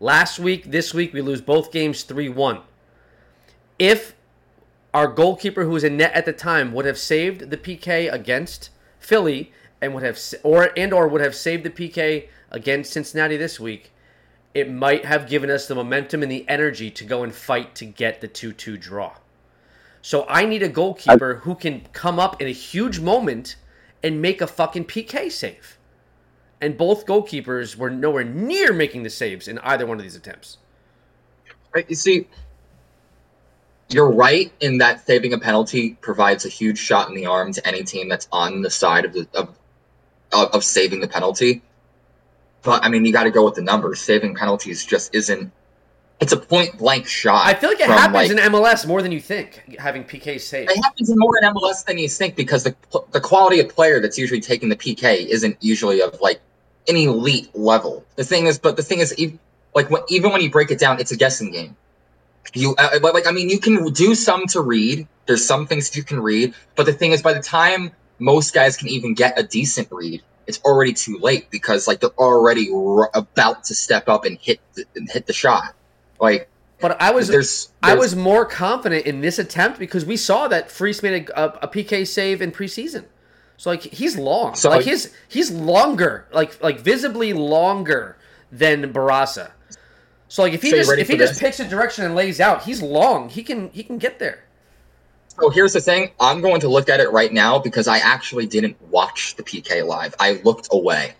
[0.00, 2.60] Last week, this week, we lose both games 3 1.
[3.78, 4.14] If
[4.94, 8.70] our goalkeeper, who was in net at the time, would have saved the PK against
[8.98, 13.60] Philly and would have, or and or would have saved the PK against Cincinnati this
[13.60, 13.92] week,
[14.54, 17.84] it might have given us the momentum and the energy to go and fight to
[17.84, 19.14] get the 2 2 draw.
[20.02, 23.56] So I need a goalkeeper who can come up in a huge moment
[24.02, 25.78] and make a fucking PK save.
[26.60, 30.58] And both goalkeepers were nowhere near making the saves in either one of these attempts.
[31.88, 32.26] You see,
[33.90, 37.66] you're right in that saving a penalty provides a huge shot in the arm to
[37.66, 39.57] any team that's on the side of the of,
[40.32, 41.62] of, of saving the penalty.
[42.62, 44.00] But I mean, you got to go with the numbers.
[44.00, 45.52] Saving penalties just isn't.
[46.20, 47.46] It's a point blank shot.
[47.46, 50.40] I feel like it from, happens like- in MLS more than you think, having PK
[50.40, 50.72] saves.
[50.72, 52.74] It happens more in MLS than you think because the
[53.12, 56.40] the quality of player that's usually taking the PK isn't usually of like
[56.88, 58.04] an elite level.
[58.16, 59.14] The thing is, but the thing is,
[59.74, 61.76] like when, even when you break it down, it's a guessing game.
[62.54, 65.06] You uh, but like I mean, you can do some to read.
[65.26, 68.76] There's some things you can read, but the thing is, by the time most guys
[68.76, 73.10] can even get a decent read, it's already too late because like they're already r-
[73.14, 75.74] about to step up and hit the, and hit the shot.
[76.20, 76.48] Like
[76.80, 80.70] But I was there's, I was more confident in this attempt because we saw that
[80.70, 83.04] Freese made a, a, a PK save in preseason.
[83.58, 88.16] So like he's long, So, like his he's longer, like like visibly longer
[88.50, 89.50] than Barraza.
[90.28, 92.40] So like if he So just if he for just picks a direction and lays
[92.40, 93.28] out, he's long.
[93.28, 94.44] He can he can get there.
[95.40, 96.10] So here's the thing.
[96.18, 99.86] I'm going to look at it right now because I actually didn't watch the PK
[99.86, 100.14] live.
[100.18, 101.12] I looked away.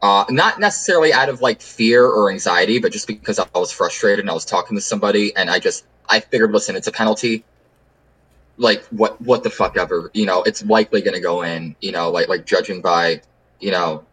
[0.00, 4.20] Uh, not necessarily out of like fear or anxiety, but just because I was frustrated
[4.20, 7.44] and I was talking to somebody and I just I figured, listen, it's a penalty.
[8.56, 10.10] Like what what the fuck ever.
[10.14, 13.20] You know, it's likely gonna go in, you know, like like judging by,
[13.60, 14.04] you know,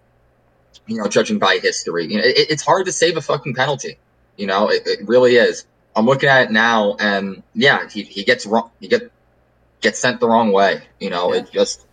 [0.87, 2.07] you know, judging by history.
[2.07, 3.97] You know, it, it's hard to save a fucking penalty.
[4.35, 5.65] You know, it, it really is.
[5.95, 9.11] I'm looking at it now and yeah, he, he gets wrong he get
[9.83, 10.81] gets sent the wrong way.
[10.99, 11.41] You know, Yeah.
[11.41, 11.85] it just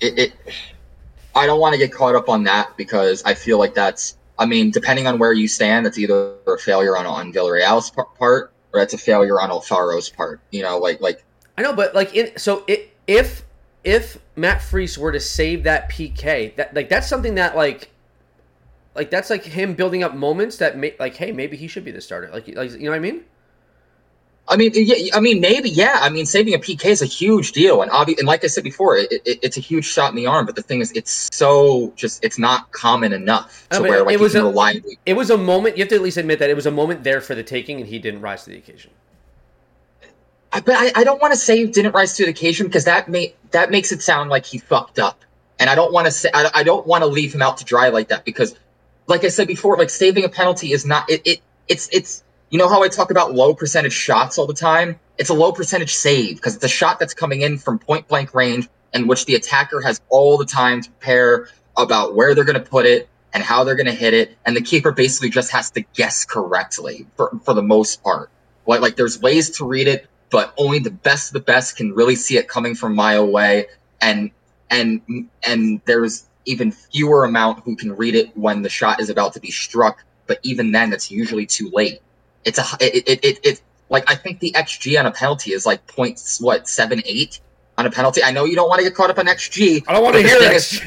[0.00, 0.32] it, it
[1.34, 4.46] I don't want to get caught up on that because I feel like that's I
[4.46, 8.52] mean, depending on where you stand, that's either a failure on on Villarreal's par- part
[8.72, 10.40] or that's a failure on Alfaro's part.
[10.50, 11.24] You know, like like
[11.56, 13.44] I know, but like in so it, if
[13.84, 17.90] if Matt Freese were to save that PK, that like that's something that like
[18.94, 21.90] like that's like him building up moments that may like hey maybe he should be
[21.90, 23.22] the starter like like you know what I mean.
[24.46, 26.00] I mean, yeah, I mean, maybe, yeah.
[26.02, 28.62] I mean, saving a PK is a huge deal, and obvi- and like I said
[28.62, 30.44] before, it, it, it's a huge shot in the arm.
[30.44, 34.04] But the thing is, it's so just it's not common enough I to mean, where
[34.04, 34.98] like it was a- reliably.
[35.06, 35.78] It was a moment.
[35.78, 37.80] You have to at least admit that it was a moment there for the taking,
[37.80, 38.90] and he didn't rise to the occasion.
[40.52, 43.08] I, but I, I don't want to say didn't rise to the occasion because that
[43.08, 45.24] may that makes it sound like he fucked up,
[45.58, 47.64] and I don't want to say I, I don't want to leave him out to
[47.64, 48.54] dry like that because,
[49.06, 52.22] like I said before, like saving a penalty is not it, it it's it's
[52.54, 55.00] you know how I talk about low percentage shots all the time.
[55.18, 58.32] It's a low percentage save because it's a shot that's coming in from point blank
[58.32, 62.62] range in which the attacker has all the time to prepare about where they're going
[62.62, 65.50] to put it and how they're going to hit it, and the keeper basically just
[65.50, 68.30] has to guess correctly for for the most part.
[68.68, 71.92] Like like there's ways to read it but only the best of the best can
[71.92, 73.66] really see it coming from mile away
[74.00, 74.30] and
[74.70, 75.00] and
[75.44, 79.40] and there's even fewer amount who can read it when the shot is about to
[79.40, 81.98] be struck but even then it's usually too late
[82.44, 85.66] it's a it it, it, it like i think the xg on a penalty is
[85.66, 87.40] like points what seven eight
[87.78, 89.92] on a penalty i know you don't want to get caught up on xg I
[89.92, 90.54] don't want to hear that.
[90.54, 90.80] is-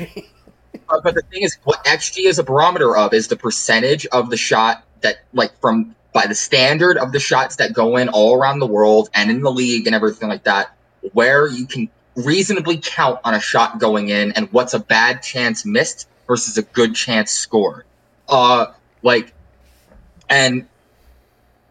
[0.88, 4.38] but the thing is, what XG is a barometer of is the percentage of the
[4.38, 8.60] shot that, like, from by the standard of the shots that go in all around
[8.60, 10.76] the world and in the league and everything like that,
[11.14, 15.66] where you can reasonably count on a shot going in and what's a bad chance
[15.66, 17.86] missed versus a good chance scored.
[18.30, 18.68] Uh,
[19.04, 19.34] like,
[20.30, 20.68] and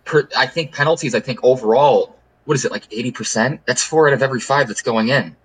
[0.07, 1.15] per, I think penalties.
[1.15, 2.17] I think overall,
[2.47, 3.61] what is it like eighty percent?
[3.67, 5.37] That's four out of every five that's going in.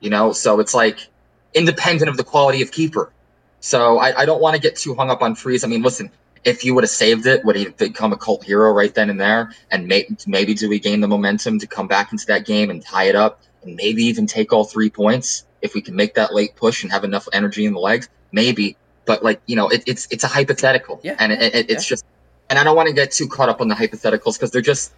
[0.00, 1.08] You know, so it's like
[1.54, 3.12] independent of the quality of keeper.
[3.60, 5.64] So I, I don't want to get too hung up on Freese.
[5.64, 6.10] I mean, listen,
[6.44, 9.20] if you would have saved it, would he become a cult hero right then and
[9.20, 9.52] there?
[9.70, 12.84] And may, maybe do we gain the momentum to come back into that game and
[12.84, 16.34] tie it up, and maybe even take all three points if we can make that
[16.34, 18.08] late push and have enough energy in the legs?
[18.32, 18.76] Maybe,
[19.06, 21.94] but like you know, it, it's it's a hypothetical, Yeah, and it, it, it's yeah.
[21.94, 22.04] just,
[22.52, 24.92] and I don't want to get too caught up on the hypotheticals because they're just,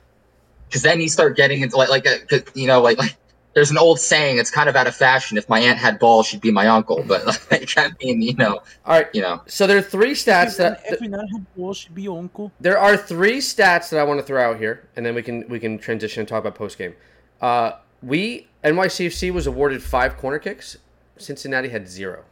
[0.69, 3.17] because then you start getting into like like a, 'cause, you know like like.
[3.55, 4.39] There's an old saying.
[4.39, 5.39] It's kind of out of fashion.
[5.39, 7.05] If my aunt had balls, she'd be my uncle.
[7.07, 8.55] But like, I mean, you know,
[8.85, 9.07] All right.
[9.15, 9.43] you know.
[9.47, 12.51] So there are three stats that Every night had balls should be your uncle.
[12.59, 15.49] there are three stats that I want to throw out here, and then we can
[15.49, 16.97] we can transition and talk about post game.
[17.41, 20.77] Uh, we NYCFC was awarded five corner kicks.
[21.17, 22.25] Cincinnati had zero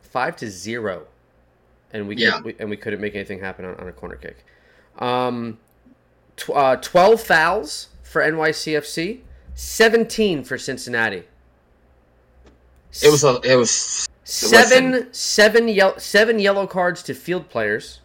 [0.00, 1.08] five to zero,
[1.92, 2.32] and we, Yeah.
[2.36, 4.44] could, we and we couldn't make anything happen on, on a corner kick.
[4.98, 5.58] Um,
[6.36, 9.20] tw- uh, twelve fouls for NYCFC,
[9.54, 11.24] seventeen for Cincinnati.
[13.02, 18.00] It was a it was seven seven yellow seven yellow cards to field players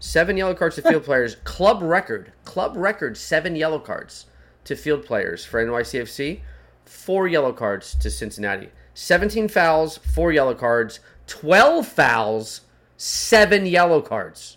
[0.00, 4.26] seven yellow cards to field players club record club record seven yellow cards
[4.64, 6.40] to field players for NYCFC
[6.84, 10.98] four yellow cards to Cincinnati 17 fouls four yellow cards
[11.28, 12.62] 12 fouls
[12.96, 14.56] seven yellow cards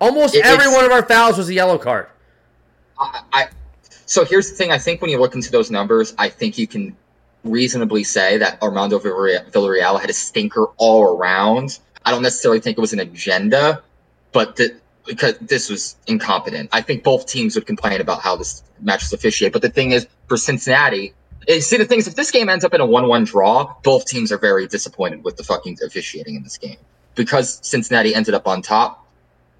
[0.00, 2.06] almost It- every one of our fouls was a yellow card
[2.98, 3.48] I, I
[4.10, 4.72] so here's the thing.
[4.72, 6.96] I think when you look into those numbers, I think you can
[7.44, 11.78] reasonably say that Armando Villarreal, had a stinker all around.
[12.04, 13.84] I don't necessarily think it was an agenda,
[14.32, 14.76] but the,
[15.06, 16.70] because this was incompetent.
[16.72, 19.52] I think both teams would complain about how this match was officiated.
[19.52, 21.14] But the thing is, for Cincinnati,
[21.46, 24.06] eh, see the thing is, if this game ends up in a one-one draw, both
[24.06, 26.78] teams are very disappointed with the fucking officiating in this game
[27.14, 29.06] because Cincinnati ended up on top.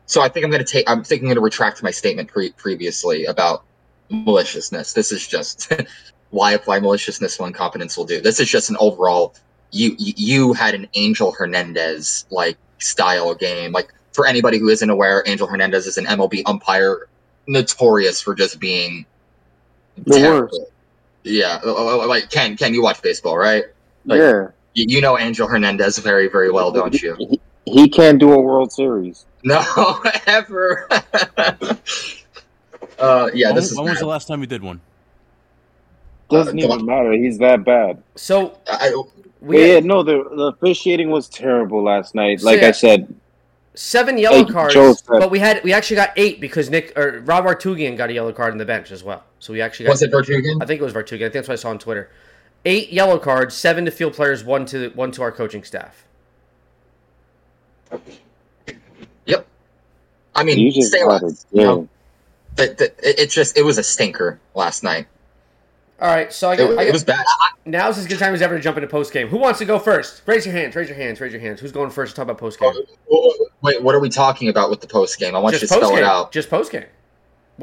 [0.06, 0.88] So I think I'm going to take.
[0.90, 3.64] I'm thinking I'm going to retract my statement pre- previously about
[4.10, 4.92] maliciousness.
[4.92, 5.72] This is just
[6.30, 8.20] why apply maliciousness when competence will do.
[8.20, 9.34] This is just an overall.
[9.72, 13.70] You you- had an Angel Hernandez like style game.
[13.72, 17.06] Like for anybody who isn't aware, Angel Hernandez is an MLB umpire
[17.46, 19.06] notorious for just being
[20.06, 20.40] The terrible.
[20.58, 20.60] worst.
[21.22, 23.64] Yeah, like Ken, Ken, you watch baseball, right?
[24.06, 27.16] Like- yeah, You, you know Angel Hernandez very, very well, don't you?
[27.18, 29.26] he, he can't do a World Series.
[29.42, 29.62] No,
[30.26, 30.86] ever.
[32.98, 33.76] uh, yeah, when this is.
[33.76, 34.80] when was the last time you did one?
[36.28, 37.12] Doesn't Uh, even matter.
[37.12, 38.02] He's that bad.
[38.14, 38.94] so I,
[39.40, 42.40] we yeah, no, the the officiating was terrible last night.
[42.40, 42.68] So, Like yeah.
[42.68, 43.12] I said,
[43.74, 47.20] seven yellow Hey, cards, said- but we had we actually got eight because Nick or
[47.24, 49.24] Rob Vartughian got a yellow card in the bench as well.
[49.40, 50.62] So we actually got was it Vartughian?
[50.62, 51.16] I think it was Vartughian.
[51.16, 52.10] I think that's what I saw on Twitter.
[52.64, 56.06] Eight yellow cards, seven to field players, one to one to our coaching staff.
[59.26, 59.46] Yep.
[60.34, 61.30] I mean, you just stay got on.
[61.30, 61.88] it.
[62.56, 65.06] The, it, it just it was a stinker last night.
[66.00, 67.24] All right, so I It, got, I it was bad.
[67.40, 69.28] I, now's as good time as ever to jump into post game.
[69.28, 70.22] Who wants to go first?
[70.26, 70.74] Raise your hands.
[70.74, 71.20] Raise your hands.
[71.20, 71.60] Raise your hands.
[71.60, 72.72] Who's going first to talk about post game?
[73.10, 75.36] Oh, wait, what are we talking about with the post game?
[75.36, 76.32] I want you to Just spell it out.
[76.32, 76.86] Just post game.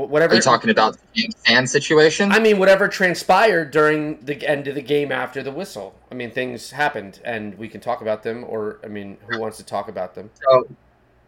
[0.05, 0.33] Whatever.
[0.33, 2.31] Are you talking about the fan situation?
[2.31, 5.95] I mean, whatever transpired during the end of the game after the whistle.
[6.11, 8.45] I mean, things happened, and we can talk about them.
[8.47, 10.29] Or, I mean, who wants to talk about them?
[10.43, 10.67] So,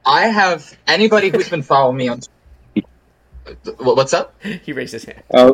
[0.06, 2.22] I have anybody who's been following me on.
[3.80, 4.36] What's up?
[4.64, 5.24] he raised his hand.
[5.34, 5.54] Uh,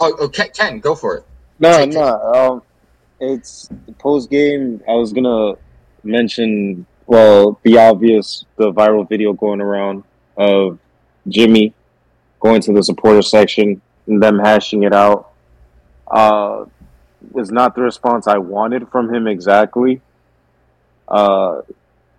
[0.00, 1.24] Oh, oh Ken, Ken, go for it.
[1.58, 1.94] no, Take it.
[1.94, 2.32] no.
[2.34, 2.62] Um,
[3.20, 3.68] it's
[3.98, 4.82] post game.
[4.88, 5.54] I was gonna
[6.02, 10.04] mention, well, the obvious, the viral video going around
[10.38, 10.78] of
[11.28, 11.74] Jimmy
[12.40, 15.30] going to the supporter section and them hashing it out.
[16.10, 16.64] Uh,
[17.32, 20.00] was not the response I wanted from him exactly.
[21.06, 21.62] Uh,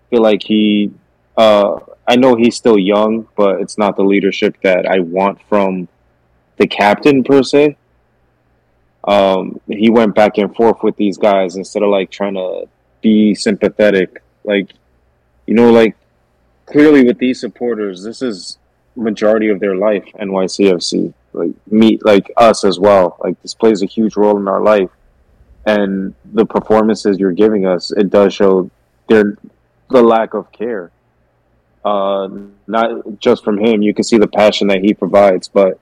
[0.09, 0.91] feel like he,
[1.37, 5.87] uh, I know he's still young, but it's not the leadership that I want from
[6.57, 7.77] the captain per se.
[9.03, 12.67] Um, he went back and forth with these guys instead of like trying to
[13.01, 14.21] be sympathetic.
[14.43, 14.71] Like,
[15.47, 15.95] you know, like
[16.67, 18.57] clearly with these supporters, this is
[18.95, 20.05] majority of their life.
[20.19, 23.17] NYCFC, like me, like us as well.
[23.23, 24.89] Like this plays a huge role in our life,
[25.65, 28.69] and the performances you're giving us, it does show
[29.07, 29.37] their
[29.89, 30.91] the lack of care.
[31.83, 32.29] Uh,
[32.67, 35.79] not just from him, you can see the passion that he provides, but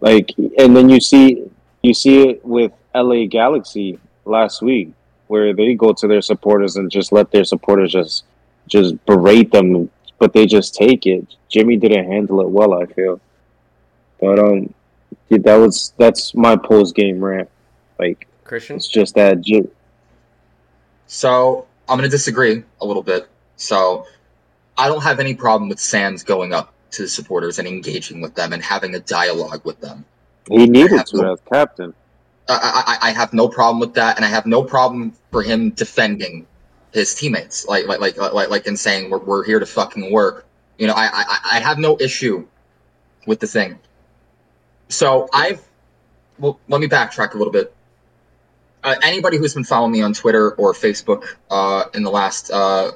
[0.00, 1.44] like, and then you see
[1.82, 4.92] you see it with LA Galaxy last week,
[5.28, 8.24] where they go to their supporters and just let their supporters just
[8.66, 11.26] just berate them, but they just take it.
[11.48, 13.20] Jimmy didn't handle it well, I feel.
[14.20, 14.72] But um,
[15.28, 17.48] yeah, that was that's my post game rant.
[17.98, 18.76] Like Christian.
[18.76, 19.68] It's just that J-
[21.06, 23.28] So I'm going to disagree a little bit.
[23.56, 24.06] So
[24.76, 28.34] I don't have any problem with Sands going up to the supporters and engaging with
[28.34, 30.04] them and having a dialogue with them.
[30.48, 31.94] he needed to no- as captain.
[32.48, 35.70] I, I, I have no problem with that, and I have no problem for him
[35.70, 36.46] defending
[36.92, 40.46] his teammates, like like like like, like in saying we're, we're here to fucking work.
[40.78, 42.46] You know, I, I I have no issue
[43.26, 43.78] with the thing.
[44.88, 45.62] So I've
[46.38, 47.74] well, let me backtrack a little bit.
[48.84, 52.92] Uh, anybody who's been following me on Twitter or Facebook uh, in the last uh,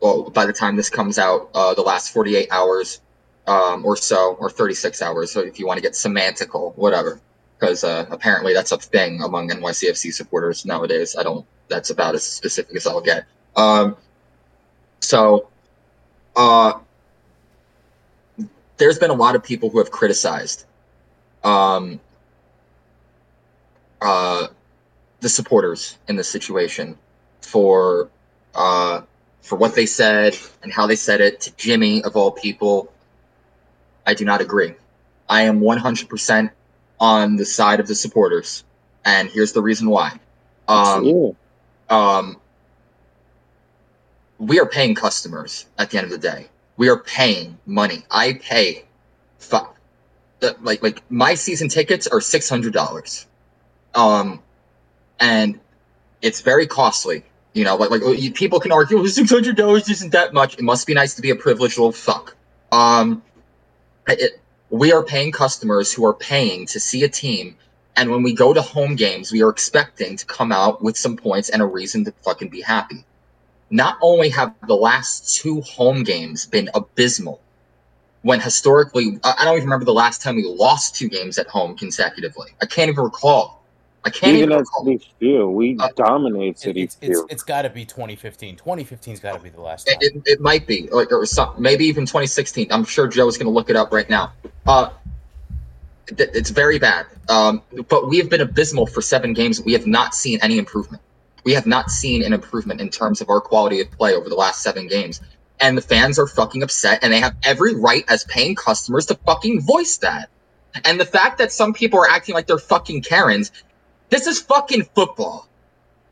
[0.00, 3.00] well, by the time this comes out, uh, the last 48 hours
[3.46, 7.20] um, or so, or 36 hours, so if you want to get semantical, whatever
[7.64, 11.16] because uh, apparently that's a thing among NYCFC supporters nowadays.
[11.18, 11.46] I don't.
[11.68, 13.26] That's about as specific as I'll get.
[13.56, 13.96] Um,
[15.00, 15.48] so,
[16.36, 16.74] uh,
[18.76, 20.64] there's been a lot of people who have criticized
[21.44, 22.00] um,
[24.00, 24.48] uh,
[25.20, 26.98] the supporters in this situation
[27.42, 28.08] for
[28.54, 29.02] uh,
[29.42, 32.92] for what they said and how they said it to Jimmy of all people.
[34.06, 34.74] I do not agree.
[35.28, 36.50] I am 100%
[37.00, 38.64] on the side of the supporters,
[39.04, 40.18] and here's the reason why.
[40.68, 41.34] Um.
[41.90, 42.40] Um,
[44.38, 46.48] we are paying customers at the end of the day.
[46.76, 48.04] We are paying money.
[48.10, 48.84] I pay,
[50.40, 53.26] the, like like my season tickets are six hundred dollars,
[53.94, 54.42] um,
[55.20, 55.60] and
[56.22, 57.24] it's very costly.
[57.52, 60.54] You know, like like people can argue, well, six hundred dollars isn't that much.
[60.54, 62.36] It must be nice to be a privileged little fuck.
[62.72, 63.22] Um,
[64.08, 64.40] it,
[64.70, 67.56] we are paying customers who are paying to see a team
[67.96, 71.16] and when we go to home games, we are expecting to come out with some
[71.16, 73.04] points and a reason to fucking be happy.
[73.70, 77.40] Not only have the last two home games been abysmal,
[78.22, 81.46] when historically, I I don't even remember the last time we lost two games at
[81.48, 82.48] home consecutively.
[82.60, 83.62] I can't even recall.
[84.06, 84.84] I can't Even even at recall.
[84.84, 88.56] Citi Field, we Uh, dominate It, City it's it's, it's got to be 2015.
[88.56, 90.00] 2015's got to be the last It, time.
[90.02, 92.70] it, it might be, like, or some, maybe even 2016.
[92.70, 94.32] I'm sure Joe's going to look it up right now.
[94.66, 94.96] Uh, th-
[96.08, 97.06] it's very bad.
[97.28, 99.62] Um, but we have been abysmal for seven games.
[99.62, 101.02] We have not seen any improvement.
[101.44, 104.34] We have not seen an improvement in terms of our quality of play over the
[104.34, 105.20] last seven games.
[105.60, 109.14] And the fans are fucking upset, and they have every right as paying customers to
[109.14, 110.28] fucking voice that.
[110.84, 113.52] And the fact that some people are acting like they're fucking Karens,
[114.10, 115.48] this is fucking football.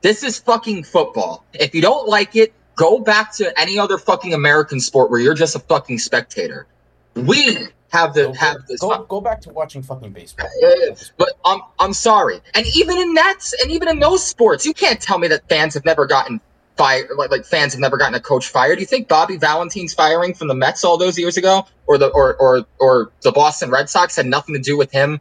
[0.00, 1.44] This is fucking football.
[1.54, 5.34] If you don't like it, go back to any other fucking American sport where you're
[5.34, 6.66] just a fucking spectator.
[7.14, 8.80] We have the Go, have this.
[8.80, 10.48] go, go back to watching fucking baseball.
[11.18, 12.40] But I'm I'm sorry.
[12.54, 15.74] And even in that, and even in those sports, you can't tell me that fans
[15.74, 16.40] have never gotten
[16.78, 17.10] fired.
[17.16, 18.76] Like, like fans have never gotten a coach fired.
[18.76, 22.08] Do you think Bobby Valentine's firing from the Mets all those years ago, or the
[22.08, 25.20] or or or the Boston Red Sox had nothing to do with him?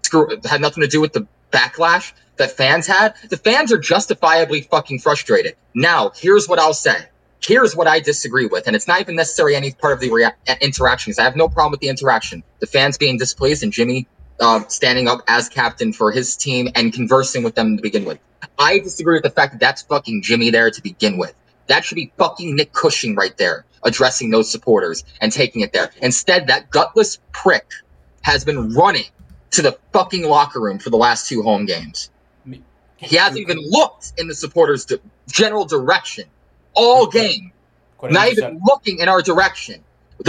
[0.00, 3.16] Screw had nothing to do with the backlash that fans had.
[3.28, 5.56] The fans are justifiably fucking frustrated.
[5.74, 7.06] Now, here's what I'll say.
[7.46, 10.56] Here's what I disagree with, and it's not even necessarily any part of the rea-
[10.60, 11.16] interactions.
[11.16, 12.42] I have no problem with the interaction.
[12.58, 14.08] The fans being displeased and Jimmy
[14.40, 18.18] uh, standing up as captain for his team and conversing with them to begin with.
[18.58, 21.34] I disagree with the fact that that's fucking Jimmy there to begin with.
[21.68, 25.92] That should be fucking Nick Cushing right there, addressing those supporters and taking it there.
[26.02, 27.70] Instead, that gutless prick
[28.22, 29.06] has been running
[29.52, 32.10] to the fucking locker room for the last two home games.
[32.96, 34.84] He hasn't even looked in the supporters'
[35.28, 36.24] general direction
[36.76, 37.52] all game
[38.02, 39.82] not even looking in our direction.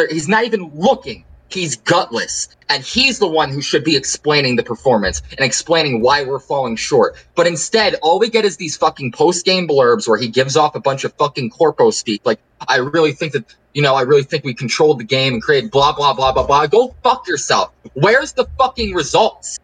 [0.10, 1.24] He's not even looking.
[1.50, 2.50] He's gutless.
[2.70, 6.76] And he's the one who should be explaining the performance and explaining why we're falling
[6.76, 7.16] short.
[7.36, 10.76] But instead, all we get is these fucking post game blurbs where he gives off
[10.76, 12.22] a bunch of fucking corpo speak.
[12.26, 15.42] Like, I really think that, you know, I really think we controlled the game and
[15.42, 16.68] created blah, blah, blah, blah, blah.
[16.68, 17.72] Go fuck yourself.
[17.94, 19.58] Where's the fucking results?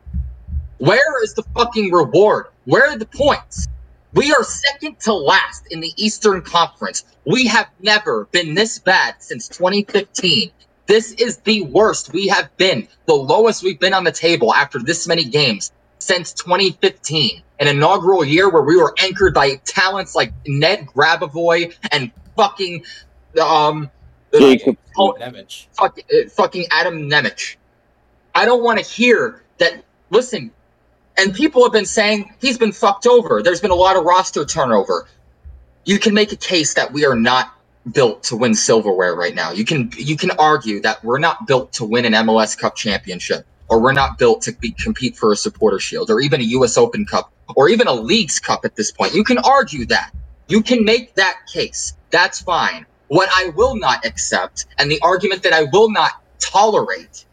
[0.77, 2.47] Where is the fucking reward?
[2.65, 3.68] Where are the points?
[4.14, 7.03] We are second to last in the Eastern Conference.
[7.26, 10.52] We have never been this bad since 2015.
[10.85, 14.77] This is the worst we have been, the lowest we've been on the table after
[14.80, 20.34] this many games since 2015, an inaugural year where we were anchored by talents like
[20.45, 22.84] Ned Grabavoy and fucking
[23.41, 23.90] um
[24.31, 25.68] Jacob, oh, Nemec.
[25.72, 27.56] fuck, uh, fucking Adam Nemec.
[28.35, 29.84] I don't want to hear that.
[30.10, 30.52] Listen,
[31.18, 33.41] and people have been saying he's been fucked over.
[33.44, 35.07] There's been a lot of roster turnover.
[35.85, 37.53] You can make a case that we are not
[37.91, 39.52] built to win silverware right now.
[39.52, 43.45] You can you can argue that we're not built to win an MLS Cup championship,
[43.69, 46.77] or we're not built to be, compete for a supporter shield, or even a U.S.
[46.77, 49.14] Open Cup, or even a Leagues Cup at this point.
[49.14, 50.11] You can argue that.
[50.48, 51.94] You can make that case.
[52.11, 52.85] That's fine.
[53.07, 57.26] What I will not accept, and the argument that I will not tolerate,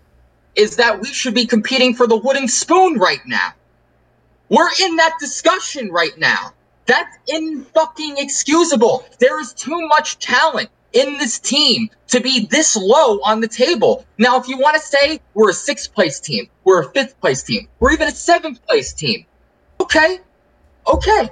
[0.56, 3.52] is that we should be competing for the wooden spoon right now.
[4.50, 6.52] We're in that discussion right now.
[6.86, 9.06] That's in fucking excusable.
[9.20, 14.04] There is too much talent in this team to be this low on the table.
[14.18, 17.44] Now, if you want to say we're a sixth place team, we're a fifth place
[17.44, 19.24] team, we're even a seventh place team,
[19.80, 20.18] okay,
[20.86, 21.30] okay,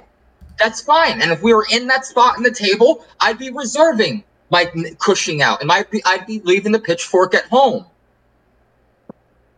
[0.57, 1.21] that's fine.
[1.21, 4.65] And if we were in that spot in the table, I'd be reserving my
[4.97, 7.85] Cushing out, and I'd be, I'd be leaving the pitchfork at home.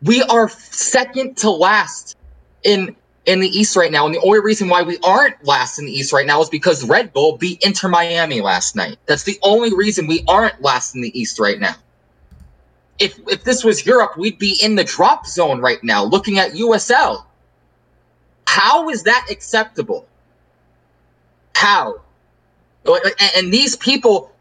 [0.02, 2.18] We are second to last
[2.64, 4.06] in in the East right now.
[4.06, 6.84] And the only reason why we aren't last in the East right now is because
[6.84, 8.98] Red Bull beat Inter Miami last night.
[9.06, 11.76] That's the only reason we aren't last in the East right now.
[13.00, 16.52] If if this was Europe, we'd be in the drop zone right now, looking at
[16.52, 17.26] USL.
[18.46, 20.06] How is that acceptable?
[21.56, 22.02] How?
[23.36, 24.32] And these people,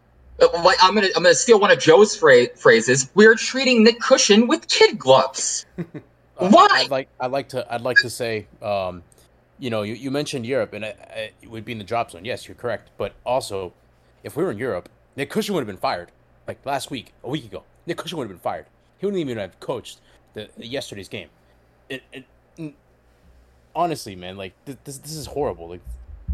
[0.43, 3.11] uh, like I'm gonna I'm gonna steal one of Joe's phrases.
[3.15, 5.65] We're treating Nick Cushion with kid gloves.
[6.41, 6.67] Uh, Why?
[6.73, 9.03] I'd like I'd like to I'd like to say, um,
[9.59, 12.25] you know, you, you mentioned Europe and it, it would be in the drop zone.
[12.25, 12.91] Yes, you're correct.
[12.97, 13.73] But also,
[14.25, 16.11] if we were in Europe, Nick Cushing would have been fired
[16.47, 17.63] like last week, a week ago.
[17.87, 18.67] Nick Cushing would have been fired.
[18.99, 20.01] He wouldn't even have coached
[20.35, 21.29] the, the yesterday's game.
[21.89, 22.25] It, it,
[22.59, 22.73] mm,
[23.75, 25.69] honestly, man, like this this is horrible.
[25.69, 25.81] Like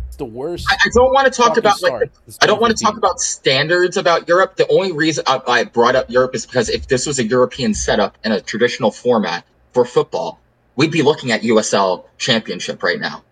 [0.06, 0.66] it's the worst.
[0.70, 3.20] I, I don't want to talk about like the- I don't want to talk about
[3.20, 4.56] standards about Europe.
[4.56, 7.74] The only reason I, I brought up Europe is because if this was a European
[7.74, 9.44] setup in a traditional format
[9.76, 10.40] for football,
[10.76, 13.22] we'd be looking at USL Championship right now.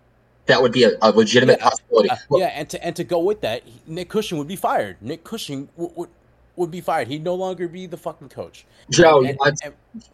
[0.45, 2.11] That would be a, a legitimate Yeah, possibility.
[2.11, 4.99] Uh, yeah, and to and to go with that, Nick Cushing would be fired.
[5.01, 6.11] Nick Cushing would would,
[6.57, 7.09] would be fired.
[7.09, 8.67] He'd no longer be the fucking coach.
[8.91, 10.05] Joe, And- you- and-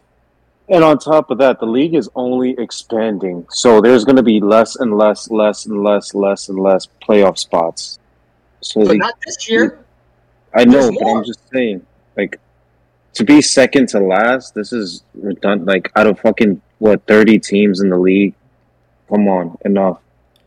[0.69, 3.45] And on top of that, the league is only expanding.
[3.49, 7.37] So there's going to be less and less, less and less, less and less playoff
[7.37, 7.99] spots.
[8.61, 9.83] So but the- not this year.
[10.55, 11.17] I know, there's but more.
[11.17, 11.85] I'm just saying,
[12.15, 12.39] like,
[13.13, 15.67] to be second to last, this is redundant.
[15.67, 18.33] Like, out of fucking what thirty teams in the league,
[19.09, 19.99] come on, enough.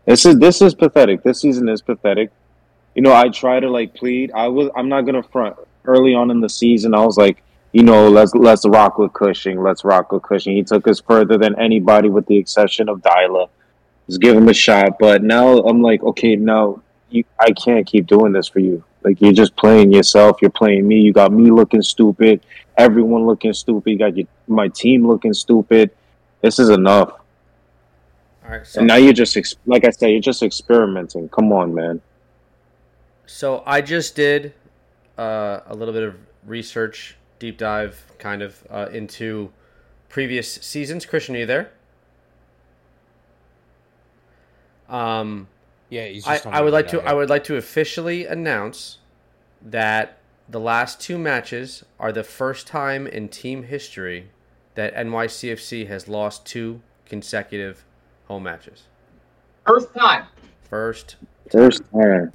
[0.06, 1.22] This is this is pathetic.
[1.22, 2.30] This season is pathetic.
[2.94, 4.32] You know, I try to like plead.
[4.32, 4.70] I was.
[4.76, 5.56] I'm not gonna front.
[5.84, 7.42] Early on in the season, I was like,
[7.72, 9.62] you know, let's let's rock with Cushing.
[9.62, 10.56] Let's rock with Cushing.
[10.56, 13.48] He took us further than anybody, with the exception of Deila.
[14.06, 14.98] Let's give him a shot.
[14.98, 18.84] But now I'm like, okay, now you, I can't keep doing this for you.
[19.04, 20.38] Like you're just playing yourself.
[20.40, 21.00] You're playing me.
[21.00, 22.44] You got me looking stupid.
[22.76, 23.90] Everyone looking stupid.
[23.90, 25.90] You got your, my team looking stupid.
[26.40, 27.10] This is enough.
[28.44, 28.66] All right.
[28.66, 29.36] So And now you're just
[29.66, 31.28] like I said, you're just experimenting.
[31.28, 32.00] Come on, man.
[33.26, 34.54] So I just did
[35.16, 36.16] uh, a little bit of
[36.46, 39.50] research, deep dive, kind of uh, into
[40.08, 41.06] previous seasons.
[41.06, 41.72] Christian, are you there?
[44.88, 45.48] Um,
[45.94, 48.26] yeah, he's I, just on I would like to internet, I would like to officially
[48.26, 48.98] announce
[49.62, 50.18] that
[50.48, 54.30] the last two matches are the first time in team history
[54.74, 57.84] that NYCFC has lost two consecutive
[58.26, 58.84] home matches.
[59.64, 60.26] First time.
[60.68, 61.16] First,
[61.50, 62.32] First time.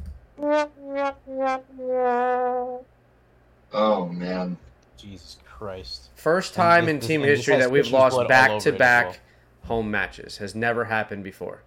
[3.73, 4.57] Oh man.
[4.97, 6.09] Jesus Christ.
[6.15, 9.19] first time this- in team history that we've lost back to back
[9.65, 10.37] home matches.
[10.37, 11.63] Has never happened before.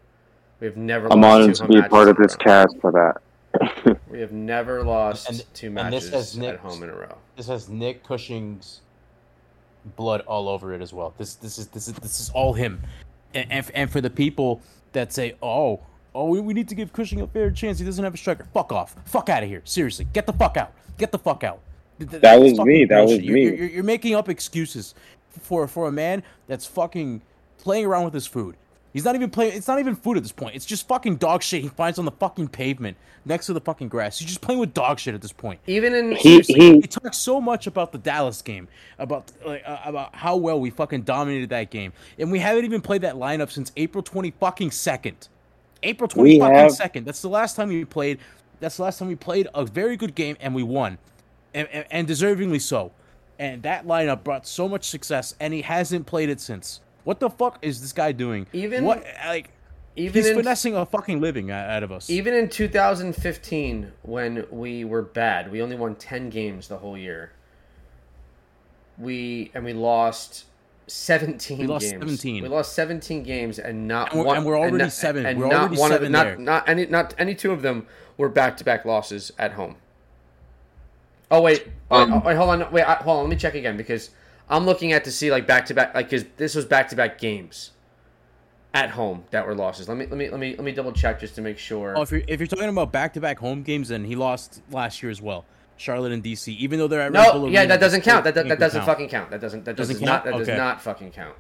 [0.63, 1.13] We've never.
[1.13, 3.99] I'm lost honored two to be matches part of this cast for that.
[4.09, 7.17] We have never lost And- two and matches this has at home in a row.
[7.37, 8.83] This has Nick Cushing's
[9.97, 11.15] blood all over it as well.
[11.19, 12.81] This this is this is this is all him.
[13.35, 14.61] And and, and for the people
[14.93, 15.81] that say, "Oh,
[16.15, 17.79] oh, we, we need to give Cushing a fair chance.
[17.81, 18.95] He doesn't have a striker." Fuck off.
[19.07, 19.63] Fuck out of here.
[19.65, 20.73] Seriously, get the fuck out.
[20.99, 21.59] Get the fuck out.
[21.99, 23.25] Th- th- That was me, that was bullshit.
[23.25, 23.47] You're- me.
[23.47, 24.95] You're, you're, you're making up excuses
[25.31, 27.23] for for a man that's fucking
[27.59, 28.57] playing around with his food.
[28.93, 29.57] He's not even playing.
[29.57, 30.55] It's not even food at this point.
[30.55, 33.89] It's just fucking dog shit he finds on the fucking pavement next to the fucking
[33.89, 34.19] grass.
[34.19, 35.61] He's just playing with dog shit at this point.
[35.67, 39.79] Even in He he he talks so much about the Dallas game, about like uh,
[39.85, 43.51] about how well we fucking dominated that game, and we haven't even played that lineup
[43.51, 45.29] since April twenty fucking second.
[45.83, 47.07] April twenty fucking have- second.
[47.07, 48.19] That's the last time we played.
[48.61, 50.99] That's the last time we played a very good game and we won,
[51.55, 52.93] and, and, and deservingly so.
[53.39, 56.81] And that lineup brought so much success, and he hasn't played it since.
[57.05, 58.47] What the fuck is this guy doing?
[58.53, 59.51] Even- what like
[59.97, 62.09] even he's in finessing a fucking living out out of us.
[62.09, 67.33] even in 2015 when we were bad, we only won 10 games the whole year.
[68.99, 70.45] We and we lost
[70.87, 72.01] 17 We lost games.
[72.01, 72.43] 17.
[72.43, 75.25] We lost 17 games and not And we're- one and we're already not- seven.
[75.27, 76.37] And We're not already one of seven not there.
[76.37, 79.77] not any not any two of them were back-to-back losses at home.
[81.31, 83.25] Oh wait, wait, Um, oh, wait hold on, wait, hold on.
[83.25, 84.11] Let me check again because
[84.49, 87.71] I'm looking at to see like back-to-back like because this was back-to-back games
[88.75, 89.89] at home that were losses.
[89.89, 91.97] Let me let me let me let me double check just to make sure.
[91.97, 94.63] Oh, if you're if you're talking about back to back home games, then he lost
[94.71, 95.45] last year as well.
[95.77, 98.25] Charlotte and DC, even though they're at Red Bull No, yeah, Arena, that doesn't count.
[98.25, 98.87] That, that, that doesn't count.
[98.87, 99.31] fucking count.
[99.31, 101.35] That doesn't that Doesn't does not that does not fucking count.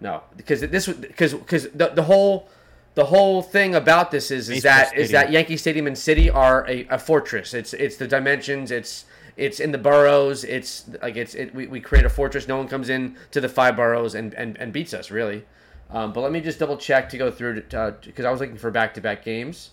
[0.00, 2.48] No, because this would because because the the whole
[2.94, 6.34] the whole thing about this is is Baseball that is that Yankee Stadium and Citi
[6.34, 7.54] are a, a fortress.
[7.54, 8.70] It's it's the dimensions.
[8.70, 9.04] It's
[9.40, 10.44] it's in the boroughs.
[10.44, 12.46] It's like it's it, we, we create a fortress.
[12.46, 15.44] No one comes in to the five boroughs and, and, and beats us really.
[15.88, 18.70] Um, but let me just double check to go through because I was looking for
[18.70, 19.70] back to back games.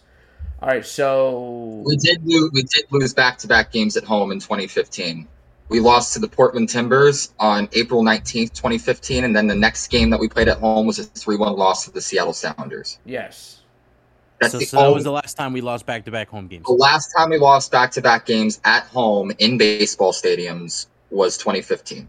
[0.61, 2.49] All right, so We did lose.
[2.51, 5.27] We did lose back-to-back games at home in 2015.
[5.69, 10.09] We lost to the Portland Timbers on April 19th, 2015, and then the next game
[10.09, 12.97] that we played at home was a 3-1 loss to the Seattle Sounders.
[13.05, 13.56] yes,
[14.39, 16.47] That's So, the, so that was the last time we lost back to back home
[16.47, 16.65] games.
[16.65, 22.07] the last time we lost back-to-back games at home in baseball stadiums was 2015.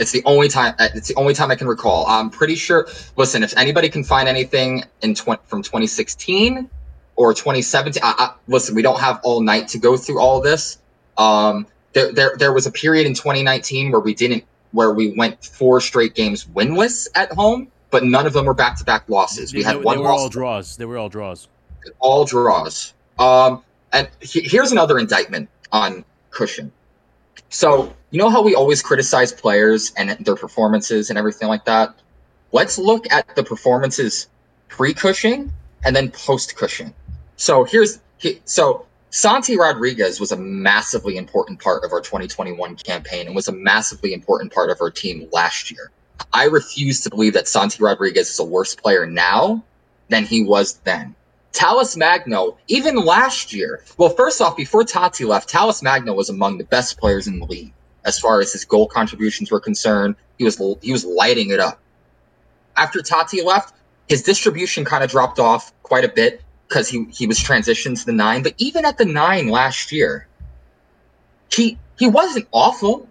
[0.00, 0.74] It's the only time.
[0.78, 2.06] uh, It's the only time I can recall.
[2.06, 2.88] I'm pretty sure.
[3.16, 6.68] Listen, if anybody can find anything in tw- from 2016
[7.16, 10.78] or 2017, I, I, listen, we don't have all night to go through all this.
[11.18, 15.44] Um, there, there, there was a period in 2019 where we didn't, where we went
[15.44, 19.52] four straight games winless at home, but none of them were back-to-back losses.
[19.52, 20.76] We they, had they one were loss all draws.
[20.76, 21.46] They were all draws.
[22.00, 22.94] all draws.
[23.18, 23.62] Um,
[23.92, 26.72] and he- here's another indictment on Cushing.
[27.50, 31.94] So you know how we always criticize players and their performances and everything like that.
[32.50, 34.28] Let's look at the performances
[34.68, 35.52] pre-Cushing
[35.84, 36.94] and then post-Cushing.
[37.36, 43.26] So here's he, so Santi Rodriguez was a massively important part of our 2021 campaign
[43.26, 45.90] and was a massively important part of our team last year.
[46.32, 49.62] I refuse to believe that Santi Rodriguez is a worse player now
[50.08, 51.14] than he was then.
[51.52, 56.58] Talles Magno, even last year, well, first off, before Tati left, Talles Magno was among
[56.58, 57.72] the best players in the league
[58.04, 60.16] as far as his goal contributions were concerned.
[60.38, 61.78] He was he was lighting it up.
[62.76, 63.74] After Tati left,
[64.08, 68.06] his distribution kind of dropped off quite a bit because he he was transitioned to
[68.06, 68.42] the nine.
[68.42, 70.26] But even at the nine last year,
[71.50, 73.08] he he wasn't awful.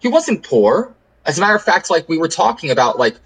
[0.00, 0.94] He wasn't poor.
[1.26, 3.16] As a matter of fact, like we were talking about, like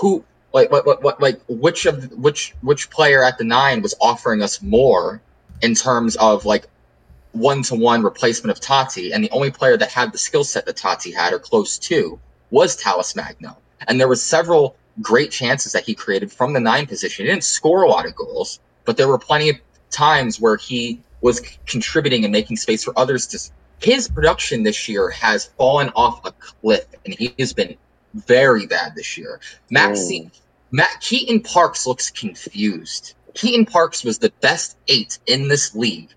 [0.00, 3.94] who like what, what, what like which of which which player at the nine was
[4.00, 5.20] offering us more
[5.62, 6.66] in terms of like
[7.32, 10.66] one to one replacement of Tati, and the only player that had the skill set
[10.66, 12.18] that Tati had or close to
[12.50, 13.56] was Talles Magno.
[13.86, 17.26] And there was several great chances that he created from the nine position.
[17.26, 19.56] He didn't score a lot of goals, but there were plenty of
[19.90, 23.38] times where he was contributing and making space for others to.
[23.80, 27.76] His production this year has fallen off a cliff, and he has been
[28.14, 29.40] very bad this year.
[29.70, 30.40] Maxi, mm.
[30.70, 33.14] Matt Keaton Parks looks confused.
[33.34, 36.08] Keaton Parks was the best eight in this league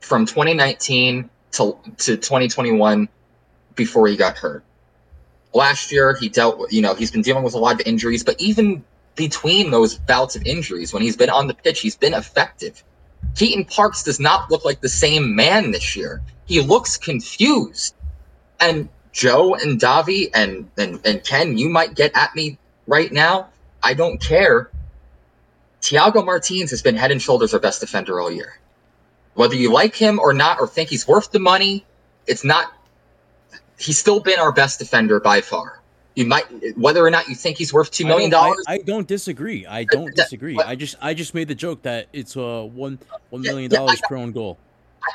[0.00, 3.08] from 2019 to, to 2021
[3.74, 4.64] before he got hurt.
[5.52, 8.24] Last year, he dealt with, you know, he's been dealing with a lot of injuries,
[8.24, 8.84] but even
[9.14, 12.82] between those bouts of injuries, when he's been on the pitch, he's been effective.
[13.36, 16.22] Keaton Parks does not look like the same man this year.
[16.46, 17.94] He looks confused.
[18.60, 23.50] And Joe and Davi and, and, and Ken, you might get at me right now.
[23.82, 24.70] I don't care.
[25.82, 28.58] Thiago Martins has been head and shoulders our best defender all year.
[29.34, 31.84] Whether you like him or not, or think he's worth the money,
[32.26, 32.72] it's not.
[33.78, 35.80] He's still been our best defender by far.
[36.14, 36.44] You might,
[36.76, 38.64] whether or not you think he's worth two million dollars.
[38.66, 39.66] I, I don't disagree.
[39.66, 40.62] I don't disagree.
[40.62, 43.00] I just I just made the joke that it's uh one
[43.30, 44.63] one Yeah, million yeah, dollars per own goal.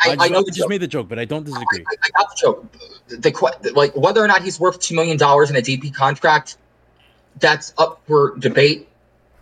[0.02, 1.86] I, I, I, know I just made the joke, but I don't disagree.
[1.88, 2.72] I, I got the joke.
[3.08, 6.58] The like whether or not he's worth two million dollars in a DP contract,
[7.40, 8.88] that's up for debate.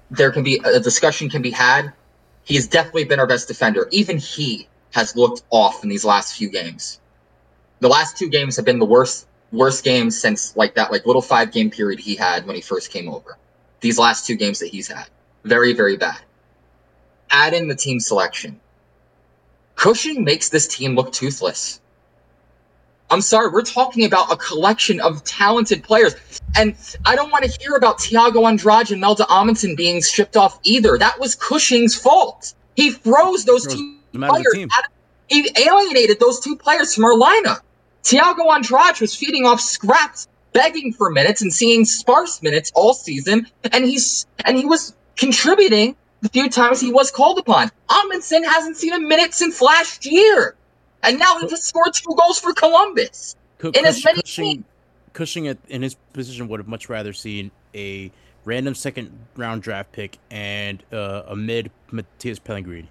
[0.09, 1.93] There can be a discussion can be had.
[2.43, 3.87] He has definitely been our best defender.
[3.91, 6.99] Even he has looked off in these last few games.
[7.79, 11.21] The last two games have been the worst worst games since like that like little
[11.21, 13.37] five game period he had when he first came over.
[13.81, 15.07] These last two games that he's had,
[15.43, 16.19] very very bad.
[17.29, 18.59] Add in the team selection.
[19.77, 21.79] Cushing makes this team look toothless.
[23.09, 26.13] I'm sorry, we're talking about a collection of talented players.
[26.57, 26.75] And
[27.05, 30.97] I don't want to hear about Thiago Andrade and Malte Amundsen being shipped off either.
[30.97, 32.53] That was Cushing's fault.
[32.75, 34.53] He froze those two them out of the players.
[34.53, 34.69] team.
[34.75, 34.91] out of-
[35.29, 37.59] he alienated those two players from our lineup.
[38.03, 43.47] Thiago Andrade was feeding off scraps, begging for minutes and seeing sparse minutes all season,
[43.71, 47.69] and he's and he was contributing the few times he was called upon.
[47.89, 50.55] Amundsen hasn't seen a minute since last year.
[51.03, 53.35] And now he just scored two goals for Columbus.
[53.59, 54.63] Cu- in as many Cushing,
[55.13, 58.11] Cushing at, in his position would have much rather seen a
[58.45, 62.89] random second round draft pick and uh, a mid Matías Pellegrini.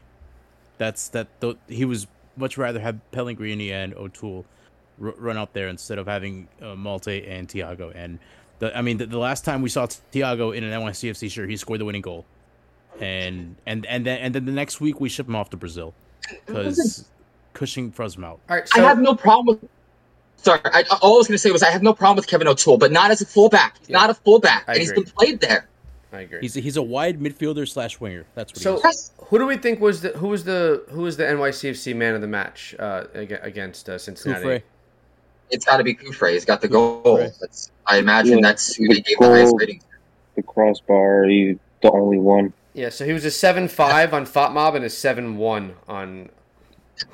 [0.79, 1.29] That's that.
[1.41, 4.45] Th- he was much rather have Pellegrini and O'Toole
[5.03, 7.93] r- run out there instead of having uh, Malte and Thiago.
[7.95, 8.19] And
[8.59, 11.57] the, I mean, the, the last time we saw Thiago in an NYCFC shirt, he
[11.57, 12.25] scored the winning goal.
[13.01, 15.95] And and and then and then the next week we ship him off to Brazil
[16.47, 17.05] because
[17.53, 18.41] Cushing froze him out.
[18.51, 19.71] All right, I have no problem with.
[20.37, 22.47] Sorry, I, all I was going to say was I have no problem with Kevin
[22.47, 23.79] O'Toole, but not as a fullback.
[23.79, 23.99] He's Yeah.
[23.99, 25.05] not a fullback, I and he's agree.
[25.05, 25.67] been played there.
[26.13, 26.39] I I agree.
[26.41, 28.27] He's a, he's a wide midfielder slash winger.
[28.35, 29.11] That's what So- he is.
[29.19, 32.21] Who do we think was the who was the who was the NYCFC man of
[32.21, 34.45] the match uh, against uh, Cincinnati?
[34.45, 34.63] Cufré.
[35.51, 36.33] It's got to be Cufré.
[36.35, 37.17] He's got the goal.
[37.41, 39.59] That's, I imagine Yeah, that's who the they gave the highest goal.
[39.59, 39.83] rating.
[40.37, 42.53] The crossbar, he's the only one.
[42.77, 46.29] Yeah, so he was a seven five on FotMob and a seven one on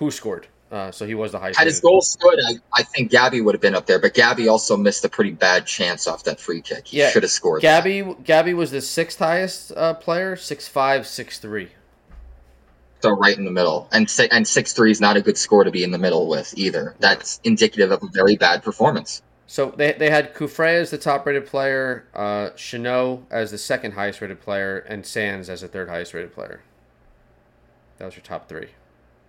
[0.00, 0.46] WhoScored.
[0.72, 1.56] Uh, so he was the highest.
[1.56, 4.48] Had his goal stood, I, I think Gabby would have been up there, but Gabby
[4.48, 6.88] also missed a pretty bad chance off that free kick.
[6.88, 7.62] He Yeah, should have scored.
[7.62, 11.68] Gabby Gabby was the sixth highest uh, player, six five six three.
[13.00, 15.70] So right in the middle, and and six three is not a good score to
[15.70, 16.96] be in the middle with either.
[16.98, 19.22] That's indicative of a very bad performance.
[19.46, 23.92] So they, they had Cufré as the top rated player, uh, Chanot as the second
[23.92, 26.62] highest rated player, and Sands as the third highest rated player.
[27.98, 28.68] That was your top three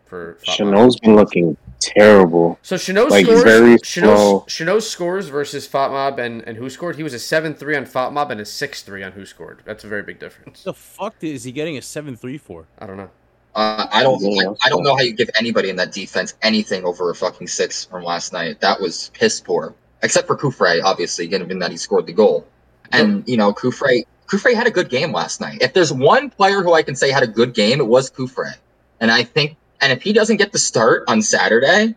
[0.05, 0.55] for FotMob.
[0.55, 2.57] Chanel's been looking terrible.
[2.61, 3.43] So Chanot Like, scores.
[3.43, 4.39] very Chanot, slow.
[4.47, 6.95] Chanot scores versus FotMob and, and WhoScored?
[6.95, 9.59] He was a seven three on FotMob and a six three on WhoScored.
[9.65, 10.63] That's a very big difference.
[10.63, 12.65] the fuck is he getting a seven three for?
[12.79, 13.09] I don't know.
[13.55, 16.33] Uh, I don't Yeah, I, I don't know how you give anybody in that defense
[16.41, 18.59] anything over a fucking six from last night.
[18.61, 22.45] That was piss poor, except for Cufré, obviously, given that he scored the goal.
[22.91, 25.61] And you know, Cufré Cufré had a good game last night.
[25.61, 28.51] If there's one player who I can say had a good game, it was Cufré.
[28.99, 31.95] And I think, and if he doesn't get the start on Saturday,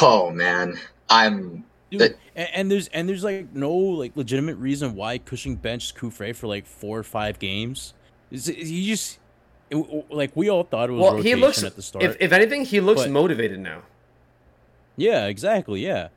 [0.00, 0.78] oh man,
[1.10, 5.56] I'm Dude, That- and, and there's and there's like no like legitimate reason why Cushing
[5.56, 7.92] benched Cufré for like four or five games.
[8.30, 9.18] Is it- he just
[9.70, 11.62] it- like we all thought it was Well, rotation he looks.
[11.62, 12.04] at the start.
[12.04, 13.82] If, if anything, he looks But- motivated now.
[14.96, 15.84] yeah, exactly.
[15.84, 16.08] Yeah,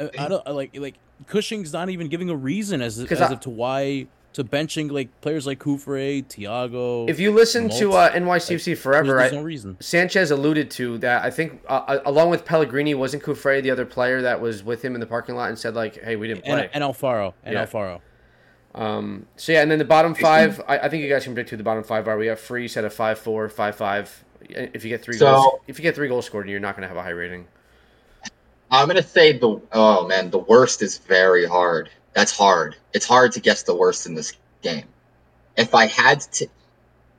[0.00, 0.94] I, I don't like like
[1.26, 4.92] Cushing's not even giving a reason as, 'Cause as I- of to why to benching
[4.92, 7.10] like players like Cufré, Thiago.
[7.10, 9.76] If you listen to uh, NYCFC Forever, there's I, no reason.
[9.80, 11.24] Sanchez alluded to that.
[11.24, 14.82] I think uh, uh, along with Pellegrini, wasn't Cufré the other player that was with
[14.84, 17.34] him in the parking lot and said like, "Hey, we didn't play." And, and Alfaro
[17.42, 17.66] and Yeah.
[17.66, 18.00] Alfaro.
[18.72, 21.50] Um, so yeah, and then the bottom five, I, I think you guys can predict
[21.50, 22.16] who the bottom five are.
[22.16, 24.24] We have Freese at a five four, five five.
[24.48, 26.82] If you get three So- goals, if you get three goals scored, you're not going
[26.82, 27.46] to have a high rating.
[28.70, 31.90] I'm gonna say the oh man, the worst is very hard.
[32.14, 32.76] That's hard.
[32.92, 34.32] It's hard to guess the worst in this
[34.62, 34.84] game.
[35.56, 36.46] If I had to,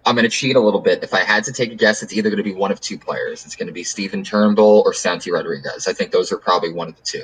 [0.06, 1.04] I'm gonna cheat a little bit.
[1.04, 3.46] If I had to take a guess, it's either gonna be one of two players.
[3.46, 5.88] It's gonna be Stephen Turnbull or Santi Rodriguez.
[5.88, 7.24] I think those are probably one of the two.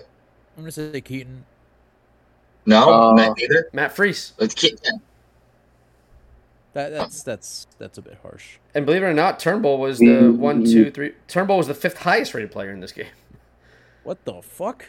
[0.58, 1.46] I'm gonna say Keaton.
[2.66, 3.70] No, Uh, not neither.
[3.72, 4.78] Matt Freese, Let's keep.
[6.74, 8.58] That that's that's that's a bit harsh.
[8.76, 11.14] and believe it or not, Turnbull was the one, two, three.
[11.28, 13.08] Turnbull was the fifth highest rated player in this game.
[14.08, 14.86] What the fuck?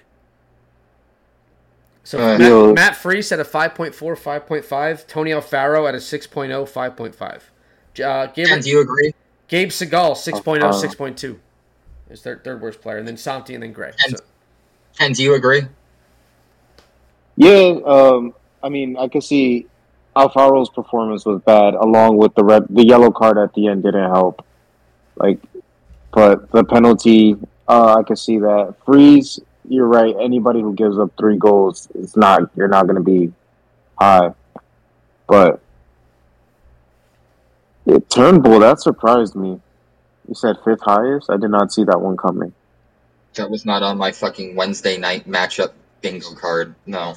[2.05, 2.73] So Uh, Matt, Yo.
[2.73, 5.09] Matt Freese at a 5.4, 5.5.
[5.09, 7.51] Tony Alfaro at a 6.0, 5.5.
[8.01, 9.12] Uh, Gabe, And do you agree?
[9.49, 11.40] Gabe Segal, 6.0, Uh, 6.2.
[12.09, 12.99] Is their third worst player.
[12.99, 13.90] And then Santi and then Gray.
[14.07, 14.24] And- So,
[15.01, 15.62] And do you agree?
[17.35, 19.66] Yeah, um, I mean, I can see
[20.15, 24.11] Alfaro's performance was bad, along with the red, the yellow card at the end didn't
[24.11, 24.45] help.
[25.16, 25.40] Like,
[26.12, 27.36] but the penalty,
[27.69, 28.74] uh, I can see that.
[28.85, 30.15] Freese, you're right.
[30.20, 33.32] Anybody who gives up three goals, it's not you're not going to be
[33.99, 34.32] high.
[35.27, 35.61] But
[37.86, 39.61] it, Turnbull, that surprised me.
[40.28, 41.31] You said fifth highest.
[41.31, 42.53] I did not see that one coming.
[43.35, 46.74] That was not on my fucking Wednesday night matchup bingo card.
[46.86, 47.15] No.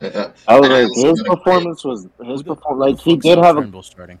[0.00, 3.00] Uh, I was like, his gonna performance was his Who the- perform who the like
[3.00, 4.18] he did have a Turnbull starting.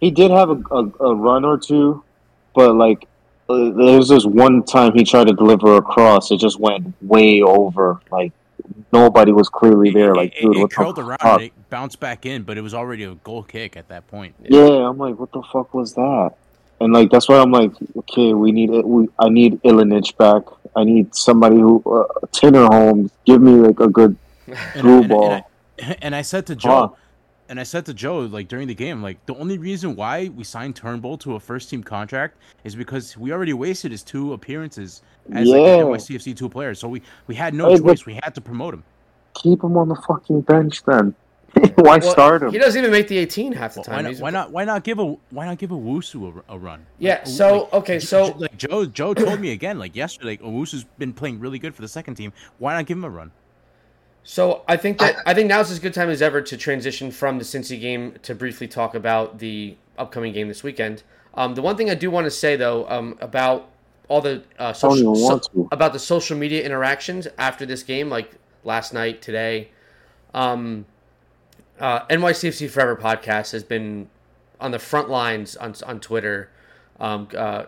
[0.00, 2.02] he did have a, a, a run or two,
[2.54, 3.06] but like
[3.56, 7.42] there was this one time he tried to deliver a cross, it just went way
[7.42, 8.00] over.
[8.10, 8.32] Like
[8.92, 10.14] nobody was clearly there.
[10.14, 11.40] Like, it, dude, it, what it curled the around fuck?
[11.40, 14.34] and it bounced back in, but it was already a goal kick at that point.
[14.42, 16.32] Yeah, I'm like, what the fuck was that?
[16.80, 18.84] And like that's why I'm like, okay, we need it.
[18.86, 20.42] We I need Ilenič back.
[20.74, 23.12] I need somebody who uh, Tinner Holmes.
[23.24, 24.16] Give me like a good
[24.46, 25.30] And, through and- and ball.
[25.80, 26.88] I, and I said to Joe, Huh.
[27.52, 30.42] And I said to Joe, like during the game, like the only reason why we
[30.42, 35.02] signed Turnbull to a first team contract is because we already wasted his two appearances
[35.34, 35.56] as Yeah.
[35.56, 36.78] like an NYCFC two players.
[36.78, 38.06] So we we had no Hey, choice.
[38.06, 38.84] We had to promote him.
[39.34, 41.14] keep him on the fucking bench then.
[41.74, 42.52] why Well, start him?
[42.52, 44.04] He doesn't even make the 18 half the Well, time.
[44.06, 44.20] why not?
[44.22, 44.50] Why not?
[44.52, 46.86] Why not give a Why not give Owusu a, a run?
[46.98, 50.40] Yeah, Like, so, like, okay, so- like Joe Joe told me again, like yesterday, like
[50.40, 52.32] Owusu's been playing really good for the second team.
[52.56, 53.30] Why not give him a run?
[54.24, 57.38] So I think that I, think now's as good time as ever to transition from
[57.38, 61.02] the Cincy game to briefly talk about the upcoming game this weekend.
[61.34, 63.68] Um, the one thing I do want to say though um, about
[64.08, 65.68] all the uh, social to.
[65.72, 68.32] about the social media interactions after this game, like
[68.62, 69.70] last night, today,
[70.34, 70.84] um,
[71.80, 74.08] uh, NYCFC Forever podcast has been
[74.60, 76.50] on the front lines on on Twitter,
[77.00, 77.64] um, uh,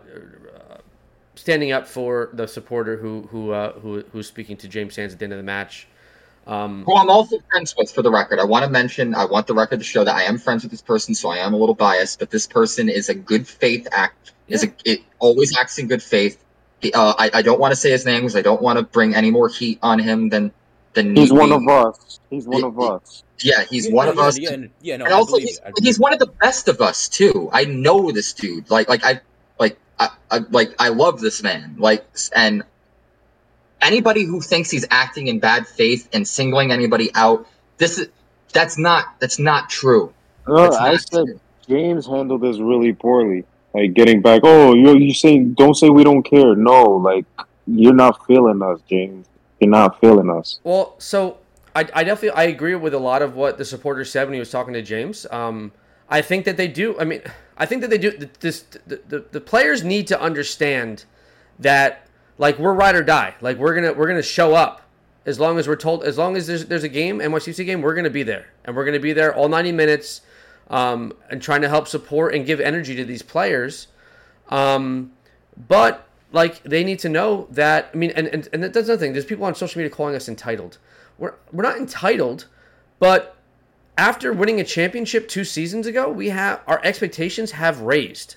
[1.34, 5.18] standing up for the supporter who who uh, who who's speaking to James Sands at
[5.18, 5.88] the end of the match.
[6.46, 8.38] Um, Who I'm also friends with, for the record.
[8.38, 10.70] I want to mention, I want the record to show that I am friends with
[10.70, 13.88] this person, so I am a little biased, but this person is a good faith
[13.92, 14.32] act.
[14.48, 16.44] Is a it always acts in good faith.
[16.80, 18.84] He, uh, I I don't want to say his name because I don't want to
[18.84, 20.52] bring any more heat on him than
[20.92, 21.54] than He's need one be.
[21.54, 22.20] of us.
[22.28, 23.24] He's one of us.
[23.40, 24.38] Yeah, he's Yeah, one of yeah, us.
[24.38, 25.64] Yeah, yeah, no, and I also believe he's, it.
[25.64, 27.48] I believe he's one of the best of us too.
[27.52, 28.70] I know this dude.
[28.70, 29.20] Like like I
[29.58, 31.76] like I, I like I love this man.
[31.78, 32.04] Like
[32.36, 32.64] and
[33.84, 37.46] anybody who thinks he's acting in bad faith and singling anybody out,
[37.78, 38.08] this is
[38.52, 40.12] that's not that's not true.
[40.48, 41.40] No, That's I not said true.
[41.68, 43.44] James handled this really poorly.
[43.72, 44.42] Like getting back.
[44.44, 46.54] Oh, you you saying don't say we don't care.
[46.54, 47.26] No, like
[47.66, 49.26] you're not feeling us, James.
[49.58, 50.60] You're not feeling us.
[50.62, 51.38] Well, so
[51.74, 54.38] I, I definitely I agree with a lot of what the supporter said when he
[54.38, 55.26] was talking to James.
[55.30, 55.72] Um,
[56.08, 56.96] I think that they do.
[57.00, 57.22] I mean,
[57.56, 58.12] I think that they do.
[58.40, 61.04] This the, the, the players need to understand
[61.58, 62.06] that
[62.38, 63.34] like we're ride or die.
[63.40, 64.82] Like we're gonna we're gonna show up
[65.26, 66.04] as long as we're told.
[66.04, 68.84] As long as there's there's a game, NYCFC game, we're gonna be there, and we're
[68.84, 70.22] gonna be there all 90 minutes,
[70.68, 73.88] um, and trying to help support and give energy to these players.
[74.48, 75.12] Um,
[75.68, 77.90] but like they need to know that.
[77.94, 79.12] I mean, and and, and that's another thing.
[79.12, 80.78] There's people on social media calling us entitled.
[81.18, 82.46] We're we're not entitled,
[82.98, 83.36] but
[83.96, 88.36] after winning a championship two seasons ago, we have our expectations have raised.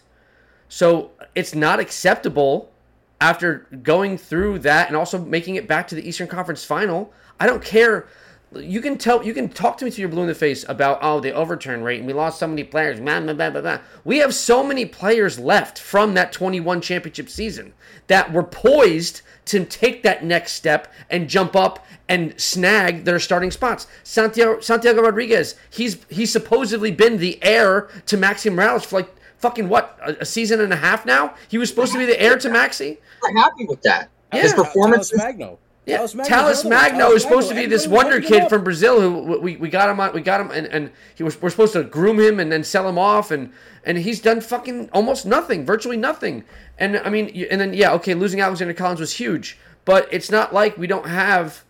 [0.69, 2.71] So it's not acceptable
[3.19, 7.11] after going through that and also making it back to the Eastern Conference final.
[7.39, 8.07] I don't care.
[8.55, 10.99] You can tell, you can talk to me till you're blue in the face about
[11.01, 12.99] oh the overturn rate and we lost so many players.
[12.99, 13.79] Blah, blah, blah, blah, blah.
[14.03, 17.73] We have so many players left from that 21 championship season
[18.07, 23.51] that were poised to take that next step and jump up and snag their starting
[23.51, 23.87] spots.
[24.03, 29.69] Santiago, Santiago Rodriguez, he's he's supposedly been the heir to Maxi Moralez for like fucking
[29.69, 31.35] what a, a season and a half now.
[31.47, 32.97] He was supposed to be the heir to Maxi.
[33.23, 34.09] I'm happy with that.
[34.33, 34.41] Yeah.
[34.41, 35.09] His performance.
[35.09, 35.59] Talles Magno.
[35.85, 36.65] Yeah, Talles Magno's Talles.
[36.65, 39.89] Magno Talles is supposed to be this wonder kid from Brazil who we, we got
[39.89, 42.51] him on we got him and, and he was we're supposed to groom him and
[42.51, 43.53] then sell him off and
[43.85, 46.43] and he's done fucking almost nothing, virtually nothing.
[46.77, 50.53] And I mean, and then yeah, okay, losing Alexander Callens was huge, but it's not
[50.53, 51.63] like we don't have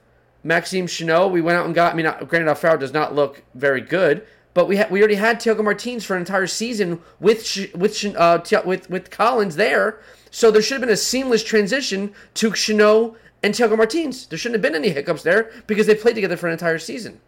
[0.43, 1.31] Maxime Chanot.
[1.31, 1.93] We went out and got.
[1.93, 4.25] I mean, uh, granted, Alfaro does not look very good,
[4.57, 8.03] but we ha- we already had Thiago Martins for an entire season with Sh- with
[8.15, 9.99] uh, Thi- with with Callens there.
[10.31, 14.25] So there should have been a seamless transition to Chanot and Thiago Martins.
[14.25, 17.21] There shouldn't have been any hiccups there because they played together for an entire season.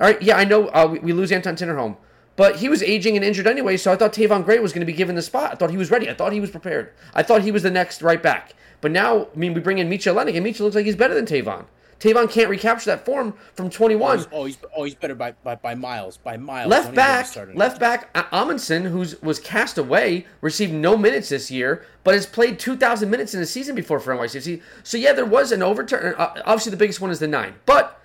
[0.00, 1.98] All right, yeah, I know uh, we, we lose Anton Tinnerholm,
[2.36, 4.90] but he was aging and injured anyway, so I thought Tayvon Gray was going to
[4.90, 5.52] be given the spot.
[5.52, 6.08] I thought he was ready.
[6.08, 6.94] I thought he was prepared.
[7.12, 8.54] I thought he was the next right back.
[8.80, 11.12] But now, I mean, we bring in Mitja Ilenič, and Mitja looks like he's better
[11.12, 11.66] than Tayvon.
[12.00, 14.26] Tayvon can't recapture that form from 21.
[14.32, 16.70] Oh, he's oh he's better by, by, by miles by miles.
[16.70, 20.96] Left Don't even get me back, left back Amundsen, who's was cast away, received no
[20.96, 24.62] minutes this year, but has played 2,000 minutes in a season before for NYCFC.
[24.82, 26.14] So yeah, there was an overturn.
[26.16, 28.00] Uh, Obviously, the biggest one is the nine, but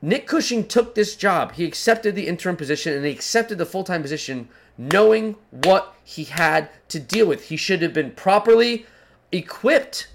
[0.00, 1.52] Nick Cushing took this job.
[1.52, 4.48] He accepted the interim position and he accepted the full time position,
[4.78, 7.48] knowing what he had to deal with.
[7.48, 8.86] He should have been properly
[9.32, 10.08] equipped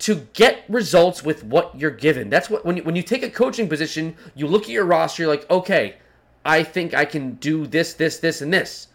[0.00, 2.30] to get results with what you're given.
[2.30, 5.22] That's what when you, when you take a coaching position, you look at your roster,
[5.22, 5.96] you're like, okay,
[6.44, 8.88] I think I can do this, this, this, and this.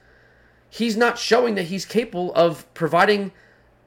[0.70, 3.32] He's not showing that he's capable of providing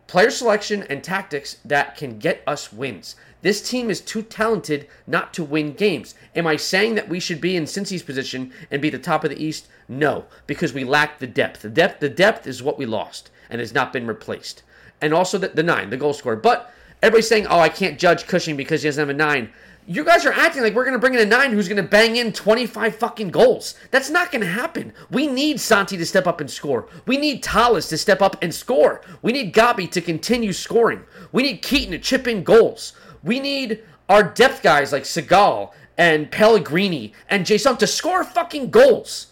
[0.06, 3.16] player selection and tactics that can get us wins.
[3.42, 6.14] This team is too talented not to win games.
[6.34, 9.30] Am I saying that we should be in Cincy's position and be the top of
[9.30, 9.68] the East?
[9.88, 11.62] No, because we lack the depth.
[11.62, 14.62] The depth, the depth is what we lost and has not been replaced.
[15.00, 16.36] And also the, the nine, the goal scorer.
[16.36, 16.72] But
[17.02, 19.50] everybody's saying, "Oh, I can't judge Cushing because he doesn't have a nine.
[19.90, 21.88] You guys are acting like we're going to bring in a nine who's going to
[21.88, 23.74] bang in 25 fucking goals.
[23.90, 24.92] That's not going to happen.
[25.10, 26.86] We need Santi to step up and score.
[27.06, 29.00] We need Talles to step up and score.
[29.22, 31.04] We need Gabi to continue scoring.
[31.32, 32.92] We need Keaton to chip in goals.
[33.22, 39.28] We need our depth guys like Segal and Pellegrini and Jasson to score fucking goals.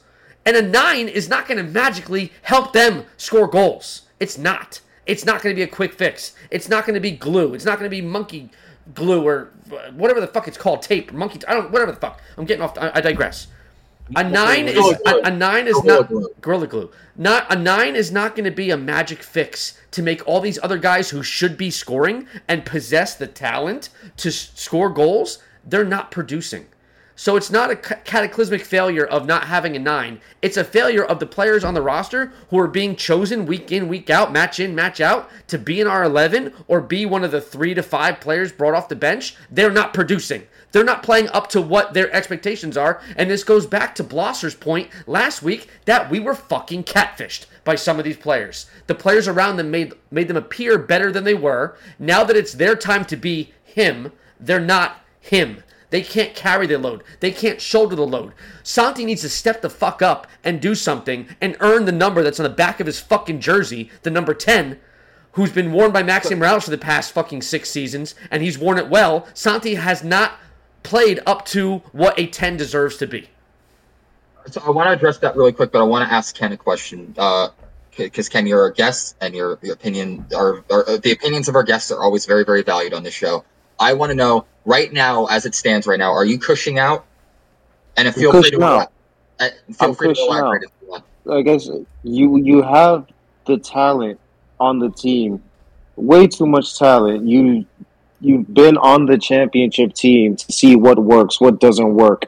[0.46, 4.02] And a nine is not going to magically help them score goals.
[4.20, 4.80] It's not.
[5.06, 6.34] It's not going to be a quick fix.
[6.50, 7.54] It's not going to be glue.
[7.54, 8.50] It's not going to be monkey
[8.94, 11.40] glue or uh, whatever the fuck it's called, tape, monkey.
[11.48, 11.70] I don't.
[11.70, 12.20] Whatever the fuck.
[12.36, 12.76] I'm getting off.
[12.78, 13.48] I, I digress.
[14.14, 16.08] A nine is a, a nine is not
[16.40, 16.92] gorilla glue.
[17.16, 20.60] Not a nine is not going to be a magic fix to make all these
[20.62, 23.88] other guys who should be scoring and possess the talent
[24.18, 25.40] to s- score goals.
[25.64, 26.66] They're not producing.
[27.18, 30.20] So it's not a cataclysmic failure of not having a nine.
[30.42, 33.88] It's a failure of the players on the roster who are being chosen week in,
[33.88, 37.30] week out, match in, match out to be in our 11 or be one of
[37.30, 39.34] the three to five players brought off the bench.
[39.50, 40.42] They're not producing.
[40.72, 43.00] They're not playing up to what their expectations are.
[43.16, 47.76] And this goes back to Blosser's point last week that we were fucking catfished by
[47.76, 48.66] some of these players.
[48.88, 51.78] The players around them made made them appear better than they were.
[51.98, 55.62] Now that it's their time to be him, they're not him.
[55.96, 57.02] They can't carry the load.
[57.20, 58.34] They can't shoulder the load.
[58.62, 62.38] Santi needs to step the fuck up and do something and earn the number that's
[62.38, 64.78] on the back of his fucking jersey, the number 10,
[65.32, 68.76] who's been worn by Maxi Moralez for the past fucking six seasons, and he's worn
[68.76, 69.26] it well.
[69.32, 70.32] Santi has not
[70.82, 73.30] played up to what a 10 deserves to be.
[74.48, 76.58] So I want to address that really quick, but I want to ask Ken a
[76.58, 77.14] question.
[77.16, 77.48] Uh,
[77.96, 81.62] because Ken, you're a guest, and your, your opinion, or, or the opinions of our
[81.62, 83.46] guests are always very, very valued on this show.
[83.80, 87.06] I want to know right now, as it stands right now, are you cushing out?
[87.96, 88.92] And if feel free to out.
[89.40, 91.04] uh, feel I'm free to elaborate if you want.
[91.30, 91.68] I guess
[92.02, 93.06] you you have
[93.46, 94.20] the talent
[94.60, 95.42] on the team,
[95.96, 97.26] way too much talent.
[97.26, 97.64] You
[98.20, 102.26] you've been on the championship team to see what works, what doesn't work.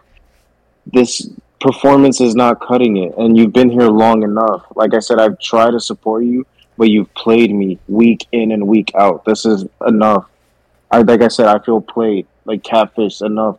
[0.86, 1.28] This
[1.60, 4.65] performance is not cutting it, and you've been here long enough.
[4.74, 6.47] Like I said, I've tried to support you,
[6.78, 9.24] but you've played me week in and week out.
[9.24, 10.28] This is enough.
[10.90, 13.59] I like I said, I feel played like catfish enough.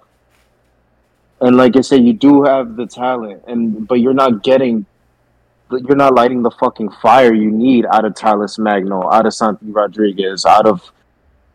[1.42, 4.86] And like I said, you do have the talent, and but you're not getting
[5.72, 9.72] you're not lighting the fucking fire you need out of Talles Magno, out of Santi
[9.72, 10.92] Rodriguez, out of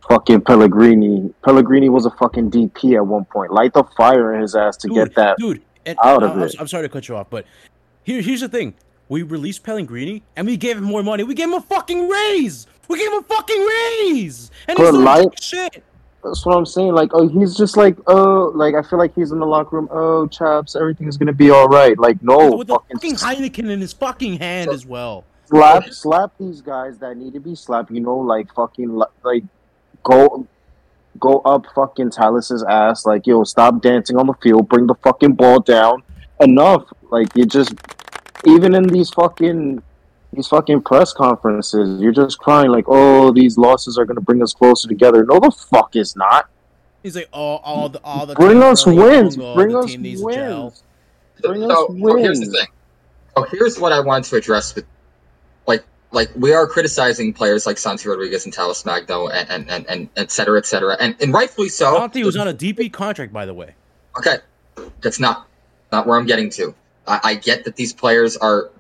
[0.09, 1.35] fucking Pellegrini.
[1.45, 3.53] Pellegrini was a fucking DP at one point.
[3.53, 5.37] Light the fire in his ass to dude, get that.
[5.39, 5.63] dude.
[5.87, 6.55] And, out of I- I'm, it.
[6.61, 7.45] I'm sorry to cut you off, but
[8.05, 8.75] here, here's the thing:
[9.09, 11.25] we released Pellegrini and we gave him more money.
[11.25, 12.67] We gave him a fucking raise.
[12.89, 15.83] We gave him a fucking raise, and he's like- shit.
[16.23, 16.95] That's what I'm saying.
[16.95, 19.89] Like, oh, he's just like, oh, like I feel like he's in the locker room.
[19.91, 21.99] Oh, chaps, everything's gonna be all right.
[21.99, 25.25] Like, no, with fucking, fucking Heineken in his fucking hand as well.
[25.45, 27.91] slap, slap these guys that need to be slapped.
[27.91, 29.45] You know, like fucking, like
[30.03, 30.47] go,
[31.21, 33.05] go up fucking Talles's ass.
[33.05, 34.69] Like, yo, stop dancing on the field.
[34.69, 36.03] Bring the fucking ball down.
[36.41, 36.85] Enough.
[37.11, 37.75] Like, you just,
[38.47, 39.83] even in these fucking,
[40.33, 44.53] these fucking press conferences, you're just crying like, oh, these losses are gonna bring us
[44.53, 45.25] closer together.
[45.25, 46.49] No, the fuck is not.
[47.03, 49.37] He's like, oh, all the all the Bring us wins.
[49.37, 50.65] young, oh, Bring us team needs to gel.
[50.65, 50.83] wins.
[51.43, 52.67] Bring us wins." so here's the thing.
[53.37, 54.87] Oh, here's what I wanted to address with,
[55.67, 59.87] like, like we are criticizing players like Santi Rodriguez and Talles Magno and and and,
[59.89, 61.97] and et cetera, et cetera, and and rightfully so.
[61.97, 63.75] Conte was on a DP contract, by the way.
[64.17, 64.37] Okay,
[65.03, 65.47] that's not
[65.93, 66.75] not where I'm getting to.
[67.07, 68.71] I, I get that these players are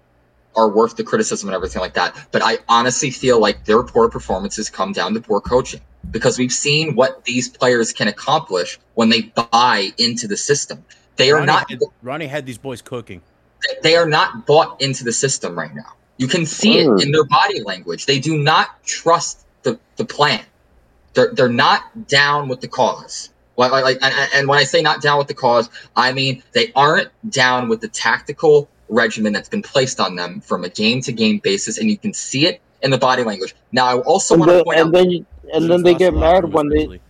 [0.56, 4.08] are worth the criticism and everything like that, but I honestly feel like their poor
[4.08, 5.80] performances come down to poor coaching
[6.10, 10.84] because we've seen what these players can accomplish when they buy into the system.
[11.16, 13.20] They are not had, Ronny had these boys cooking.
[13.82, 15.94] they are not bought into the system right now.
[16.18, 17.02] You can see it mm.
[17.02, 18.06] in their body language.
[18.06, 20.44] They do not trust the, the plan.
[21.14, 23.30] They're they're not down with the cause.
[23.56, 26.42] Like, like, like and, and when I say not down with the cause, I mean
[26.52, 31.00] they aren't down with the tactical regimen that's been placed on them from a game
[31.02, 33.54] to game basis, and you can see it in the body language.
[33.72, 34.92] Now, I also And want to then, point and out.
[34.92, 37.00] then, you- and then they get mad when they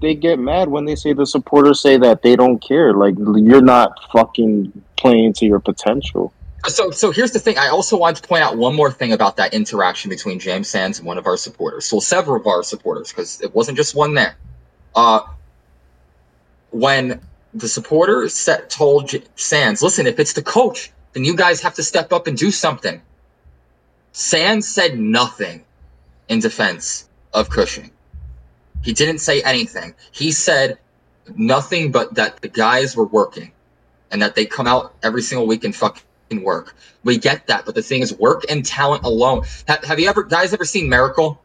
[0.00, 2.92] they get mad when they say the supporters say that they don't care.
[2.92, 6.34] Like you're not fucking playing to your potential.
[6.66, 7.58] So, so here's the thing.
[7.58, 10.98] I also wanted to point out one more thing about that interaction between James Sands
[10.98, 11.86] and one of our supporters.
[11.86, 14.36] So, several of our supporters, because it wasn't just one there.
[14.94, 15.20] Uh,
[16.72, 17.20] when
[17.54, 21.82] the supporter set, told Sands, "Listen, if it's the coach, then you guys have to
[21.82, 23.00] step up and do something."
[24.12, 25.64] Sands said nothing
[26.28, 27.90] in defense of Cushing.
[28.82, 29.94] He didn't say anything.
[30.10, 30.78] He said
[31.36, 33.52] nothing but that the guys were working
[34.10, 36.74] and that they come out every single week and fucking work.
[37.04, 39.44] We get that, but the thing is, work and talent alone.
[39.68, 41.40] Have, have you ever, guys, ever seen Miracle?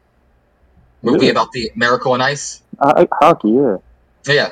[1.04, 1.32] Movie Yeah.
[1.32, 2.62] about the Miracle on Ice.
[2.82, 3.78] I- hockey, yeah.
[4.26, 4.49] Yeah.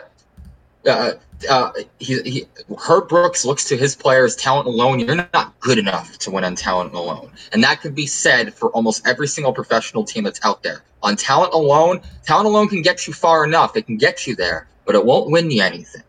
[0.85, 1.13] Uh,
[1.49, 2.47] uh, he, he,
[2.77, 4.99] Herb Brooks looks to his players' talent alone.
[4.99, 8.69] You're not good enough to win on talent alone, and that could be said for
[8.69, 10.83] almost every single professional team that's out there.
[11.03, 13.75] On talent alone, talent alone can get you far enough.
[13.75, 16.03] It can get you there, but it won't win you anything.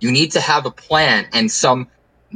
[0.00, 1.88] You need to have a plan and some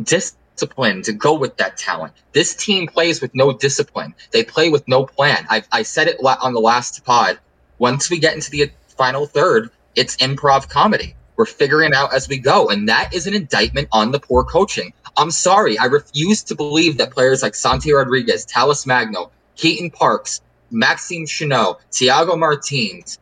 [0.02, 2.12] discipline to go with that talent.
[2.32, 4.15] This team plays with no discipline.
[4.31, 5.47] They play with no plan.
[5.51, 7.39] I, I said it on the last pod.
[7.78, 11.15] Once we get into the final third, it's improv comedy.
[11.41, 12.69] We're figuring out as we go.
[12.69, 14.93] And that is an indictment on the poor coaching.
[15.17, 15.79] I'm sorry.
[15.79, 21.79] I refuse to believe that players like Santi Rodriguez, Talles Magno, Keaton Parks, Maxime Chanot,
[21.93, 23.19] Thiago Martins,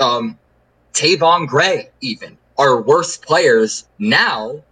[0.00, 0.38] um,
[0.94, 4.62] Tayvon Gray, even, are worse players now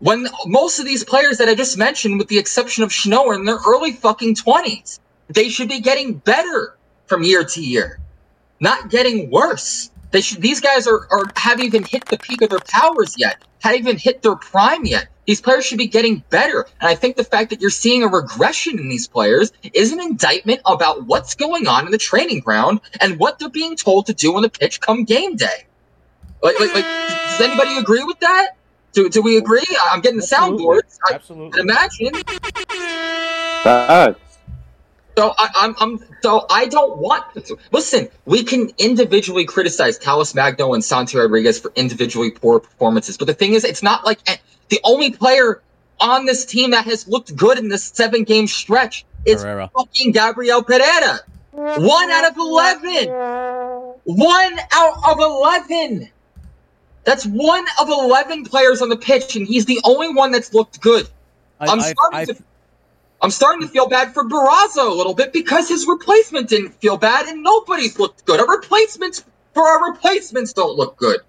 [0.00, 3.34] when most of these players that I just mentioned, with the exception of Chanot, are
[3.34, 4.98] in their early fucking 20s.
[5.28, 6.76] They should be getting better
[7.06, 8.00] from year to year,
[8.58, 9.91] not getting worse.
[10.12, 10.40] They should.
[10.40, 13.42] These guys are, are haven't even hit the peak of their powers yet.
[13.60, 15.08] Haven't even hit their prime yet.
[15.26, 16.66] These players should be getting better.
[16.80, 20.00] And I think the fact that you're seeing a regression in these players is an
[20.00, 24.14] indictment about what's going on in the training ground and what they're being told to
[24.14, 25.66] do on the pitch come game day.
[26.42, 28.56] Like, like, like does anybody agree with that?
[28.92, 29.64] Do, do we agree?
[29.90, 30.98] I'm getting the soundboards.
[31.08, 31.60] I, Absolutely.
[31.60, 32.14] imagine.
[33.62, 34.31] Facts.
[35.16, 37.24] So I, I'm, I'm, so I don't want.
[37.46, 43.18] To, listen, we can individually criticize Talles Magno and Santi Rodriguez for individually poor performances,
[43.18, 44.36] but the thing is, it's not like eh,
[44.70, 45.60] the only player
[46.00, 49.70] on this team that has looked good in this seven-game stretch is Pereira.
[49.76, 51.20] fucking Gabriel Pereira.
[51.52, 53.08] One out of eleven.
[54.04, 56.08] One out of eleven.
[57.04, 60.80] That's one of eleven players on the pitch, and he's the only one that's looked
[60.80, 61.06] good.
[61.60, 62.36] I, I'm I, starting I, to
[63.22, 66.96] I'm starting to feel bad for Barraza a little bit because his replacement didn't feel
[66.96, 68.40] bad and nobody's looked good.
[68.40, 69.24] Our replacements
[69.54, 71.20] for our replacements don't look good.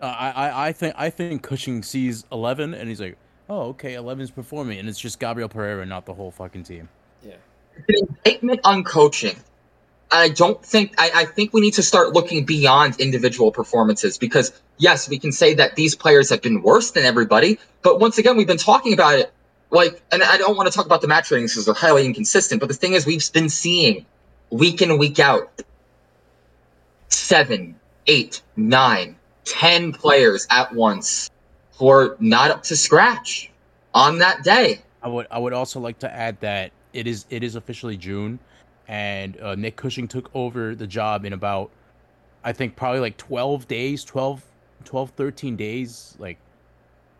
[0.00, 3.16] Uh, I, I, I think I think Cushing sees eleven and he's like,
[3.48, 6.88] oh okay, 11's performing, and it's just Gabriel Pereira, not the whole fucking team.
[7.88, 9.36] It's an indictment on coaching.
[10.12, 14.52] I don't think I, I think we need to start looking beyond individual performances because
[14.78, 18.36] yes, we can say that these players have been worse than everybody, but once again,
[18.36, 19.32] we've been talking about it
[19.74, 22.60] like, and I don't want to talk about the match ratings because they're highly inconsistent.
[22.60, 24.06] But the thing is, we've been seeing
[24.50, 25.62] week in week out
[27.08, 31.30] seven, eight, nine, ten players at once
[31.78, 33.50] who are not up to scratch
[33.92, 34.80] on that day.
[35.02, 38.38] I would I would also like to add that it is it is officially June,
[38.88, 41.70] and uh, Nick Cushing took over the job in about
[42.42, 44.42] I think probably like 12 days, 12,
[44.84, 46.16] 12 13 days.
[46.18, 46.38] Like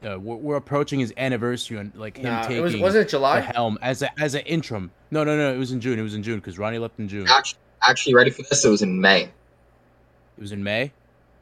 [0.05, 3.05] uh, we're, we're approaching his anniversary and like him Nah, taking it was wasn't it
[3.07, 3.41] the July?
[3.41, 4.91] helm as a as an interim.
[5.11, 5.53] No, no, no.
[5.55, 5.99] It was in June.
[5.99, 7.27] It was in June because Ronny left in June.
[7.29, 8.65] Actually, actually, ready for this?
[8.65, 9.23] It was in May.
[9.25, 10.93] It was in May.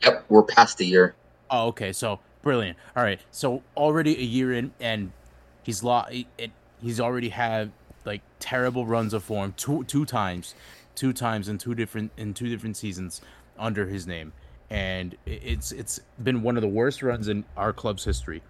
[0.02, 1.14] Yep, we're past the year.
[1.51, 1.93] Oh, okay.
[1.93, 2.78] So brilliant.
[2.97, 3.20] All right.
[3.30, 5.12] So already a year in, and
[5.62, 6.12] he's lost.
[6.39, 7.72] It, he's already had
[8.05, 10.55] like terrible runs of form two two times,
[10.94, 13.20] two times in two different in two different seasons
[13.59, 14.32] under his name,
[14.70, 18.43] and it's it's been one of the worst runs in our club's history,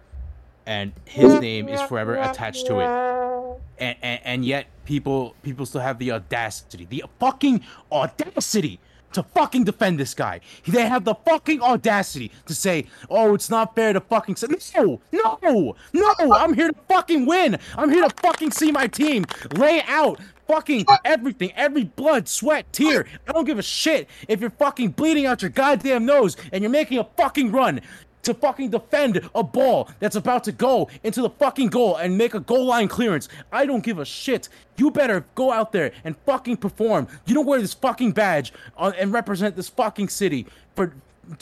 [0.65, 3.59] and his name is forever attached to it.
[3.79, 7.61] And, and, and yet people people still have the audacity, the fucking
[7.91, 8.79] audacity
[9.13, 10.41] to fucking defend this guy.
[10.67, 14.99] They have the fucking audacity to say, "Oh, it's not fair to fucking say." No,
[15.11, 16.33] no, no!
[16.33, 17.57] I'm here to fucking win.
[17.77, 19.25] I'm here to fucking see my team
[19.55, 23.05] lay out fucking everything, every blood, sweat, tear.
[23.27, 26.71] I don't give a shit if you're fucking bleeding out your goddamn nose and you're
[26.71, 27.81] making a fucking run
[28.23, 32.33] to fucking defend a ball that's about to go into the fucking goal and make
[32.33, 33.29] a goal line clearance.
[33.51, 34.49] I don't give a shit.
[34.77, 37.07] You better go out there and fucking perform.
[37.25, 40.93] You don't wear this fucking badge uh, and represent this fucking city for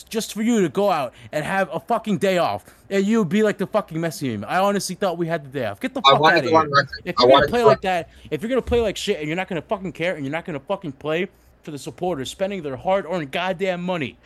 [0.10, 2.66] just for you to go out and have a fucking day off.
[2.90, 4.46] And you'd be like the fucking Messi meme.
[4.48, 5.80] I honestly thought we had the day off.
[5.80, 6.54] Get the fuck out of here.
[6.60, 6.90] record.
[7.04, 9.36] If you're gonna to play like that, if you're gonna play like shit and you're
[9.38, 11.30] not gonna fucking care and you're not gonna fucking play
[11.64, 14.18] for the supporters spending their hard-earned goddamn money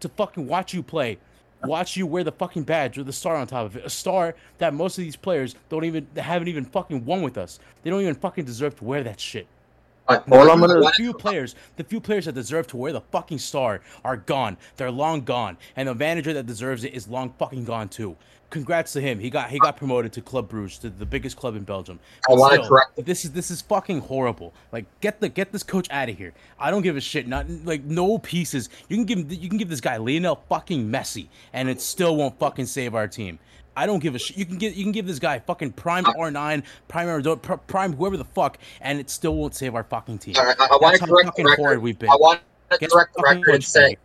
[0.00, 1.18] to fucking watch you play,
[1.66, 4.34] watch you wear the fucking badge with the star on top of it, a star
[4.58, 7.58] that most of these players don't even they haven't even fucking won with us.
[7.82, 9.46] They don't even fucking deserve to wear that shit.
[10.30, 13.38] All I'm gonna- The few players, the few players that deserve to wear the fucking
[13.38, 14.58] star are gone.
[14.76, 18.16] They're long gone, and the manager that deserves it is long fucking gone too.
[18.54, 19.18] Congrats to him.
[19.18, 21.98] He got he got promoted to Club Bruges, to the biggest club in Belgium.
[22.28, 24.54] Oh, I wanna correct- This is this is fucking horrible.
[24.70, 26.32] Like get the get this coach out of here.
[26.56, 27.26] I don't give a shit.
[27.26, 28.68] Not like no pieces.
[28.88, 32.38] You can give you can give this guy Lionel fucking Messi, and it still won't
[32.38, 33.40] fucking save our team.
[33.76, 34.36] I don't give a shit.
[34.36, 37.54] You can get you can give this guy fucking prime uh, R9, prime Maradona, pr-
[37.54, 40.36] prime whoever the fuck, and it still won't save our fucking team.
[40.38, 41.82] I, I, want to correct the record.
[41.82, 42.08] we've been.
[42.08, 42.40] I want
[42.70, 43.96] to correct the record and say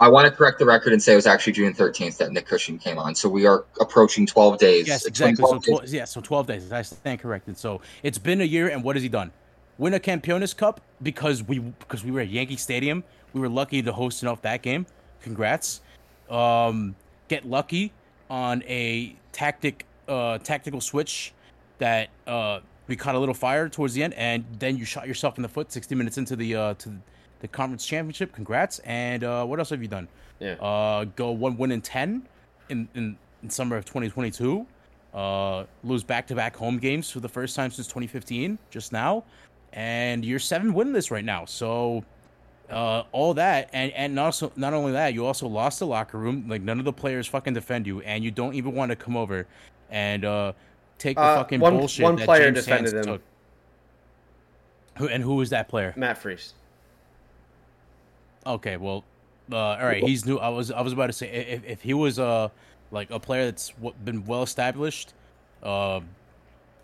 [0.00, 2.46] I want to correct the record and say it was actually June 13th that Nick
[2.46, 3.14] Cushing came on.
[3.14, 4.88] So we are approaching 12 days.
[4.88, 5.36] Yes, exactly.
[5.36, 5.94] So 12 days.
[5.94, 6.72] yeah, so twelve days.
[6.72, 7.56] I stand corrected.
[7.56, 9.30] So it's been a year, and what has he done?
[9.78, 13.04] Win a Campeones Cup because we because we were at Yankee Stadium.
[13.32, 14.86] We were lucky to host enough that game.
[15.22, 15.80] Congrats.
[16.28, 16.94] Um,
[17.28, 17.92] get lucky
[18.30, 21.32] on a tactic uh tactical switch
[21.78, 25.38] that uh we caught a little fire towards the end, and then you shot yourself
[25.38, 26.96] in the foot sixty minutes into the uh to
[27.44, 28.32] the conference championship.
[28.32, 28.78] Congrats.
[28.80, 30.08] And uh, what else have you done?
[30.40, 30.54] Yeah.
[30.54, 32.26] Uh, go one win in ten
[32.70, 34.66] in in, in summer of 2022.
[35.12, 39.22] Uh, lose back to back home games for the first time since 2015, just now,
[39.74, 41.44] and you're seven winless right now.
[41.44, 42.02] So,
[42.70, 46.46] uh, all that and and also not only that, you also lost the locker room.
[46.48, 49.16] Like none of the players fucking defend you, and you don't even want to come
[49.18, 49.46] over
[49.90, 50.52] and uh
[50.98, 53.12] take the Uh, fucking one- bullshit one that player defended Sands him.
[53.14, 53.22] took.
[54.98, 55.92] Who and who was that player?
[55.96, 56.54] Matt Freese.
[58.46, 59.04] Okay, well,
[59.50, 60.02] uh, all right.
[60.02, 60.38] He's new.
[60.38, 62.48] I was I was about to say if, if he was uh
[62.90, 65.14] like a player that's w- been well established,
[65.62, 66.08] um,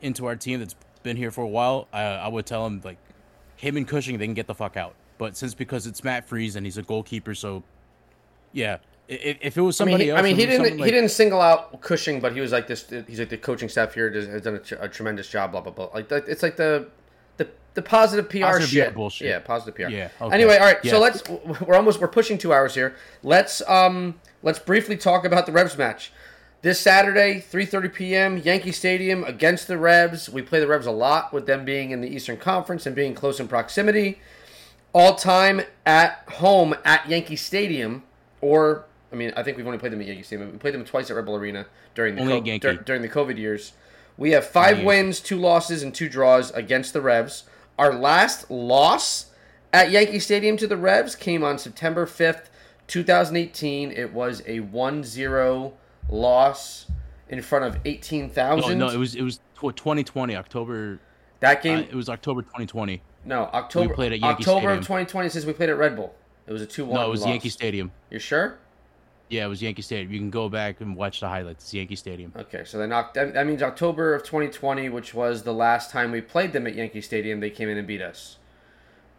[0.02, 2.98] into our team that's been here for a while, I I would tell him like
[3.56, 4.94] him and Cushing they can get the fuck out.
[5.18, 7.62] But since because it's Matt Freese and he's a goalkeeper, so
[8.52, 10.66] yeah, If, if it was I mean, somebody he, else, I mean, he didn't.
[10.66, 12.88] someone he didn't single out Cushing, but he was like this.
[13.06, 15.52] He's like the coaching staff here has, has done a, a tremendous job.
[15.52, 15.90] Blah blah blah.
[15.92, 16.88] Like it's like the
[17.74, 18.88] the positive PR Positive shit.
[18.90, 19.28] PR bullshit.
[19.28, 19.88] Yeah, positive PR.
[19.92, 20.34] Yeah, okay.
[20.34, 20.78] Anyway, all right.
[20.82, 20.92] Yeah.
[20.92, 21.22] So let's.
[21.28, 22.00] We're almost.
[22.00, 22.94] We're pushing two hours here.
[23.22, 24.20] Let's um.
[24.42, 26.12] Let's briefly talk about the Revs match.
[26.62, 28.38] This Saturday, 3:30 p.m.
[28.38, 30.28] Yankee Stadium against the Revs.
[30.28, 33.14] We play the Revs a lot with them being in the Eastern Conference and being
[33.14, 34.20] close in proximity.
[34.92, 38.02] All time at home at Yankee Stadium,
[38.40, 40.50] or I mean, I think we've only played them at Yankee Stadium.
[40.52, 43.38] We played them twice at Red Bull Arena during the co- dur- during the COVID
[43.38, 43.72] years.
[44.16, 47.44] We have five wins, two losses, and two draws against the Revs.
[47.80, 49.30] Our last loss
[49.72, 52.50] at Yankee Stadium to the Revs came on September 5th,
[52.88, 53.90] 2018.
[53.90, 55.72] It was a 1-0
[56.10, 56.86] loss
[57.30, 58.78] in front of 18,000.
[58.78, 61.00] No, no, it was it was 2020 October.
[61.40, 63.00] that Uh, game it was October 2020.
[63.24, 63.94] No, October.
[63.94, 64.78] played at Yankee October Stadium.
[64.80, 66.14] of 2020 says we played at Red Bull.
[66.46, 67.00] It was a two-one.
[67.00, 67.30] No, it was loss.
[67.30, 67.92] Yankee Stadium.
[68.10, 68.58] You sure?
[69.30, 70.12] Yeah, it was Yankee Stadium.
[70.12, 71.64] You can go back and watch the highlights.
[71.64, 72.32] It's Yankee Stadium.
[72.36, 76.10] Okay, so then Oc- that, that means October of 2020, which was the last time
[76.10, 78.38] we played them at Yankee Stadium, they came in and beat us.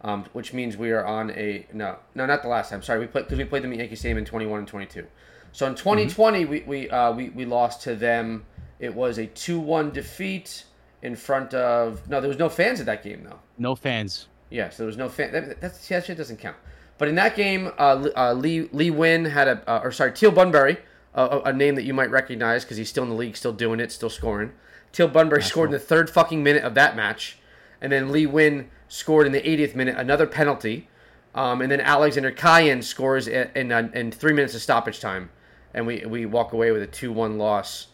[0.02, 2.82] Um, which means we are on a no, no, not the last time.
[2.82, 5.06] Sorry, we played because we played them at Yankee Stadium in 21 and 22.
[5.52, 8.44] So in 2020, we we, uh, we we lost to them.
[8.80, 10.64] It was a 2-1 defeat
[11.02, 13.38] in front of no, there was no fans at that game though.
[13.58, 14.26] No fans.
[14.50, 15.32] Yes, there was no fan.
[15.32, 16.56] That, that's, see, that shit doesn't count.
[16.98, 20.12] But in that game, uh, Lee- uh, Lee Lee Nguyen had a, uh, or sorry,
[20.12, 20.78] Teal Bunbury,
[21.14, 23.80] uh, a, name that you might recognize because he's still in the league, still doing
[23.80, 24.52] it, still scoring.
[24.92, 27.38] Teal Bunbury scored in the third fucking minute of that match,
[27.80, 30.88] and then Lee Nguyen scored in the 80th minute another penalty,
[31.34, 35.30] um, and then Alexander Kayan scores in in, uh, in three minutes of stoppage time,
[35.74, 37.88] and we we walk away with a two one loss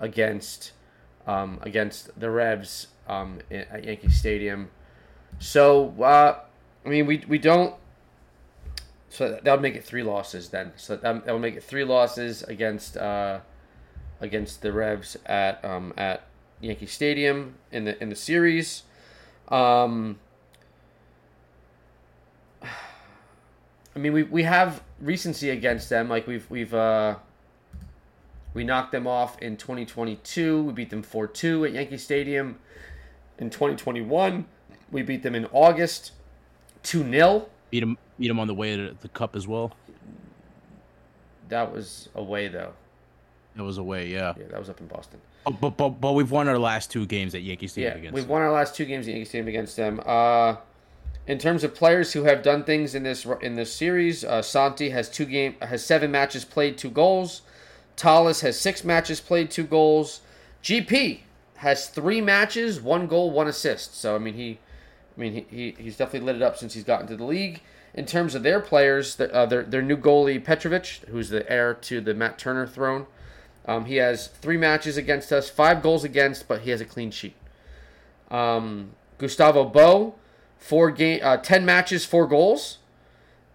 [0.00, 0.72] against
[1.26, 4.70] um, against the Revs um, at Yankee Stadium.
[5.38, 6.40] So uh,
[6.84, 7.74] I mean, we we don't.
[9.14, 10.72] So that would make it three losses then.
[10.74, 13.38] So that, that would make it three losses against uh,
[14.20, 16.26] against the Revs at um, at
[16.60, 18.82] Yankee Stadium in the in the series.
[19.50, 20.18] Um,
[22.60, 26.08] I mean, we, we have recency against them.
[26.08, 27.14] Like we've we've uh,
[28.52, 30.64] we knocked them off in 2022.
[30.64, 32.58] We beat them 4-2 at Yankee Stadium.
[33.38, 34.46] In 2021,
[34.90, 36.10] we beat them in August
[36.82, 37.46] 2-0.
[37.70, 37.96] Beat them.
[38.18, 39.72] Beat them on the way to the cup as well.
[41.48, 42.72] That was away though.
[43.56, 44.08] That was away.
[44.08, 44.34] Yeah.
[44.36, 45.20] Yeah, that was up in Boston.
[45.44, 48.14] But, but but but we've won our last two games at Yankee Stadium Yeah, against.
[48.14, 48.30] we've them.
[48.32, 50.00] won our last two games at Yankee Stadium against them.
[50.04, 50.56] Uh,
[51.26, 54.90] in terms of players who have done things in this in this series, uh, Santi
[54.90, 57.42] has two game has seven matches played, two goals.
[57.96, 60.20] Talles has six matches played, two goals.
[60.62, 61.20] GP
[61.56, 63.94] has three matches, one goal, one assist.
[63.96, 64.58] So I mean he,
[65.16, 67.60] I mean he, he he's definitely lit it up since he's gotten to the league.
[67.94, 71.74] In terms of their players, the, uh, their their new goalie Petrovic, who's the heir
[71.74, 73.06] to the Matt Turner throne,
[73.66, 77.12] um, he has three matches against us, five goals against, but he has a clean
[77.12, 77.36] sheet.
[78.30, 80.14] Um, Gustavo Bou,
[80.58, 82.78] four game, uh, ten matches, four goals,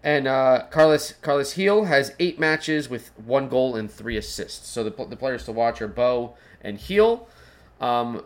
[0.04, 4.70] and uh, Carlos Carlos Gil has eight matches with one goal and three assists.
[4.70, 7.28] So the, the players to watch are Bou and Gil.
[7.82, 8.24] Um,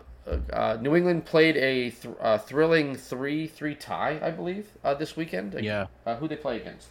[0.52, 5.54] uh, New England played a th- uh, thrilling three-three tie, I believe, uh, this weekend.
[5.62, 5.88] Yeah.
[6.06, 6.88] Uh, who they play against?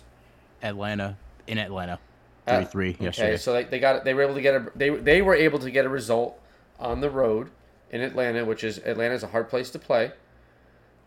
[0.62, 1.98] Atlanta in Atlanta.
[2.46, 3.36] Uh, Three three Okay, yesterday.
[3.36, 5.70] so they, they got they were able to get a they they were able to
[5.70, 6.38] get a result
[6.80, 7.50] on the road
[7.90, 10.10] in Atlanta, which is Atlanta's a hard place to play.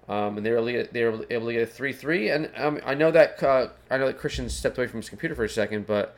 [0.08, 2.30] Um, and they were able to get, they were able to get a three three,
[2.30, 5.36] and um, I know that uh, I know that Christian stepped away from his computer
[5.36, 6.16] for a second, but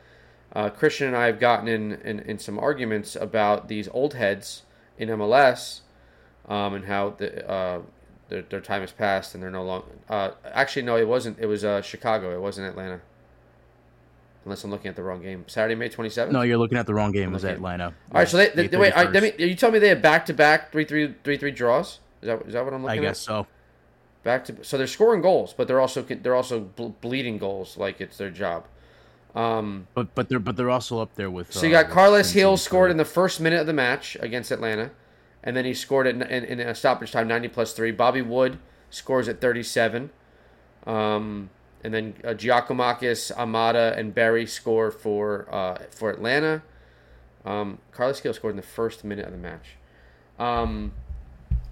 [0.54, 4.62] uh, Christian and I have gotten in, in, in some arguments about these old heads
[4.98, 5.80] in MLS,
[6.48, 7.80] um, and how the uh,
[8.28, 9.86] their, their time has passed and they're no longer.
[10.08, 11.38] Uh, actually, no, it wasn't.
[11.38, 12.34] It was uh, Chicago.
[12.34, 13.00] It wasn't Atlanta.
[14.44, 15.44] Unless I'm looking at the wrong game.
[15.46, 16.30] Saturday, May 27th.
[16.30, 17.30] no, you're looking at the wrong game.
[17.30, 17.44] It was.
[17.44, 17.86] Atlanta.
[17.86, 18.96] All right, so they, they, wait.
[18.96, 19.14] I, 31st.
[19.14, 21.50] let me, are you telling me they have back to back three three three three
[21.50, 21.98] draws?
[22.22, 23.02] Is that is that what I'm looking at?
[23.02, 23.26] I guess at?
[23.26, 23.46] so.
[24.24, 26.60] Back to so they're scoring goals, but they're also they're also
[27.00, 28.64] bleeding goals like it's their job.
[29.34, 31.52] Um, But but they're but they're also up there with.
[31.52, 34.90] so you got Carlos Gil scored in the first minute of the match against Atlanta,
[35.42, 37.90] and then he scored it in, in, in a stoppage time, ninety plus three.
[37.92, 38.58] Bobby Wood
[38.90, 40.10] scores at thirty seven,
[40.86, 41.50] um,
[41.84, 46.62] and then uh, Giakoumakis, Almada, and Barry score for uh, for Atlanta.
[47.44, 49.76] Um, Carlos Gil scored in the first minute of the match,
[50.38, 50.92] um,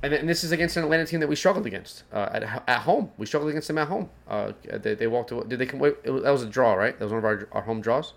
[0.03, 2.43] and, then- and this is against an Atlanta team that we struggled against uh, at
[2.67, 3.11] at home.
[3.19, 4.09] We struggled against them at home.
[4.29, 5.45] Uh, they, they walked away.
[5.49, 5.81] Did they come?
[5.81, 6.97] Wait, it was, that was a draw, right?
[6.99, 8.15] That was one of our, our home draws.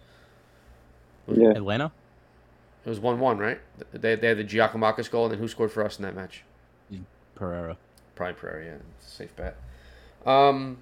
[1.27, 1.49] Yeah.
[1.49, 1.91] Atlanta.
[2.85, 3.59] It was one one, right?
[3.91, 6.43] They, they had the Giakoumakis goal, and then who scored for us in that match?
[7.35, 7.77] Pereira.
[8.15, 8.75] Probably Prairie, yeah.
[8.99, 9.55] Safe bet.
[10.25, 10.79] Um,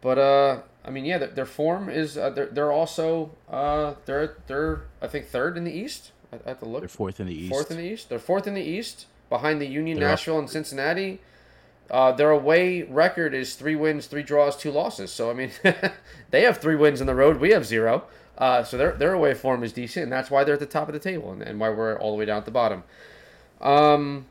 [0.00, 4.36] but uh, I mean, yeah, their, their form is uh, they're they're also uh they're
[4.46, 6.12] they're I think third in the East.
[6.32, 6.80] I, I have to look.
[6.80, 7.50] They're fourth in the East.
[7.50, 8.08] Fourth in the East.
[8.08, 10.12] They're fourth in the East, behind the Union, They're up.
[10.12, 11.20] Nashville, and Cincinnati.
[11.90, 15.12] Uh, their away record is three wins, three draws, two losses.
[15.12, 15.50] So I mean,
[16.30, 17.38] they have three wins in the road.
[17.38, 18.04] We have zero.
[18.40, 20.88] Uh, so their their away form is decent, and that's why they're at the top
[20.88, 22.82] of the table, and, and why we're all the way down at the bottom.
[23.60, 24.26] Um,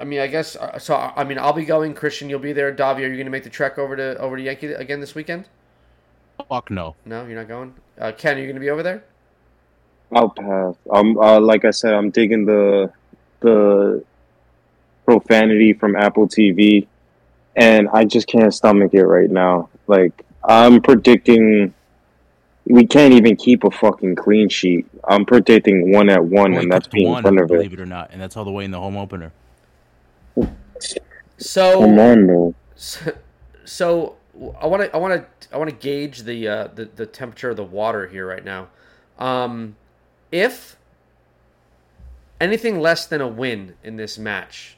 [0.00, 0.94] I mean, I guess uh, so.
[0.94, 1.92] I mean, I'll be going.
[1.94, 2.72] Christian, you'll be there.
[2.72, 5.14] Davi, are you going to make the trek over to over to Yankee again this
[5.14, 5.48] weekend?
[6.48, 6.94] Fuck no.
[7.04, 7.74] No, you're not going.
[7.98, 9.04] Uh, Ken, are you going to be over there?
[10.12, 10.74] I'll pass.
[10.90, 12.92] Um, uh, like I said, I'm digging the
[13.40, 14.04] the
[15.04, 16.86] profanity from Apple TV,
[17.56, 19.68] and I just can't stomach it right now.
[19.86, 21.74] Like I'm predicting,
[22.70, 24.86] we can't even keep a fucking clean sheet.
[25.08, 27.54] I'm predicting one at one, Only and that's cooked being in one, front of it.
[27.54, 29.32] believe it or not, and that's all the way in the home opener.
[31.38, 32.54] So Come on, though.
[32.76, 33.12] So,
[33.64, 34.16] so
[34.60, 37.50] I want to I want to I want to gauge the, uh, the the temperature
[37.50, 38.68] of the water here right now.
[39.18, 39.76] Um,
[40.32, 40.76] if
[42.40, 44.76] anything less than a win in this match,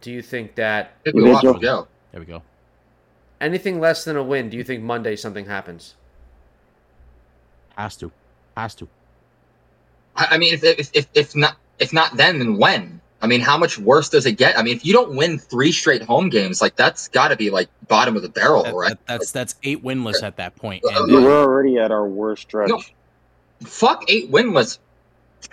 [0.00, 1.88] do you think that we There's lost no- Joe.
[2.12, 2.42] There we go.
[3.40, 4.50] anything less than a win?
[4.50, 5.94] Do you think Monday something happens?
[7.76, 8.10] Has to.
[8.56, 8.88] Has to.
[10.16, 13.00] I I mean, if, if if if not if not then, then when?
[13.22, 14.58] I mean, how much worse does it get?
[14.58, 17.50] I mean, if you don't win three straight home games, like that's got to be
[17.50, 18.88] like bottom of the barrel, That- right?
[18.90, 20.84] that- that's that's eight winless at that point.
[20.84, 22.68] Uh, And we're already at our worst stretch.
[22.68, 22.82] No.
[23.60, 24.78] Fuck eight winless,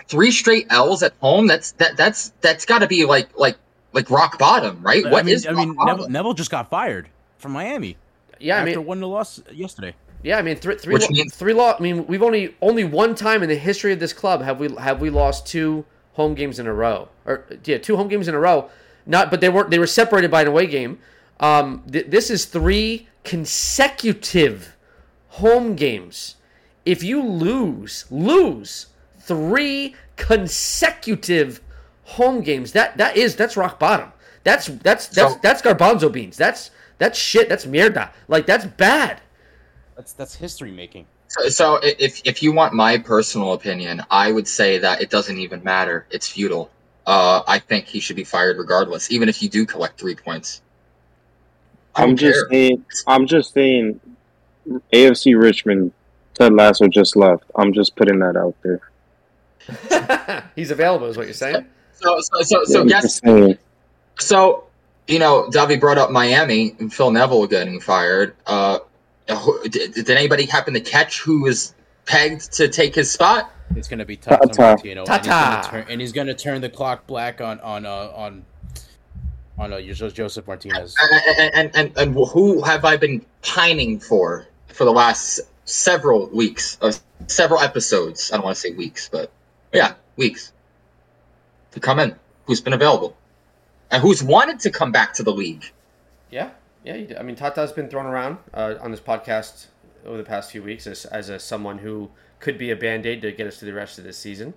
[0.08, 1.46] three straight L's at home.
[1.46, 3.56] That's that that's that's got to be like like
[3.92, 5.04] like rock bottom, right?
[5.08, 5.76] What I is mean, I mean.
[5.78, 7.96] Neville, Neville just got fired from Miami
[8.40, 9.94] Yeah, I after mean, one to loss yesterday.
[10.22, 13.14] Yeah, I mean, three three lo- means- three lo- I mean, we've only only one
[13.14, 15.84] time in the history of this club have we have we lost two
[16.14, 18.68] home games in a row, or yeah, two home games in a row.
[19.06, 19.70] Not, but they weren't.
[19.70, 20.98] They were separated by an away game.
[21.40, 24.76] Um, th- this is three consecutive
[25.28, 26.36] home games.
[26.84, 28.86] If you lose, lose
[29.20, 31.60] three consecutive
[32.04, 34.12] home games, that that is that's rock bottom.
[34.44, 36.36] That's that's that's So- that's garbanzo beans.
[36.36, 37.48] That's that's shit.
[37.48, 38.10] That's mierda.
[38.28, 39.20] Like that's bad.
[40.00, 41.04] That's that's history making.
[41.28, 45.36] So, so if if you want my personal opinion, I would say that it doesn't
[45.36, 46.06] even matter.
[46.10, 46.70] It's futile.
[47.06, 50.62] Uh, I think he should be fired regardless, even if you do collect three points.
[51.94, 52.84] I I'm don't just saying.
[53.06, 54.00] I'm just saying.
[54.90, 55.92] AFC Richmond.
[56.32, 57.44] Ted Lasso just left.
[57.56, 60.48] I'm just putting that out there.
[60.56, 61.66] He's available, is what you're saying.
[61.92, 63.20] So so so, so I'm yes.
[63.20, 63.58] saying.
[64.18, 64.64] So
[65.08, 68.34] you know, Davi brought up Miami and Phil Neville getting fired.
[68.46, 68.86] Uh, who-
[69.68, 71.74] did, did anybody happen to catch who was
[72.06, 73.52] pegged to take his spot?
[73.76, 74.62] It's gonna be Tata Tata.
[74.62, 75.70] Martino, and he's, gonna Tata.
[75.70, 78.44] turn, and he's gonna turn the clock black on on uh, on
[79.58, 80.94] on uh, Jo- Josef Martinez.
[81.38, 86.78] and, and, and, and who have I been pining for for the last several weeks,
[86.80, 86.92] uh,
[87.26, 88.32] several episodes?
[88.32, 89.30] I don't want to say weeks, but
[89.72, 90.52] yeah, weeks
[91.72, 92.16] to come in.
[92.46, 93.16] Who's been available
[93.92, 95.70] and who's wanted to come back to the league?
[96.30, 96.50] Yeah,
[96.84, 96.94] yeah.
[96.96, 97.16] You do.
[97.16, 99.66] I mean, Tata's been thrown around uh, on this podcast
[100.06, 103.20] over the past few weeks as, as a someone who could be a band aid
[103.22, 104.54] to get us to the rest of this season.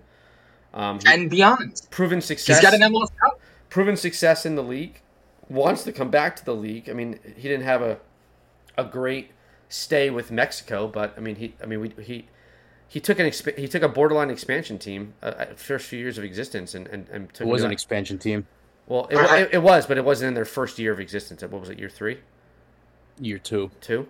[0.73, 2.61] Um, And beyond, proven he's success.
[2.61, 3.39] got an MLS out.
[3.69, 5.01] proven success in the league.
[5.49, 6.89] Wants to come back to the league.
[6.89, 7.99] I mean, he didn't have a
[8.77, 9.31] a great
[9.69, 11.53] stay with Mexico, but I mean, he.
[11.61, 12.27] I mean, we, he.
[12.87, 16.23] He took an exp- he took a borderline expansion team uh, first few years of
[16.23, 18.45] existence and, and, and took It was an expansion team.
[18.87, 21.41] Well it, I- it, it was but it wasn't in their first year of existence.
[21.41, 22.19] What was it year three?
[23.19, 23.69] Year two.
[23.81, 24.07] two?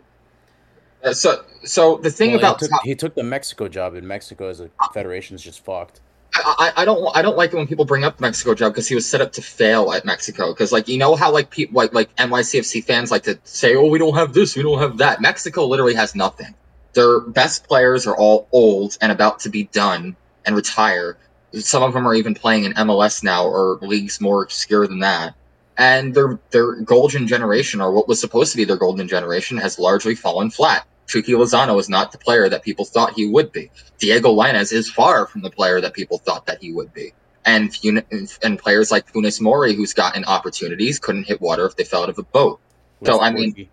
[1.03, 3.95] Uh, So, so the thing Well, about he, took, top- he took the Mexico job,
[3.95, 5.99] and Mexico as a federation's just fucked.
[6.35, 8.71] I, I I don't I don't like it when people bring up the Mexico job
[8.73, 10.51] because he was set up to fail at Mexico.
[10.53, 13.85] Because like you know how like people like like NYCFC fans like to say oh
[13.87, 15.21] we don't have this we don't have that.
[15.21, 16.55] Mexico literally has nothing.
[16.93, 21.17] Their best players are all old and about to be done and retire
[21.53, 25.35] some of them are even playing in MLS now or leagues more obscure than that
[25.77, 29.79] and their their golden generation or what was supposed to be their golden generation has
[29.79, 33.69] largely fallen flat Chucky Lozano is not the player that people thought he would be
[34.03, 37.13] Diego Lainez is far from the player that people thought that he would be.
[37.45, 38.03] And Fun-
[38.43, 42.09] and players like Funes Mori, who's gotten opportunities, couldn't hit water if they fell out
[42.09, 42.59] of a boat.
[43.05, 43.69] So, I mean-.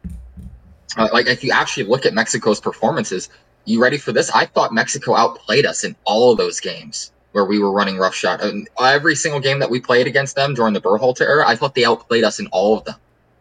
[0.97, 3.29] Uh, like if you actually look at Mexico's performances,
[3.65, 4.31] you ready for this?
[4.31, 8.41] I thought Mexico outplayed us in all of those games where we were running roughshod.
[8.41, 11.75] And every single game that we played against them during the Berhalter era, I thought
[11.75, 12.97] they outplayed us in all of them.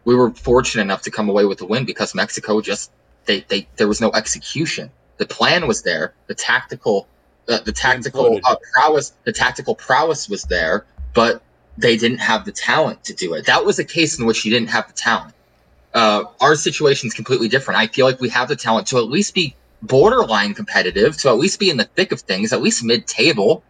[0.06, 2.92] We were fortunate enough to come away with the win because Mexico just
[3.26, 4.90] they they there was no execution.
[5.18, 6.14] The plan was there.
[6.28, 7.08] The tactical
[7.48, 11.42] uh, the tactical uh, prowess the tactical prowess was there, but
[11.78, 13.46] they didn't have the talent to do it.
[13.46, 15.34] That was a case in which you didn't have the talent.
[15.94, 17.80] Uh, our situation is completely different.
[17.80, 21.38] I feel like we have the talent to at least be borderline competitive, to at
[21.38, 23.64] least be in the thick of things, at least mid table.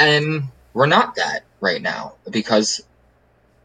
[0.00, 0.44] And
[0.74, 2.80] we're not that right now because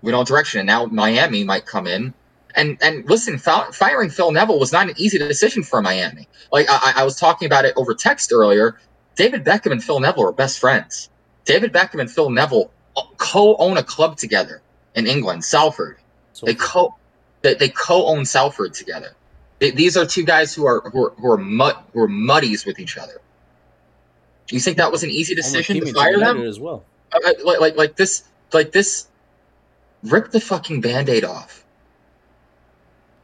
[0.02, 0.60] we don't direction.
[0.60, 2.14] And now Miami might come in.
[2.56, 6.28] And and listen, fi- firing Phil Neville was not an easy decision for Miami.
[6.52, 8.80] Like I, I was talking about it over text earlier.
[9.16, 11.10] David Beckham and Phil Neville are best friends.
[11.46, 12.72] David Beckham and Phil Neville
[13.18, 14.62] co-own a club together
[14.96, 15.98] in England, Salford.
[16.34, 16.96] So They co
[17.42, 19.16] they, they co-own Salford together.
[19.60, 22.66] They, these are two guys who are who are who are, mud, who are muddies
[22.66, 23.22] with each other.
[24.50, 26.42] You think that was an easy decision to fire them?
[26.42, 26.84] As well.
[27.12, 28.24] Uh, like, like like this
[28.54, 29.08] like this
[30.04, 31.64] rip the fucking band-aid off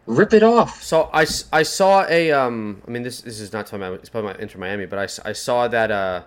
[0.08, 3.68] rip it off So I, I saw a um I mean this this is not
[3.68, 6.24] talking about it's probably about Inter Miami but I, I saw that uh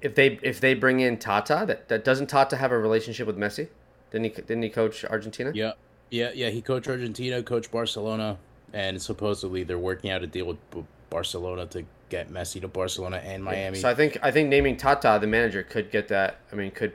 [0.00, 3.36] if they if they bring in Tata that, that doesn't Tata have a relationship with
[3.36, 3.68] Messi
[4.10, 5.72] didn't he didn't he coach Argentina Yeah,
[6.10, 6.50] yeah, yeah.
[6.50, 8.38] He coached Argentina, coached Barcelona,
[8.72, 13.16] and supposedly they're working out a deal with B- Barcelona to get Messi to Barcelona
[13.24, 13.78] and Miami.
[13.78, 16.92] so I think I think naming Tata the manager could get that I mean could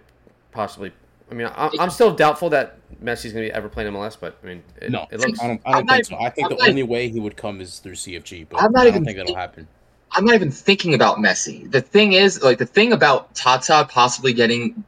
[0.52, 0.92] possibly
[1.32, 4.48] I mean I, I'm still doubtful that Messi's gonna be ever playing MLS but I
[4.48, 6.16] mean it, no, it looks I don't, I don't not think so.
[6.18, 8.72] I think I'm the not- only way he would come is through CFG, but I'm
[8.72, 9.68] not I don't even think that'll happen.
[10.14, 14.34] i'm not even thinking about messi the thing is like the thing about tata possibly
[14.34, 14.84] getting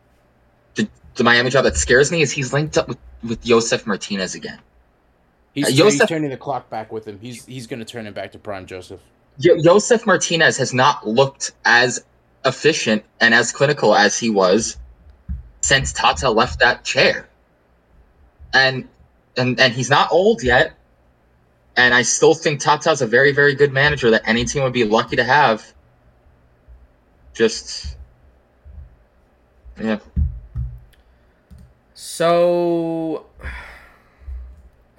[0.75, 4.33] the, the miami job that scares me is he's linked up with with josef martinez
[4.33, 4.57] again
[5.53, 7.19] He's, Uh, he's turning the clock back with him.
[7.19, 8.99] He's he's going to turn it back to prime Josef.
[9.39, 12.03] Jo- josef martinez has not looked as
[12.45, 14.77] efficient and as clinical as he was
[15.61, 17.27] since tata left that chair
[18.53, 18.87] and
[19.37, 20.73] and and he's not old yet.
[21.77, 24.83] And I still think Tata's a very, very good manager that any team would be
[24.83, 25.73] lucky to have.
[27.33, 27.95] Just
[29.79, 29.99] yeah.
[31.93, 33.25] So,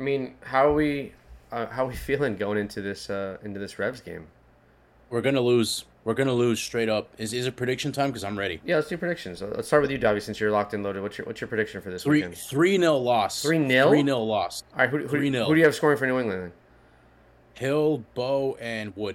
[0.03, 1.13] I mean, how are we?
[1.53, 4.27] Uh, how are we feeling going into this uh, into this Revs game?
[5.11, 5.85] We're going to lose.
[6.05, 7.11] We're going to lose straight up.
[7.19, 8.11] Is is it prediction time?
[8.11, 8.61] Because I'm ready.
[8.65, 9.41] Yeah, let's do predictions.
[9.43, 11.03] Uh, Let's start with you, Davi, since you're locked and loaded.
[11.03, 12.37] What's your what's your prediction for this Three weekend?
[12.37, 13.45] three nil loss.
[13.45, 13.89] 3-0?
[13.89, 14.65] Three nil loss.
[14.73, 15.47] All right, who, who, 3-0.
[15.47, 16.43] who do you have scoring for New England?
[16.43, 16.53] Then?
[17.55, 19.15] Gil, Bou, and Wood.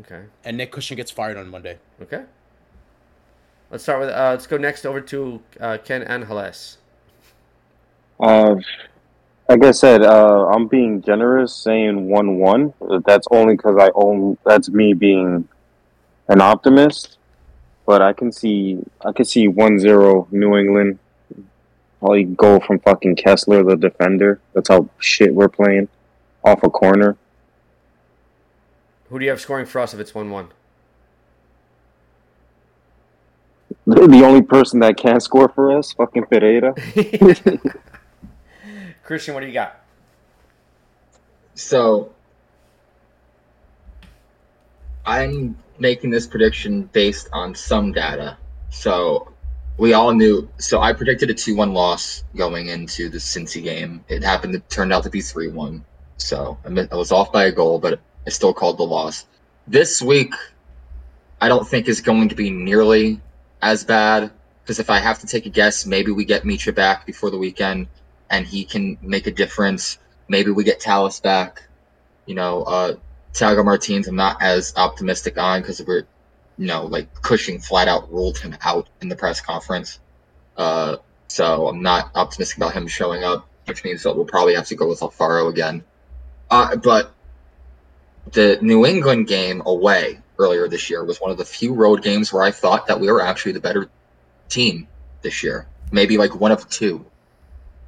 [0.00, 1.78] Okay, And Nick Cushing gets fired on Monday.
[2.02, 2.24] okay.
[3.70, 4.10] Let's start with.
[4.10, 6.76] Uh, let's go next over to uh, Ken Angeles.
[8.18, 8.56] Uh,
[9.50, 12.72] like I said, uh, I'm being generous saying one-one.
[13.04, 14.38] That's only because I own.
[14.46, 15.48] That's me being
[16.28, 17.18] an optimist.
[17.84, 21.00] But I can see, I can see 1-0 New England.
[21.98, 24.40] Probably go from fucking Kessler, the defender.
[24.54, 25.88] That's how shit we're playing,
[26.44, 27.16] off a corner.
[29.08, 30.50] Who do you have scoring for us if it's one one?
[33.84, 36.72] The the only person that can score for us, fucking Pereira.
[39.10, 39.80] Christian, what do you got?
[41.56, 42.12] So
[45.04, 48.38] I'm making this prediction based on some data.
[48.68, 49.32] So
[49.78, 50.48] we all knew.
[50.58, 54.04] So I predicted a 2 1 loss going into the Cincy game.
[54.06, 55.84] It happened to turned out to be 3 1.
[56.18, 59.26] So I, was off by a goal, but I still called the loss.
[59.66, 60.34] This week,
[61.40, 63.20] I don't think is going to be nearly
[63.60, 64.30] as bad.
[64.62, 67.38] Because if I have to take a guess, maybe we get Mitja back before the
[67.38, 67.88] weekend
[68.30, 69.98] and he can make a difference.
[70.28, 71.64] Maybe we get Talles back.
[72.26, 72.94] You know, uh,
[73.34, 76.06] Thiago Martins, I'm not as optimistic on because we're,
[76.56, 79.98] you know, like Cushing flat out ruled him out in the press conference.
[80.56, 80.96] Uh,
[81.28, 84.76] so I'm not optimistic about him showing up, which means that we'll probably have to
[84.76, 85.84] go with Alfaro again.
[86.50, 87.12] Uh, but
[88.32, 92.32] the New England game away earlier this year was one of the few road games
[92.32, 93.88] where I thought that we were actually the better
[94.48, 94.86] team
[95.22, 95.66] this year.
[95.92, 97.04] Maybe like one of two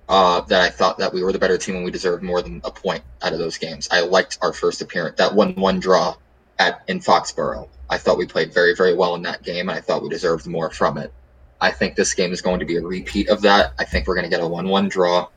[0.09, 2.61] uh, that I thought that we were the better team and we deserved more than
[2.65, 3.89] a point out of those games.
[3.91, 6.17] I liked our first appearance, that one-one draw
[6.59, 7.69] at in Foxborough.
[7.89, 10.47] I thought we played very, very well in that game, and I thought we deserved
[10.47, 11.13] more from it.
[11.61, 13.75] I think this game is going to be a repeat of that.
[13.79, 15.29] I think we're going to get a one-one draw,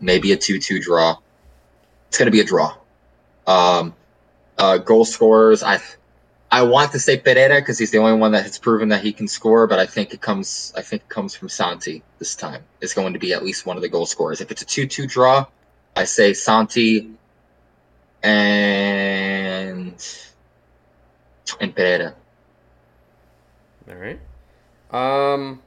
[0.00, 1.16] maybe a two-two draw.
[2.08, 2.74] It's going to be a draw.
[3.46, 3.94] Um,
[4.56, 5.80] uh, goal scorers, I
[6.52, 9.12] I want to say Pereira because he's the only one that has proven that he
[9.12, 12.64] can score, but I think it comes I think it comes from Santi this time.
[12.80, 14.40] It's going to be at least one of the goal scorers.
[14.40, 15.46] If it's a two-two draw,
[15.94, 17.10] I say Santi
[18.22, 19.94] and
[21.60, 22.14] and Pereira.
[23.88, 24.20] All right.
[24.90, 25.62] Um,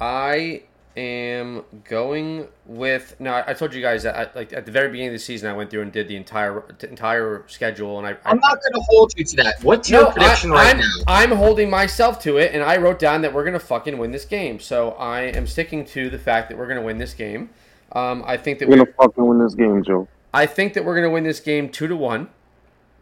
[0.00, 0.62] I
[1.00, 3.16] am going with.
[3.18, 5.18] Now, I- I told you guys that I, like at the very beginning of the
[5.18, 8.10] season, I went through and did the entire the entire schedule, and I.
[8.10, 9.62] I I'm not going to hold you to that.
[9.62, 10.86] What's your prediction I, right I'm, now?
[11.06, 14.24] I'm holding myself to it, and I wrote down that we're gonna fucking win this
[14.24, 14.60] game.
[14.60, 17.50] So I am sticking to the fact that we're gonna win this game.
[17.92, 20.08] Um, I think that We're we're, gonna fucking win this game, Joe.
[20.32, 22.28] I think that we're going to win this game two to one.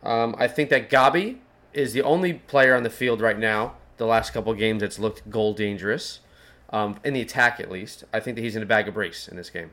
[0.03, 1.39] Um, I think that Gabi
[1.73, 3.75] is the only player on the field right now.
[3.99, 6.21] The last couple games that's looked goal dangerous,
[6.71, 8.05] um, in the attack at least.
[8.13, 9.71] I think that he's in a bag of brace in this game.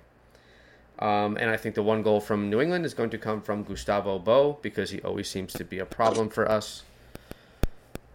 [0.97, 3.63] Um, and I think the one goal from New England is going to come from
[3.63, 6.83] Gustavo Bou because he always seems to be a problem for us.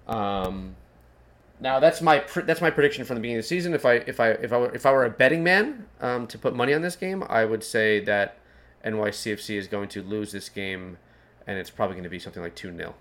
[0.08, 0.76] Um,
[1.60, 3.74] now that's my pr- that's my prediction from the beginning of the season.
[3.74, 6.38] If I if I if I were, if I were a betting man um, to
[6.38, 8.38] put money on this game, I would say that
[8.84, 10.96] NYCFC is going to lose this game,
[11.46, 12.94] and it's probably going to be something like two 0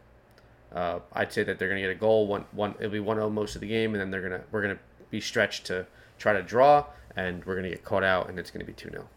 [0.74, 2.28] uh, I'd say that they're going to get a goal.
[2.28, 4.62] One one it'll be one 0 most of the game, and then they're gonna we're
[4.62, 5.86] gonna be stretched to
[6.18, 8.90] try to draw, and we're gonna get caught out, and it's going to be two
[8.90, 9.08] 0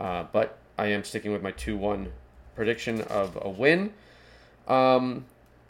[0.00, 2.12] uh, But I am sticking with my two one
[2.54, 3.92] prediction of a win.
[4.66, 5.26] Um,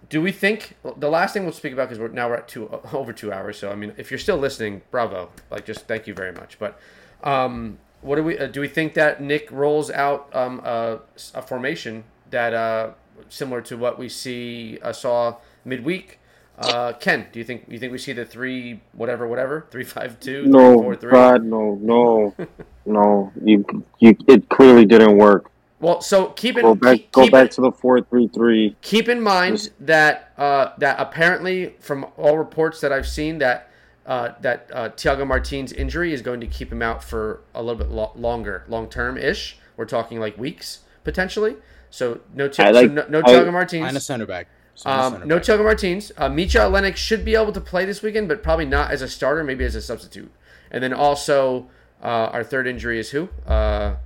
[0.09, 2.69] do we think the last thing we'll speak about because we're now we're at two
[2.93, 3.59] over two hours?
[3.59, 5.31] So I mean, if you're still listening, bravo!
[5.51, 6.59] Like, just thank you very much.
[6.59, 6.79] But
[7.23, 8.61] um, what do we uh, do?
[8.61, 11.01] We think that Nick rolls out um, a,
[11.35, 12.91] a formation that uh,
[13.29, 16.21] similar to what we see uh, saw midweek.
[16.59, 20.19] Uh, Ken, do you think you think we see the three whatever whatever three five
[20.21, 21.11] two three No, four three?
[21.11, 22.35] God, no, no,
[22.87, 23.33] no.
[23.45, 25.51] You, you, it clearly didn't work.
[25.81, 28.75] Well, so keep in Go back, keep, go back to the four three three.
[28.81, 33.71] Keep in mind Just- that uh, that apparently, from all reports that I've seen, that
[34.07, 37.77] uh, that uh, Thiago Martin's injury is going to keep him out for a little
[37.79, 39.59] bit lo- longer, long term ish.
[39.77, 41.57] We're talking like weeks potentially.
[41.91, 44.49] So no, Ti- I like- so no, no I- Thiago And a center back.
[44.77, 45.45] Sign Um, no back.
[45.47, 46.13] Thiago Martins.
[46.17, 49.09] Uh, Mitja Ilenič should be able to play this weekend, but probably not as a
[49.09, 50.31] starter, maybe as a substitute.
[50.71, 51.67] And then also
[52.03, 53.29] uh, our third injury is who?
[53.47, 53.97] Uh,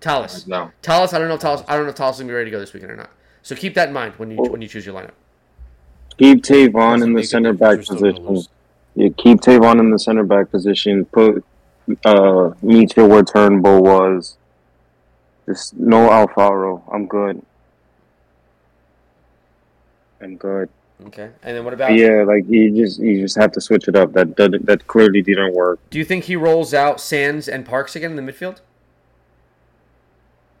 [0.00, 0.46] Talles.
[0.46, 0.70] No.
[0.82, 1.62] Talles, I don't know if Talles.
[1.68, 3.10] I don't know if Talles is gonna be ready to go this weekend or not.
[3.42, 5.10] So keep that in mind when you Well- when you choose your lineup.
[6.18, 8.52] Keep Tayvon in the center back you're still gonna position.
[8.94, 11.04] Yeah, keep Tayvon in the center back position.
[11.06, 11.44] Put
[12.04, 14.36] uh Mitchell where Turnbull was.
[15.46, 16.82] Just no Alfaro.
[16.92, 17.42] I'm good.
[20.22, 20.68] I'm good.
[21.06, 21.30] Okay.
[21.42, 21.94] And then what about?
[21.94, 24.12] Yeah, like you just you just have to switch it up.
[24.12, 25.80] That that, that clearly didn't work.
[25.90, 28.60] Do you think he rolls out Sands and Parks again in the midfield?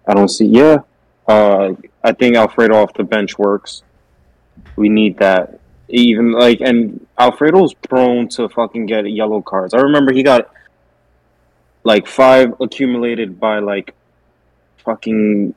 [0.06, 0.46] I don't see.
[0.46, 0.78] Yeah,
[1.28, 3.82] uh, I think Alfredo off the bench works.
[4.76, 5.60] We need that.
[5.88, 9.74] Even like, and Alfredo's prone to fucking get yellow cards.
[9.74, 10.50] I remember he got
[11.84, 13.94] like five accumulated by like
[14.78, 15.54] fucking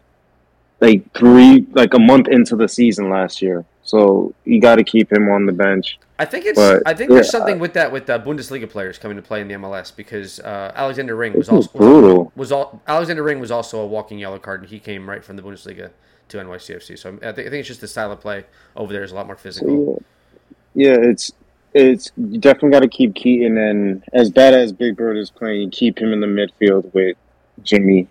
[0.81, 3.65] like three, like a month into the season last year.
[3.85, 5.99] So you got to keep him on the bench.
[6.17, 6.57] I think it's.
[6.57, 9.41] But, I think there's yeah, something with that with uh, Bundesliga players coming to play
[9.41, 12.31] in the MLS because uh, Alexander Ring was also brutal.
[12.35, 15.35] was all Alexander Ring was also a walking yellow card, and he came right from
[15.35, 15.91] the Bundesliga
[16.29, 16.97] to NYCFC.
[16.97, 18.45] So I think, I think it's just the style of play
[18.75, 20.01] over there is a lot more physical.
[20.73, 21.31] Yeah, yeah, it's
[21.75, 25.61] it's you definitely got to keep Keaton and as bad as Big Bird is playing,
[25.61, 27.17] you keep him in the midfield with
[27.61, 28.07] Jimmy.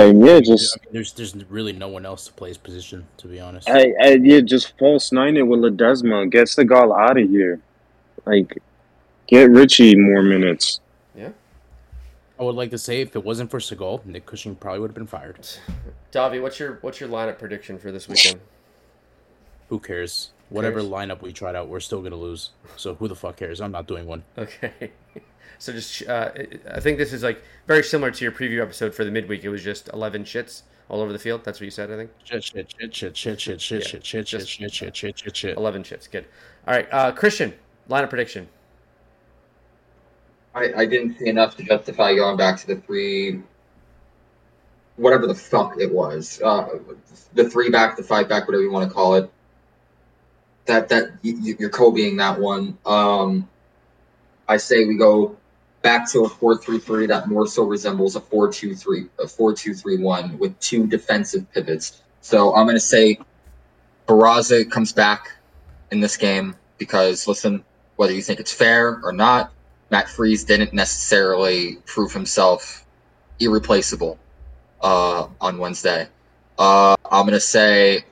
[0.00, 3.06] And yeah, just I mean, there's there's really no one else to play his position,
[3.18, 3.68] to be honest.
[3.68, 6.30] I, I yeah, just false nine it with Ledesma.
[6.30, 7.60] Get Segal out of here.
[8.24, 8.58] Like,
[9.26, 10.80] get Richie more minutes.
[11.16, 11.30] Yeah.
[12.38, 14.94] I would like to say if it wasn't for Segal, Nick Cushing probably would have
[14.94, 15.38] been fired.
[16.12, 18.40] Davi, what's your what's your lineup prediction for this weekend?
[19.68, 20.30] Who cares?
[20.48, 20.90] Whatever cares?
[20.90, 22.50] lineup we tried out, we're still gonna lose.
[22.76, 23.60] So who the fuck cares?
[23.60, 24.24] I'm not doing one.
[24.36, 24.92] Okay.
[25.58, 26.30] So just, uh,
[26.70, 29.44] I think this is like very similar to your preview episode for the midweek.
[29.44, 31.44] It was just 11 shits all over the field.
[31.44, 32.10] That's what you said, I think.
[32.24, 35.56] Shit, shit, shit, shit, shit, shit, shit, shit, shit, shit, shit, shit, shit, shit, shit.
[35.56, 36.10] 11 shits.
[36.10, 36.26] Good.
[36.66, 36.88] All right.
[36.92, 37.54] Uh, Christian,
[37.88, 38.48] lineup prediction.
[40.54, 43.42] I, I didn't see enough to justify going back to the three,
[44.96, 46.68] whatever the fuck it was, uh,
[47.34, 49.30] the three back, the five back, whatever you want to call it.
[50.66, 52.76] That that you, you're Kobeing that one.
[52.84, 53.48] Um,
[54.48, 55.36] I say we go
[55.82, 59.28] back to a four-three-three that more so resembles a four-two-three, a
[60.38, 62.02] with two defensive pivots.
[62.20, 63.18] So I'm gonna say
[64.06, 65.32] Barraza comes back
[65.90, 67.64] in this game because listen,
[67.96, 69.52] whether you think it's fair or not,
[69.90, 72.84] Matt Freese didn't necessarily prove himself
[73.38, 74.18] irreplaceable
[74.80, 76.08] uh, on Wednesday.
[76.58, 78.04] Uh, I'm gonna say,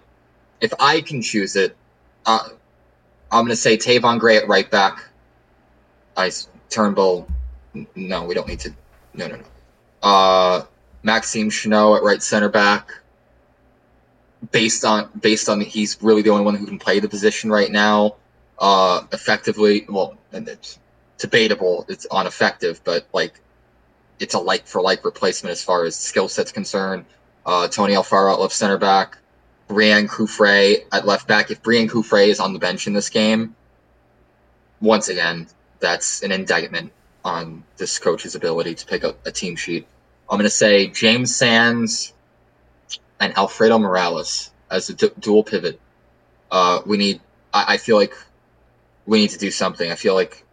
[0.60, 1.76] if I can choose it,
[2.24, 2.48] uh,
[3.30, 5.02] I'm gonna say Tayvon Gray at right back.
[6.16, 6.30] I
[6.70, 7.28] Turnbull.
[7.94, 8.74] No, we don't need to.
[9.14, 9.44] No, no, no.
[10.02, 10.64] Uh,
[11.02, 12.90] Maxime Chanot at right center back.
[14.52, 17.70] Based on based on he's really the only one who can play the position right
[17.70, 18.16] now,
[18.58, 19.86] uh, effectively.
[19.88, 20.78] Well, and it's
[21.18, 21.86] debatable.
[21.88, 23.40] It's ineffective, but like
[24.20, 27.04] it's a like for like replacement as far as skill set's concerned.
[27.44, 29.18] Uh, Tony Alfaro at left center back,
[29.68, 31.50] Braian Cufré at left back.
[31.50, 33.54] If Braian Cufré is on the bench in this game,
[34.80, 35.46] once again,
[35.80, 36.92] that's an indictment
[37.24, 39.86] on this coach's ability to pick up a team sheet.
[40.30, 42.12] I'm going to say James Sands
[43.20, 45.80] and Alfredo Morales as a du- dual pivot.
[46.50, 47.20] Uh, we need.
[47.52, 48.14] I, I feel like
[49.06, 49.90] we need to do something.
[49.90, 50.44] I feel like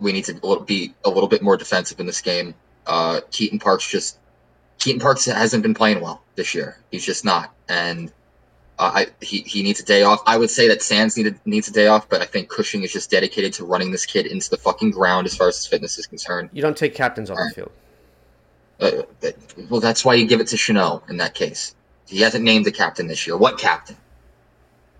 [0.00, 2.54] we need to be a little bit more defensive in this game.
[2.86, 4.18] Uh, Keaton Parks just
[4.78, 6.76] Keaton Parks hasn't been playing well this year.
[6.90, 8.12] He's just not, and
[8.78, 10.22] I he, he needs a day off.
[10.26, 12.92] I would say that Sands needed needs a day off, but I think Cushing is
[12.92, 15.98] just dedicated to running this kid into the fucking ground as far as his fitness
[15.98, 16.50] is concerned.
[16.52, 17.72] You don't take captains off the field.
[18.80, 19.30] Uh,
[19.70, 21.76] well, that's why you give it to Chanot in that case.
[22.06, 23.36] He hasn't named the captain this year.
[23.36, 23.96] What captain?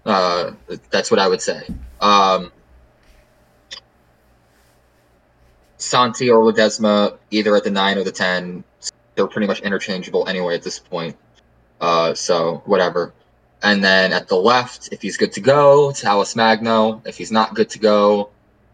[0.04, 0.52] Uh,
[0.90, 1.66] that's what I would say.
[2.00, 2.52] Um,
[5.78, 8.62] Santi or Ledesma, either at the nine or the ten,
[9.14, 11.16] they're pretty much interchangeable anyway at this point.
[11.80, 13.12] Uh, so whatever.
[13.62, 17.00] And then at the left, if he's good to go, it's Talles Magno.
[17.06, 18.30] If he's not good to go,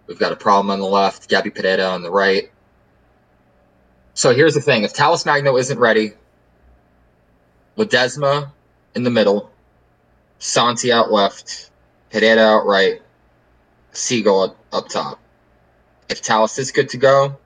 [0.07, 1.29] we've got a problem on the left.
[1.29, 2.51] Gabby Pereira on the right.
[4.15, 6.15] So here's the thing: if Talles Magno isn't ready,
[7.77, 8.51] Ledesma
[8.95, 9.51] in the middle,
[10.39, 11.71] Santi out left,
[12.11, 13.03] Pereira out right,
[13.93, 15.21] Segal up, up top.
[16.09, 17.37] If Talles is good to go,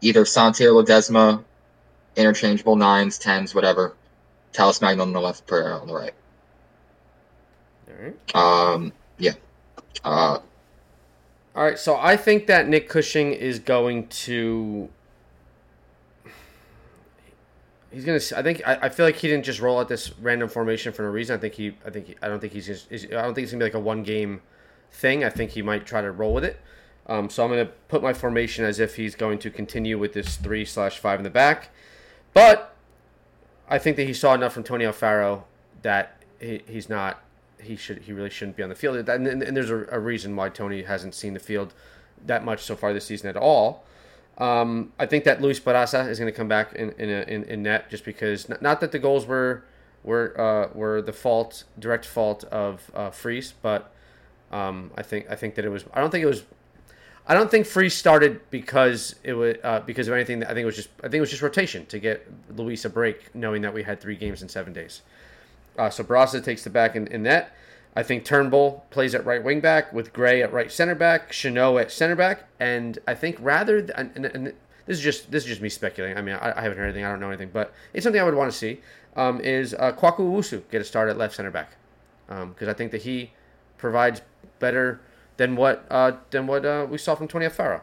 [0.00, 1.42] either Santi or Ledesma,
[2.14, 3.96] interchangeable nines, tens, whatever.
[4.52, 6.14] Talles Magno on the left, Pereira on the right.
[8.02, 8.34] Right.
[8.34, 9.34] Um, yeah.
[10.04, 10.38] Uh,
[11.54, 11.78] All right.
[11.78, 14.88] So I think that Nick Cushing is going to.
[17.92, 18.20] He's gonna.
[18.36, 18.62] I think.
[18.66, 21.36] I, I feel like he didn't just roll out this random formation for no reason.
[21.36, 21.76] I think he.
[21.86, 22.08] I think.
[22.08, 22.66] He, I don't think he's.
[22.66, 24.40] Just, I don't think it's gonna be like a one game
[24.90, 25.22] thing.
[25.22, 26.58] I think he might try to roll with it.
[27.06, 30.36] Um, so I'm gonna put my formation as if he's going to continue with this
[30.36, 31.70] three slash five in the back,
[32.32, 32.74] but
[33.68, 35.44] I think that he saw enough from Tony Alfaro
[35.82, 37.22] that he, he's not.
[37.62, 37.98] He should.
[38.02, 38.96] He really shouldn't be on the field.
[38.96, 41.74] And, and, and there's a, a reason why Tony hasn't seen the field
[42.26, 43.84] that much so far this season at all.
[44.38, 47.44] Um, I think that Luis Barraza is going to come back in in, a, in
[47.44, 49.64] in net just because not, not that the goals were
[50.02, 53.92] were uh, were the fault direct fault of uh, Freese, but
[54.50, 55.84] um, I think I think that it was.
[55.92, 56.44] I don't think it was.
[57.26, 60.42] I don't think Freese started because it was uh, because of anything.
[60.44, 62.90] I think it was just I think it was just rotation to get Luis a
[62.90, 65.02] break, knowing that we had three games in seven days.
[65.78, 67.54] Uh, so Barraza takes the back in, in net.
[67.94, 71.80] I think Turnbull plays at right wing back with Gray at right center back, Chanot
[71.80, 74.46] at center back, and I think rather than, and, and
[74.86, 76.16] this is just this is just me speculating.
[76.16, 78.24] I mean, I, I haven't heard anything, I don't know anything, but it's something I
[78.24, 78.80] would want to see.
[79.14, 81.76] Um, is uh, Kwaku Owusu get a start at left center back
[82.26, 83.32] because I think that he
[83.76, 84.22] provides
[84.58, 85.00] better
[85.36, 87.82] than what uh, than what uh, we saw from Tony Alfaro.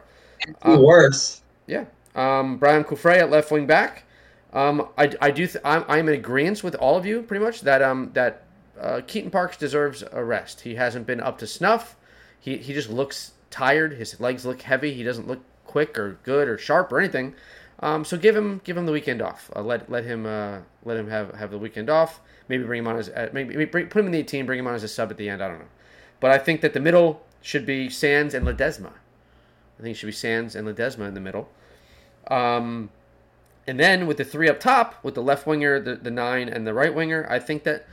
[0.80, 1.42] worse.
[1.66, 1.84] Yeah.
[2.14, 4.04] Um, Braian Cufré at left wing back.
[4.52, 5.46] Um, I, I do.
[5.46, 8.44] Th- I'm, I'm in agreement with all of you pretty much that um that
[8.80, 10.62] uh, Keaton Parks deserves a rest.
[10.62, 11.96] He hasn't been up to snuff.
[12.38, 13.94] He he just looks tired.
[13.94, 14.94] His legs look heavy.
[14.94, 17.34] He doesn't look quick or good or sharp or anything.
[17.80, 19.50] Um, so give him give him the weekend off.
[19.54, 22.20] Uh, let let him uh, let him have have the weekend off.
[22.48, 24.46] Maybe bring him on as uh, maybe, bring, put him in the 18.
[24.46, 25.42] Bring him on as a sub at the end.
[25.42, 25.64] I don't know.
[26.18, 28.92] But I think that the middle should be Sands and Ledesma.
[29.78, 31.48] I think it should be Sands and Ledesma in the middle.
[32.30, 32.90] Um,
[33.66, 36.66] and then with the three up top, with the left winger, the, the nine, and
[36.66, 37.86] the right winger, I think that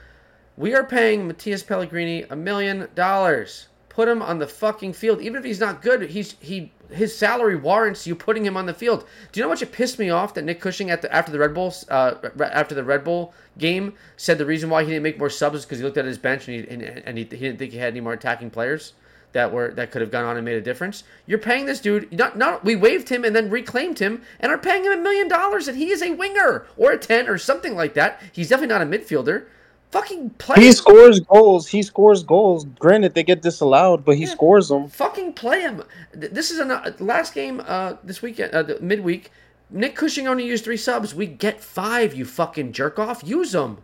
[0.58, 3.68] we are paying Matías Pellegrini a million dollars.
[3.90, 6.10] Put him on the fucking field, even if he's not good.
[6.10, 9.06] He's he his salary warrants you putting him on the field.
[9.32, 11.40] Do you know what it pissed me off that Nick Cushing at the after the
[11.40, 15.20] Red Bull uh, after the Red Bull game said the reason why he didn't make
[15.20, 17.38] more subs is because he looked at his bench and he and, and he, he
[17.38, 18.94] didn't think he had any more attacking players
[19.34, 21.04] that were that could have gone on and made a difference.
[21.26, 24.58] You're paying this dude not not we waived him and then reclaimed him and are
[24.58, 27.76] paying him a million dollars and he is a winger or a 10 or something
[27.76, 28.22] like that.
[28.32, 29.46] He's definitely not a midfielder.
[29.92, 30.74] Fucking play He him.
[30.74, 31.68] scores goals.
[31.68, 32.66] He scores goals.
[32.78, 34.30] Granted, they get disallowed, but he Yeah.
[34.32, 34.90] scores them.
[34.90, 35.84] Fucking play him.
[36.14, 39.32] This is a last game uh this weekend uh, the midweek.
[39.70, 41.14] Nick Cushing only used 3 subs.
[41.14, 43.22] We get 5, you fucking jerk off.
[43.26, 43.80] Use them.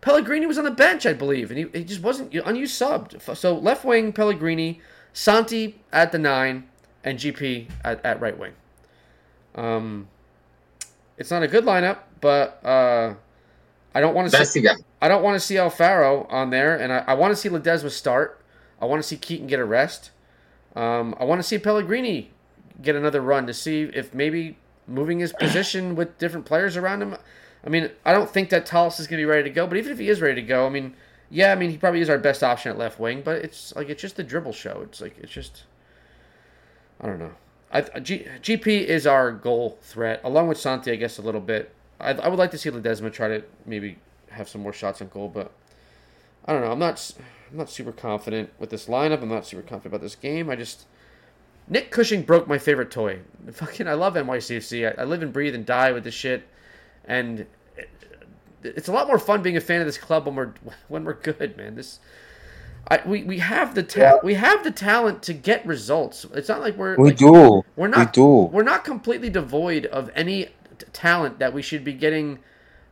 [0.00, 3.36] Pellegrini was on the bench, I believe, and he, he just wasn't unused subbed.
[3.36, 4.80] So left wing Pellegrini,
[5.12, 6.68] Santi at the nine,
[7.04, 8.52] and GP at, at right wing.
[9.54, 10.08] Um,
[11.16, 13.14] it's not a good lineup, but uh,
[13.96, 14.68] I don't want to see.
[15.00, 17.90] I don't want to see Alfaro on there, and I, I want to see Ledesma
[17.90, 18.42] start.
[18.78, 20.10] I want to see Keaton get a rest.
[20.74, 22.30] Um, I want to see Pellegrini
[22.82, 27.16] get another run to see if maybe moving his position with different players around him.
[27.64, 29.78] I mean, I don't think that Talles is going to be ready to go, but
[29.78, 30.94] even if he is ready to go, I mean,
[31.30, 33.88] yeah, I mean, he probably is our best option at left wing, but it's like
[33.88, 34.82] it's just the dribble show.
[34.82, 35.62] It's like it's just
[37.00, 37.32] I don't know.
[37.72, 41.74] I, G, GP is our goal threat, along with Santi, I guess, a little bit.
[42.00, 43.98] I, I would like to see Ledesma try to maybe
[44.30, 45.50] have some more shots on goal, but
[46.44, 46.72] I don't know.
[46.72, 47.12] I'm not
[47.50, 49.22] I'm not super confident with this lineup.
[49.22, 50.50] I'm not super confident about this game.
[50.50, 50.86] I just
[51.68, 53.20] Nick Cushing broke my favorite toy.
[53.52, 54.96] fucking I love NYCFC.
[54.98, 56.46] I, I live and breathe and die with this shit,
[57.04, 57.40] and
[57.76, 57.88] it-
[58.62, 60.52] it's a lot more fun being a fan of this club when we're
[60.88, 61.74] when we're good, man.
[61.76, 62.00] This.
[62.88, 64.16] I, we, we have the ta- Yeah.
[64.22, 66.24] we have the talent to get results.
[66.34, 67.62] It's not like we're We like, do.
[67.74, 68.26] we're not We do.
[68.52, 70.50] we're not completely devoid of any
[70.96, 72.38] talent that we should be getting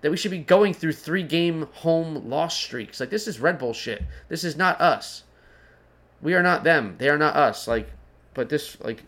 [0.03, 3.01] that we should be going through three game home loss streaks.
[3.01, 4.03] Like this is Red Bull shit.
[4.29, 5.25] This is not us.
[6.21, 6.97] We are not them.
[6.99, 7.67] They are not us.
[7.67, 7.91] Like
[8.35, 9.03] but this like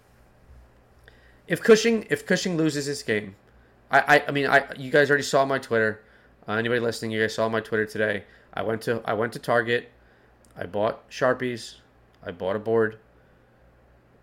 [1.47, 3.36] if Cushing if Cushing loses this game,
[3.91, 6.02] I I, I mean I you guys already saw my Twitter.
[6.49, 8.25] Uh, anybody listening, you guys saw my Twitter today.
[8.55, 9.91] I went to I went to Target.
[10.57, 11.75] I bought Sharpies.
[12.25, 12.99] I bought a board.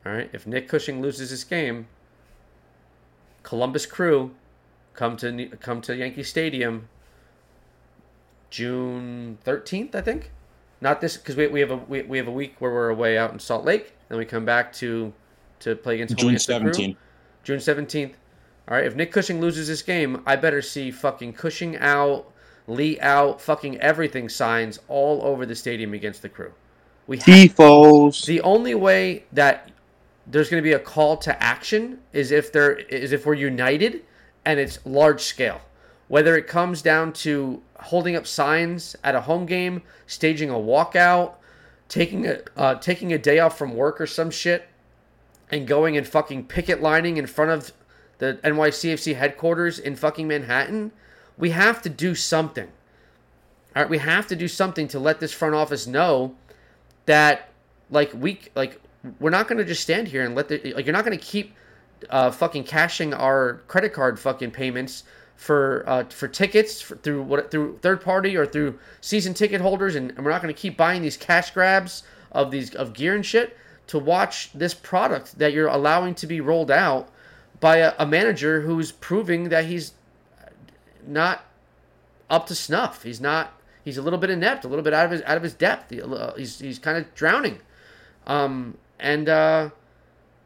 [0.06, 0.30] All right.
[0.34, 1.88] If Nick Cushing loses this game,
[3.44, 4.32] Columbus Crew
[4.94, 6.88] come to come to Yankee Stadium
[8.54, 10.32] June 13th, I think.
[10.80, 13.18] Not this because we, we have a we, we have a week where we're away
[13.18, 15.12] out in Salt Lake, then we come back to
[15.62, 16.74] to play against June against the Crew.
[16.74, 16.98] 17.
[17.44, 18.14] June 17th.
[18.68, 22.32] All right, if Nick Cushing loses this game, I better see fucking Cushing out,
[22.68, 26.54] Lee out, fucking everything signs all over the stadium against the crew.
[27.08, 28.26] We have, Tifos.
[28.26, 29.72] the only way that
[30.28, 34.04] there's going to be a call to action is if there is if we're united
[34.46, 35.62] and it's large scale.
[36.08, 41.36] Whether it comes down to holding up signs at a home game, staging a walkout,
[41.88, 44.68] taking a uh, taking a day off from work or some shit,
[45.50, 47.72] and going and fucking picket lining in front of
[48.20, 50.92] the NYCFC headquarters in fucking Manhattan,
[51.38, 52.70] we have to do something.
[53.76, 56.36] All right, we have to do something to let this front office know
[57.06, 57.50] that
[57.90, 58.80] like we like
[59.20, 61.24] we're not going to just stand here and let the like you're not going to
[61.24, 61.56] keep
[62.10, 65.04] uh, fucking cashing our credit card fucking payments
[65.36, 69.96] for uh, for tickets for, through what through third party or through season ticket holders
[69.96, 73.16] and, and we're not going to keep buying these cash grabs of these of gear
[73.16, 73.58] and shit
[73.88, 77.10] to watch this product that you're allowing to be rolled out
[77.60, 79.94] by a, a manager who's proving that he's
[81.06, 81.44] not
[82.30, 83.04] up to snuff.
[83.04, 83.54] He's not.
[83.84, 85.90] He's a little bit inept, a little bit out of his out of his depth.
[85.90, 87.60] He- uh, He's he's kind of drowning,
[88.28, 89.70] um, and uh,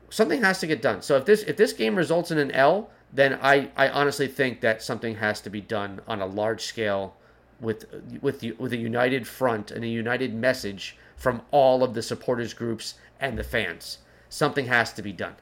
[0.09, 1.01] something has to get done.
[1.01, 4.61] So if this if this game results in an L, then I I honestly think
[4.61, 7.15] that something has to be done on a large scale
[7.59, 7.85] with
[8.21, 12.53] with the, with a united front and a united message from all of the supporters
[12.53, 13.99] groups and the fans.
[14.29, 15.35] Something has to be done.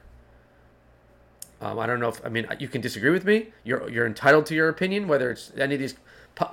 [1.60, 3.48] Um, I don't know if I mean you can disagree with me.
[3.64, 5.94] You're you're entitled to your opinion, whether it's any of these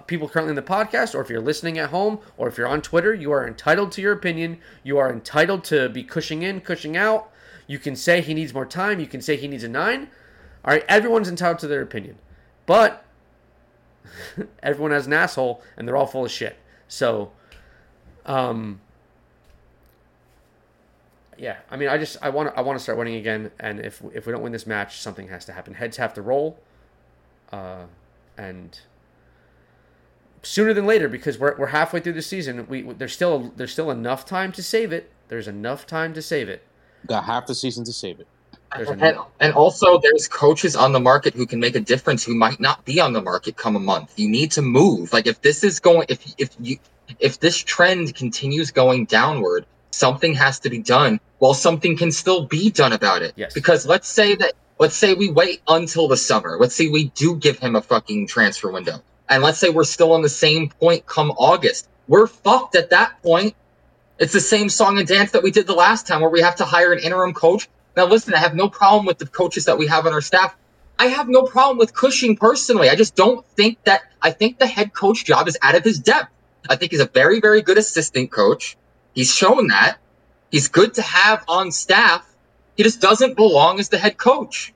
[0.08, 2.82] people currently in the podcast, or if you're listening at home, or if you're on
[2.82, 3.14] Twitter.
[3.14, 4.59] You are entitled to your opinion.
[4.82, 7.30] You are entitled to be cushing in, cushing out.
[7.67, 9.00] You can say he needs more time.
[9.00, 10.09] You can say he needs a nine.
[10.66, 12.17] All right, everyone's entitled to their opinion,
[12.66, 13.06] but
[14.64, 16.58] everyone has an asshole, and they're all full of shit.
[16.88, 17.32] So,
[18.25, 18.80] um,
[21.38, 24.01] yeah, I mean, I just I want I want to start winning again, and if
[24.14, 25.74] if we don't win this match, something has to happen.
[25.74, 26.59] Heads have to roll,
[27.51, 27.85] uh,
[28.38, 28.80] and
[30.43, 32.67] sooner than later because we're, we're halfway through the season.
[32.67, 35.11] We there's still there's still enough time to save it.
[35.27, 36.64] There's enough time to save it.
[37.08, 38.28] Got half the season to save it.
[38.76, 42.60] And, and also, there's coaches on the market who can make a difference who might
[42.60, 44.14] not be on the market come a month.
[44.18, 45.14] You need to move.
[45.14, 46.78] Like if this is going, if if you
[47.20, 51.20] if this trend continues going downward, something has to be done.
[51.38, 53.34] While something can still be done about it.
[53.36, 53.54] Yes.
[53.54, 56.58] Because let's say that let's say we wait until the summer.
[56.60, 60.14] Let's say we do give him a fucking transfer window, and let's say we're still
[60.14, 61.90] on the same point come August.
[62.08, 63.56] We're fucked at that point.
[64.19, 66.56] It's the same song and dance that we did the last time, where we have
[66.58, 69.77] to hire an interim coach now, listen, I have no problem with the coaches that
[69.77, 70.56] we have on our staff.
[70.98, 72.90] I have no problem with Cushing personally.
[72.90, 76.00] I just don't think that, I think the head coach job is out of his
[76.00, 76.32] depth.
[76.69, 78.77] I think he's a very, very good assistant coach.
[79.14, 79.98] He's shown that.
[80.50, 82.27] He's good to have on staff.
[82.77, 84.74] He just doesn't belong as the head coach.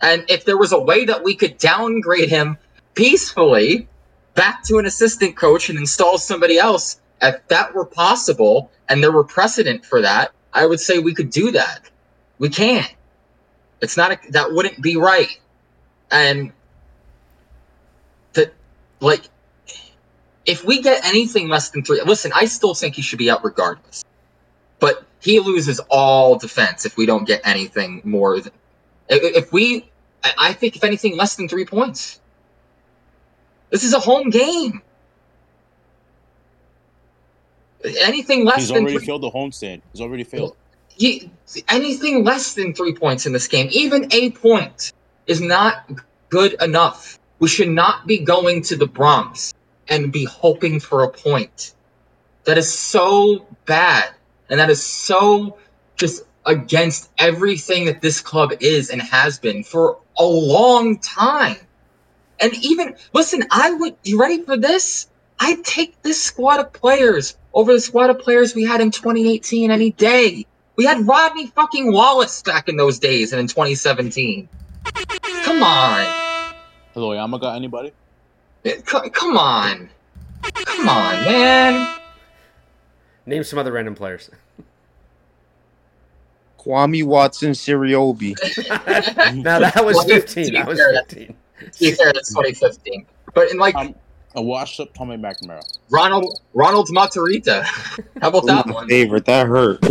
[0.00, 2.58] And if there was a way that we could downgrade him
[2.94, 3.88] peacefully
[4.34, 9.12] back to an assistant coach and install somebody else, if that were possible and there
[9.12, 11.90] were precedent for that, I would say we could do that.
[12.38, 12.92] We can't.
[13.80, 15.38] It's not a, that wouldn't be right.
[16.10, 16.52] And
[18.32, 18.52] that
[19.00, 19.28] like
[20.46, 23.44] if we get anything less than three listen, I still think he should be out
[23.44, 24.04] regardless.
[24.80, 28.52] But he loses all defense if we don't get anything more than
[29.08, 29.90] if, we
[30.38, 32.20] I think if anything less than three points.
[33.70, 34.82] This is a home game.
[37.84, 39.82] Anything less He's than already three failed the homestand.
[39.92, 40.56] He's already failed.
[40.96, 41.30] you,
[41.68, 44.92] anything less than three points in this game, even a point,
[45.26, 45.88] is not
[46.28, 47.18] good enough.
[47.38, 49.54] We should not be going to the Bronx
[49.88, 51.74] and be hoping for a point.
[52.44, 54.10] That is so bad,
[54.48, 55.58] and that is so
[55.96, 61.56] just against everything that this club is and has been for a long time.
[62.40, 65.08] And even listen, I would you ready for this?
[65.40, 69.70] I'd take this squad of players over the squad of players we had in 2018
[69.70, 70.46] any day.
[70.76, 74.48] We had Rodney fucking Wallace back in those days and in 2017.
[75.42, 76.54] Come on.
[76.94, 77.92] Hello, Yama got anybody?
[78.64, 79.88] C- come on.
[80.42, 82.00] Come on, man.
[83.26, 84.30] Name some other random players.
[86.58, 88.34] Kwame Watson Siriboe.
[89.44, 90.54] now that was 15.
[90.54, 91.26] That was 15.
[91.72, 93.06] To be fair, that's 2015.
[93.34, 93.94] But in like Um,
[94.38, 95.62] a washed up Tommy McNamara.
[95.90, 97.64] Ronald Ronald's Matarrita.
[98.22, 98.88] How about that my one?
[98.88, 99.24] favorite.
[99.26, 99.84] That hurt.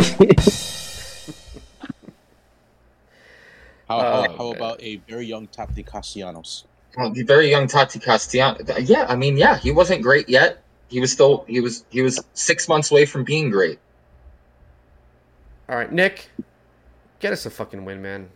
[3.88, 6.64] How, Oh, how, how about a very young Tati Castellanos?
[6.96, 8.58] Well, the very young Tati Castellano.
[8.80, 10.62] Yeah, I mean, yeah, he wasn't great yet.
[10.88, 13.78] He was still he was he was six months away from being great.
[15.70, 16.30] All right, Nick,
[17.20, 18.28] get us a fucking win, man.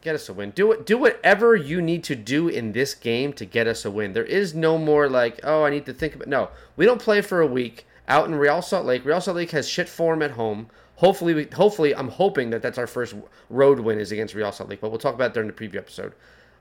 [0.00, 0.50] Get us a win.
[0.50, 0.86] Do it.
[0.86, 4.12] Do whatever you need to do in this game to get us a win.
[4.12, 6.28] There is no more like, oh, I need to think about.
[6.28, 9.04] No, we don't play for a week out in Real Salt Lake.
[9.04, 10.68] Real Salt Lake has shit form at home.
[10.96, 13.14] Hopefully, we, hopefully, I'm hoping that that's our first
[13.50, 14.80] road win is against Real Salt Lake.
[14.80, 16.12] But we'll talk about it during the preview episode.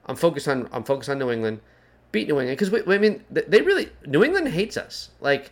[0.08, 0.68] I'm focused on.
[0.72, 1.60] I'm focused on New England.
[2.12, 5.10] Beat New England because we, I mean they really New England hates us.
[5.20, 5.52] Like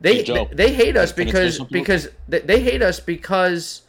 [0.00, 3.00] they they, they hate us Can I tell you because because they, they hate us
[3.00, 3.82] because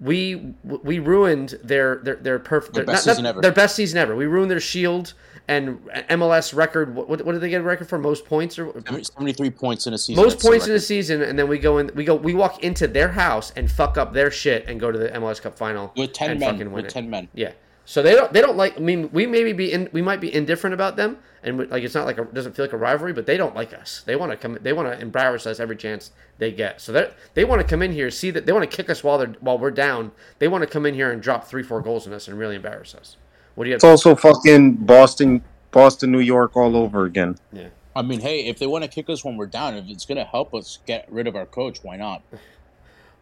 [0.00, 3.40] we we ruined their their their perfect Their best season ever.
[3.40, 4.16] their best season ever.
[4.16, 5.14] We ruined their shield
[5.46, 6.94] and MLS record.
[6.94, 7.98] What, what, did they get a record for?
[7.98, 10.22] Most points or Seventy-three points in a season.
[10.22, 11.90] most points in a season, and then we go in.
[11.94, 12.14] We go.
[12.14, 15.40] We walk into their house and fuck up their shit and go to the MLS
[15.40, 16.70] Cup final with ten men.
[16.72, 16.90] With it.
[16.90, 17.28] ten men.
[17.34, 17.52] Yeah.
[17.84, 18.78] So they don't they don't like.
[18.78, 19.90] I mean, we maybe be in.
[19.92, 22.72] We might be indifferent about them, and like it's not like a, doesn't feel like
[22.72, 24.02] a rivalry, but they don't like us.
[24.06, 24.58] They want to come.
[24.60, 26.80] They want to embarrass us every chance they get.
[26.80, 29.04] So they they want to come in here, see that they want to kick us
[29.04, 30.12] while they're while we're down.
[30.38, 32.56] They want to come in here and drop three four goals on us and really
[32.56, 33.16] embarrass us.
[33.54, 33.76] What do you?
[33.76, 37.36] It's also fucking Boston, Boston, New York all over again.
[37.52, 37.68] Yeah.
[37.94, 40.24] I mean, hey, if they want to kick us when we're down, if it's gonna
[40.24, 42.22] help us get rid of our coach, why not?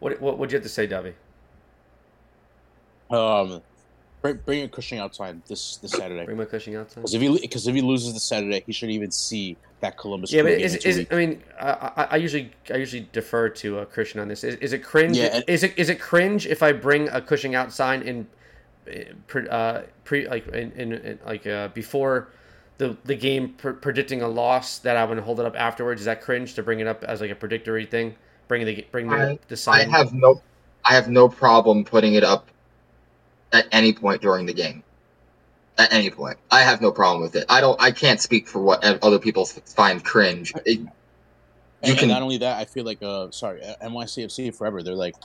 [0.01, 1.15] What what would you have to say, Davi?
[3.09, 3.63] Um,
[4.23, 6.25] bring, bring a Cushing outside this this Saturday.
[6.25, 7.03] Bring my Cushing outside.
[7.03, 10.33] Because if he because if he loses this Saturday, he shouldn't even see that Columbus.
[10.33, 11.07] Yeah, but game is, is.
[11.11, 14.45] I mean, I, I, I usually I usually defer to uh, Christian on this.
[14.45, 15.19] Is, is it cringe?
[15.19, 18.27] Yeah, and- is it is it cringe if I bring a Cushing outside in,
[18.89, 18.93] uh,
[19.27, 22.29] pre, uh, pre like in, in, in like uh, before
[22.79, 26.01] the the game pr- predicting a loss that I want to hold it up afterwards?
[26.01, 28.15] Is that cringe to bring it up as like a predictory thing?
[28.49, 30.41] Bring the bring the, I- the I have no
[30.85, 32.49] I have no problem putting it up
[33.53, 34.83] at any point during the game.
[35.79, 37.47] At any point, I have no problem with it.
[37.49, 37.81] I don't.
[37.81, 40.53] I can't speak for what other people find cringe.
[40.67, 40.89] It- you
[41.91, 44.83] and, can- and not only that, I feel like uh, sorry, NYCFC forever.
[44.85, 45.17] They're like,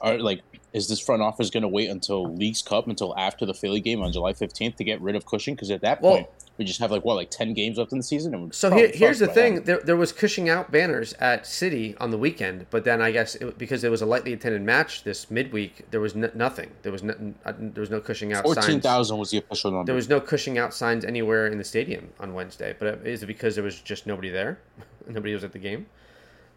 [0.00, 0.42] are, like,
[0.72, 4.12] is this front office gonna wait until League's Cup until after the Philly game on
[4.12, 5.54] July fifteenth to get rid of Cushing?
[5.54, 6.26] Because at that Well- point,
[6.58, 8.34] we just have like what, like ten games left in the season.
[8.34, 12.10] And So here, here's the thing: there, there was Cushing out banners at City on
[12.10, 15.30] the weekend, but then I guess it, because it was a lightly attended match this
[15.30, 16.70] midweek, there was n- nothing.
[16.82, 17.14] There was no,
[17.46, 18.82] uh, there was no Cushing out Fourteen signs.
[18.82, 19.86] thousand was the official number.
[19.86, 22.74] There was no Cushing out signs anywhere in the stadium on Wednesday.
[22.78, 24.58] But is it because there was just nobody there?
[25.08, 25.86] nobody was at the game.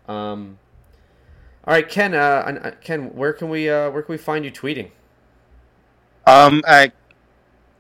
[0.08, 0.58] Um,
[1.66, 2.14] all right, Ken.
[2.16, 4.90] Uh, uh, Ken, where can we uh, where can we find you tweeting?
[6.26, 6.94] Um, at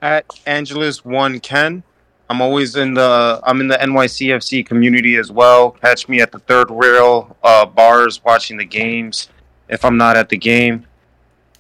[0.02, 1.84] at Angeles one Ken.
[2.30, 5.72] I'm always in the I'm in the NYCFC community as well.
[5.72, 9.30] Catch me at the third rail uh, bars watching the games
[9.68, 10.86] if I'm not at the game.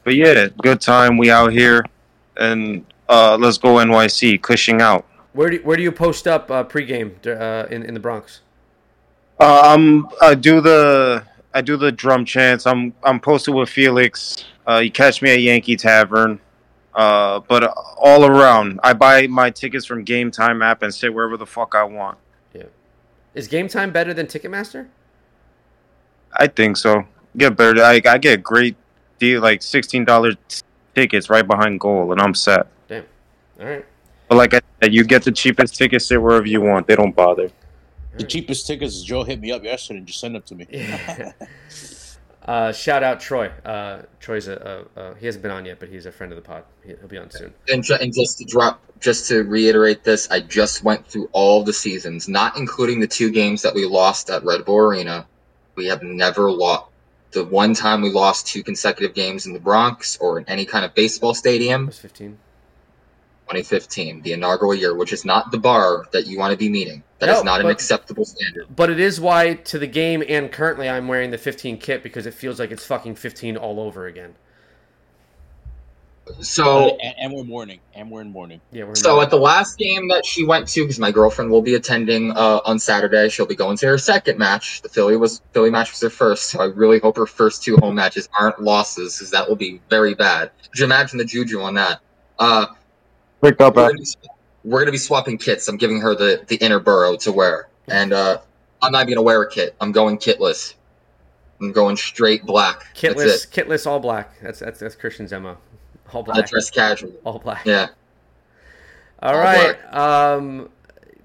[0.03, 1.17] But yeah, good time.
[1.17, 1.83] We out here,
[2.37, 4.41] and uh, let's go NYC.
[4.41, 5.05] Cushing out.
[5.33, 8.41] Where do where do you post up uh, pregame uh, in in the Bronx?
[9.39, 11.23] Uh, I'm I do the
[11.53, 12.65] I do the drum chants.
[12.65, 14.45] I'm I'm posted with Felix.
[14.67, 16.39] Uh, you catch me at Yankee Tavern.
[16.93, 21.37] Uh, but all around, I buy my tickets from Game Time app and sit wherever
[21.37, 22.17] the fuck I want.
[22.53, 22.63] Yeah,
[23.33, 24.87] Is Game Time better than Ticketmaster?
[26.33, 27.05] I think so.
[27.37, 27.81] Get better.
[27.81, 28.75] I I get great
[29.19, 30.33] deal like sixteen dollar
[30.95, 32.67] tickets right behind goal, and I'm set.
[32.87, 33.05] Damn.
[33.59, 33.85] All right.
[34.27, 36.87] But like I said, you get the cheapest tickets, sit wherever you want.
[36.87, 37.51] They don't bother.
[38.17, 39.01] The cheapest tickets.
[39.03, 40.67] Joe hit me up yesterday and just sent them to me.
[40.69, 41.31] Yeah.
[42.45, 43.47] uh, shout out Troy.
[43.65, 46.35] Uh, Troy's a, a, a he hasn't been on yet, but he's a friend of
[46.35, 46.63] the pod.
[46.83, 47.53] He- He'll be on soon.
[47.69, 51.63] and, ju- and just to drop, just to reiterate this, I just went through all
[51.63, 55.25] the seasons, not including the two games that we lost at Red Bull Arena.
[55.75, 56.87] We have never lost.
[57.31, 60.83] The one time we lost two consecutive games in the Bronx or in any kind
[60.83, 62.37] of baseball That stadium, was 15.
[63.51, 67.03] 2015, the inaugural year, which is not the bar that you want to be meeting.
[67.19, 68.67] That is No, not an acceptable standard.
[68.75, 72.25] But it is why to the game and currently I'm wearing the 15 kit because
[72.25, 74.35] it feels like it's fucking 15 all over again.
[76.39, 78.61] So and, and we're mourning, and we're in mourning.
[78.71, 81.63] Yeah, we're So at the last game that she went to, because my girlfriend will
[81.63, 84.81] be attending uh, on Saturday, she'll be going to her second match.
[84.81, 87.75] The Philly was Philly match was her first, so I really hope her first two
[87.77, 90.51] home matches aren't losses, because that will be very bad.
[90.69, 91.99] Could you imagine the juju on that?
[92.39, 92.67] Uh,
[93.41, 94.29] Pick up we're, gonna be,
[94.63, 95.67] we're gonna be swapping kits.
[95.67, 98.39] I'm giving her the the inner burrow to wear, and uh,
[98.81, 99.75] I'm not even gonna wear a kit.
[99.81, 100.75] I'm going kitless.
[101.59, 102.85] I'm going straight black.
[103.01, 103.67] That's kitless, it.
[103.67, 104.39] kitless, all black.
[104.41, 105.57] That's that's that's Christian's Emma.
[106.13, 106.37] All black.
[106.37, 107.13] I black, dress casual.
[107.23, 107.65] all black.
[107.65, 107.87] Yeah.
[109.21, 109.93] All All right.
[109.93, 110.69] Um,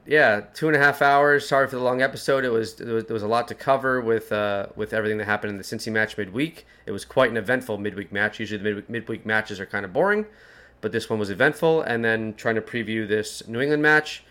[0.07, 1.49] yeah, two and a half hours.
[1.49, 2.45] Sorry for the long episode.
[2.45, 5.25] It was there was, there was a lot to cover with uh, with everything that
[5.25, 6.67] happened in the Cincy match midweek.
[6.85, 8.39] It was quite an eventful midweek match.
[8.39, 10.27] Usually the midweek, midweek matches are kind of boring,
[10.87, 11.83] but this one was eventful.
[11.83, 14.23] And then trying to preview this New England match.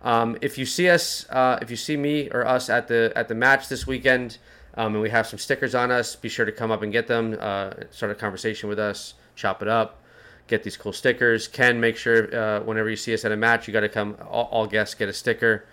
[0.00, 3.26] Um, if you see us, uh, if you see me or us at the at
[3.26, 4.38] the match this weekend,
[4.76, 7.08] um, and we have some stickers on us, be sure to come up and get
[7.08, 7.36] them.
[7.40, 10.04] Uh, start a conversation with us, chop it up
[10.46, 11.48] get these cool stickers.
[11.48, 14.16] Ken, make sure uh, whenever you see us at a match, you got to come.
[14.28, 15.64] All, all guests get a sticker.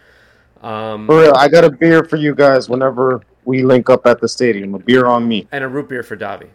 [0.61, 4.21] Um, For real, I got a beer for you guys whenever we link up at
[4.21, 4.73] the stadium.
[4.75, 5.47] A beer on me.
[5.51, 6.47] and a root beer for Davi.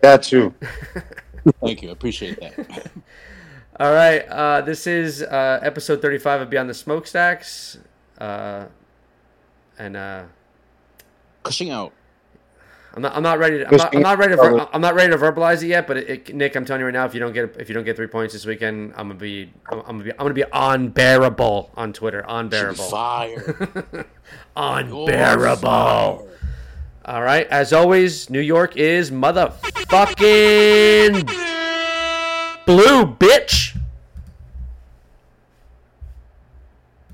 [0.00, 0.54] That too.
[1.60, 2.90] Thank you, I appreciate that.
[3.80, 7.78] All right, uh, this is uh, episode thirty-five of Beyond the Smokestacks,
[8.18, 8.66] uh,
[9.78, 10.24] and uh,
[11.42, 11.92] Cushing out.
[12.94, 13.14] I'm not.
[13.14, 13.58] I'm not ready.
[13.58, 14.36] To, I'm, not, I'm not ready to.
[14.36, 15.86] Ver- I'm not ready to verbalize it yet.
[15.86, 17.74] But it, it, Nick, I'm telling you right now, if you don't get if you
[17.74, 19.52] don't get three points this weekend, I'm gonna be.
[19.70, 20.10] I'm, I'm gonna be.
[20.12, 22.24] I'm gonna be unbearable on Twitter.
[22.26, 22.84] Should Unbearable.
[22.84, 24.06] Fire.
[24.56, 26.28] Unbearable.
[27.06, 27.46] All right.
[27.46, 31.24] As always, New York is motherfucking
[32.66, 33.78] blue, bitch.